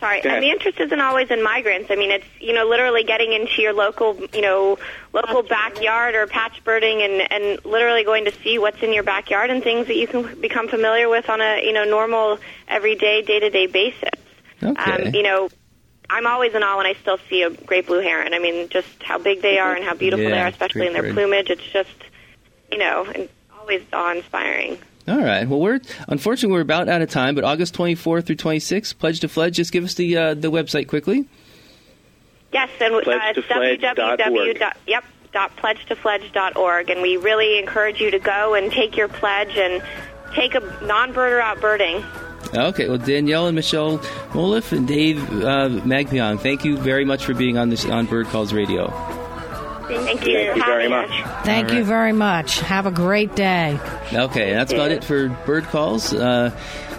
Sorry, 0.00 0.22
and 0.22 0.42
the 0.42 0.50
interest 0.50 0.78
isn't 0.78 1.00
always 1.00 1.28
in 1.30 1.42
migrants. 1.42 1.90
I 1.90 1.96
mean, 1.96 2.12
it's 2.12 2.26
you 2.40 2.52
know 2.52 2.68
literally 2.68 3.02
getting 3.02 3.32
into 3.32 3.62
your 3.62 3.72
local 3.72 4.14
you 4.32 4.42
know 4.42 4.78
local 5.12 5.42
backyard 5.42 6.14
or 6.14 6.26
patch 6.28 6.62
birding 6.62 7.02
and 7.02 7.32
and 7.32 7.64
literally 7.64 8.04
going 8.04 8.24
to 8.26 8.32
see 8.42 8.58
what's 8.58 8.80
in 8.80 8.92
your 8.92 9.02
backyard 9.02 9.50
and 9.50 9.62
things 9.62 9.88
that 9.88 9.96
you 9.96 10.06
can 10.06 10.40
become 10.40 10.68
familiar 10.68 11.08
with 11.08 11.28
on 11.28 11.40
a 11.40 11.64
you 11.64 11.72
know 11.72 11.84
normal 11.84 12.38
everyday 12.68 13.22
day 13.22 13.40
to 13.40 13.50
day 13.50 13.66
basis. 13.66 14.10
Okay. 14.62 15.08
Um, 15.08 15.14
you 15.14 15.24
know, 15.24 15.48
I'm 16.08 16.28
always 16.28 16.54
in 16.54 16.62
awe 16.62 16.76
when 16.76 16.86
I 16.86 16.94
still 17.00 17.18
see 17.28 17.42
a 17.42 17.50
great 17.50 17.86
blue 17.88 18.00
heron. 18.00 18.34
I 18.34 18.38
mean, 18.38 18.68
just 18.68 19.02
how 19.02 19.18
big 19.18 19.42
they 19.42 19.58
are 19.58 19.74
and 19.74 19.84
how 19.84 19.94
beautiful 19.94 20.24
Yeah, 20.24 20.30
they 20.30 20.40
are, 20.42 20.48
especially 20.48 20.86
in 20.86 20.92
their 20.92 21.12
plumage. 21.12 21.50
It's 21.50 21.62
just 21.72 21.90
you 22.70 22.78
know, 22.78 23.12
always 23.58 23.82
awe 23.92 24.12
inspiring. 24.12 24.78
All 25.08 25.18
right. 25.22 25.48
Well, 25.48 25.60
we're 25.60 25.80
unfortunately 26.08 26.54
we're 26.54 26.60
about 26.62 26.88
out 26.88 27.00
of 27.02 27.08
time, 27.10 27.34
but 27.34 27.44
August 27.44 27.74
24th 27.74 28.24
through 28.26 28.36
26th, 28.36 28.98
Pledge 28.98 29.20
to 29.20 29.28
Fledge. 29.28 29.56
Just 29.56 29.72
give 29.72 29.84
us 29.84 29.94
the 29.94 30.16
uh, 30.16 30.34
the 30.34 30.50
website 30.50 30.86
quickly. 30.88 31.26
Yes, 32.52 32.68
and 32.80 32.94
uh, 32.94 32.98
it's 32.98 33.08
Pledgetofledge.org. 33.08 34.18
www. 34.20 34.58
dot- 34.58 34.76
Yep, 34.86 35.04
dot 35.32 35.56
pledgetofledge.org, 35.56 36.90
and 36.90 37.02
we 37.02 37.16
really 37.16 37.58
encourage 37.58 38.00
you 38.00 38.10
to 38.10 38.18
go 38.18 38.54
and 38.54 38.70
take 38.72 38.96
your 38.96 39.08
pledge 39.08 39.56
and 39.56 39.82
take 40.34 40.54
a 40.54 40.60
non-birder 40.84 41.40
out 41.40 41.60
birding. 41.60 42.04
Okay. 42.54 42.88
Well, 42.88 42.98
Danielle 42.98 43.46
and 43.46 43.54
Michelle 43.54 43.98
Mohilef 44.32 44.72
and 44.72 44.88
Dave 44.88 45.18
uh, 45.42 45.68
Magpiong, 45.84 46.40
thank 46.40 46.64
you 46.64 46.78
very 46.78 47.04
much 47.04 47.24
for 47.26 47.34
being 47.34 47.58
on 47.58 47.68
this 47.68 47.84
on 47.84 48.06
Bird 48.06 48.26
Calls 48.28 48.52
Radio. 48.54 48.86
Thank 49.88 50.26
you. 50.26 50.34
Thank 50.34 50.56
you 50.56 50.64
very 50.64 50.88
much. 50.88 51.10
us. 51.10 51.44
Thank 51.44 51.72
you 51.72 51.84
very 51.84 52.12
much. 52.12 52.60
Have 52.60 52.86
a 52.86 52.90
great 52.90 53.34
day. 53.34 53.78
Okay, 54.12 54.52
that's 54.52 54.72
about 54.72 54.90
it 54.90 55.02
for 55.02 55.28
Bird 55.46 55.64
Calls. 55.64 56.12
Uh, 56.12 56.50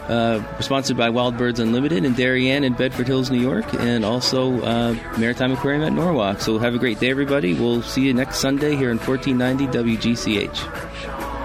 uh, 0.09 0.59
sponsored 0.59 0.97
by 0.97 1.09
Wild 1.09 1.37
Birds 1.37 1.59
Unlimited 1.59 2.03
in 2.03 2.13
Darien 2.13 2.63
and 2.63 2.75
Bedford 2.75 3.07
Hills, 3.07 3.29
New 3.29 3.39
York, 3.39 3.71
and 3.75 4.03
also 4.03 4.59
uh, 4.61 4.95
Maritime 5.19 5.51
Aquarium 5.51 5.83
at 5.83 5.93
Norwalk. 5.93 6.41
So 6.41 6.57
have 6.57 6.73
a 6.73 6.79
great 6.79 6.99
day, 6.99 7.11
everybody. 7.11 7.53
We'll 7.53 7.83
see 7.83 8.01
you 8.01 8.13
next 8.13 8.39
Sunday 8.39 8.75
here 8.75 8.89
in 8.89 8.97
1490 8.97 9.97
WGCH. 9.97 11.38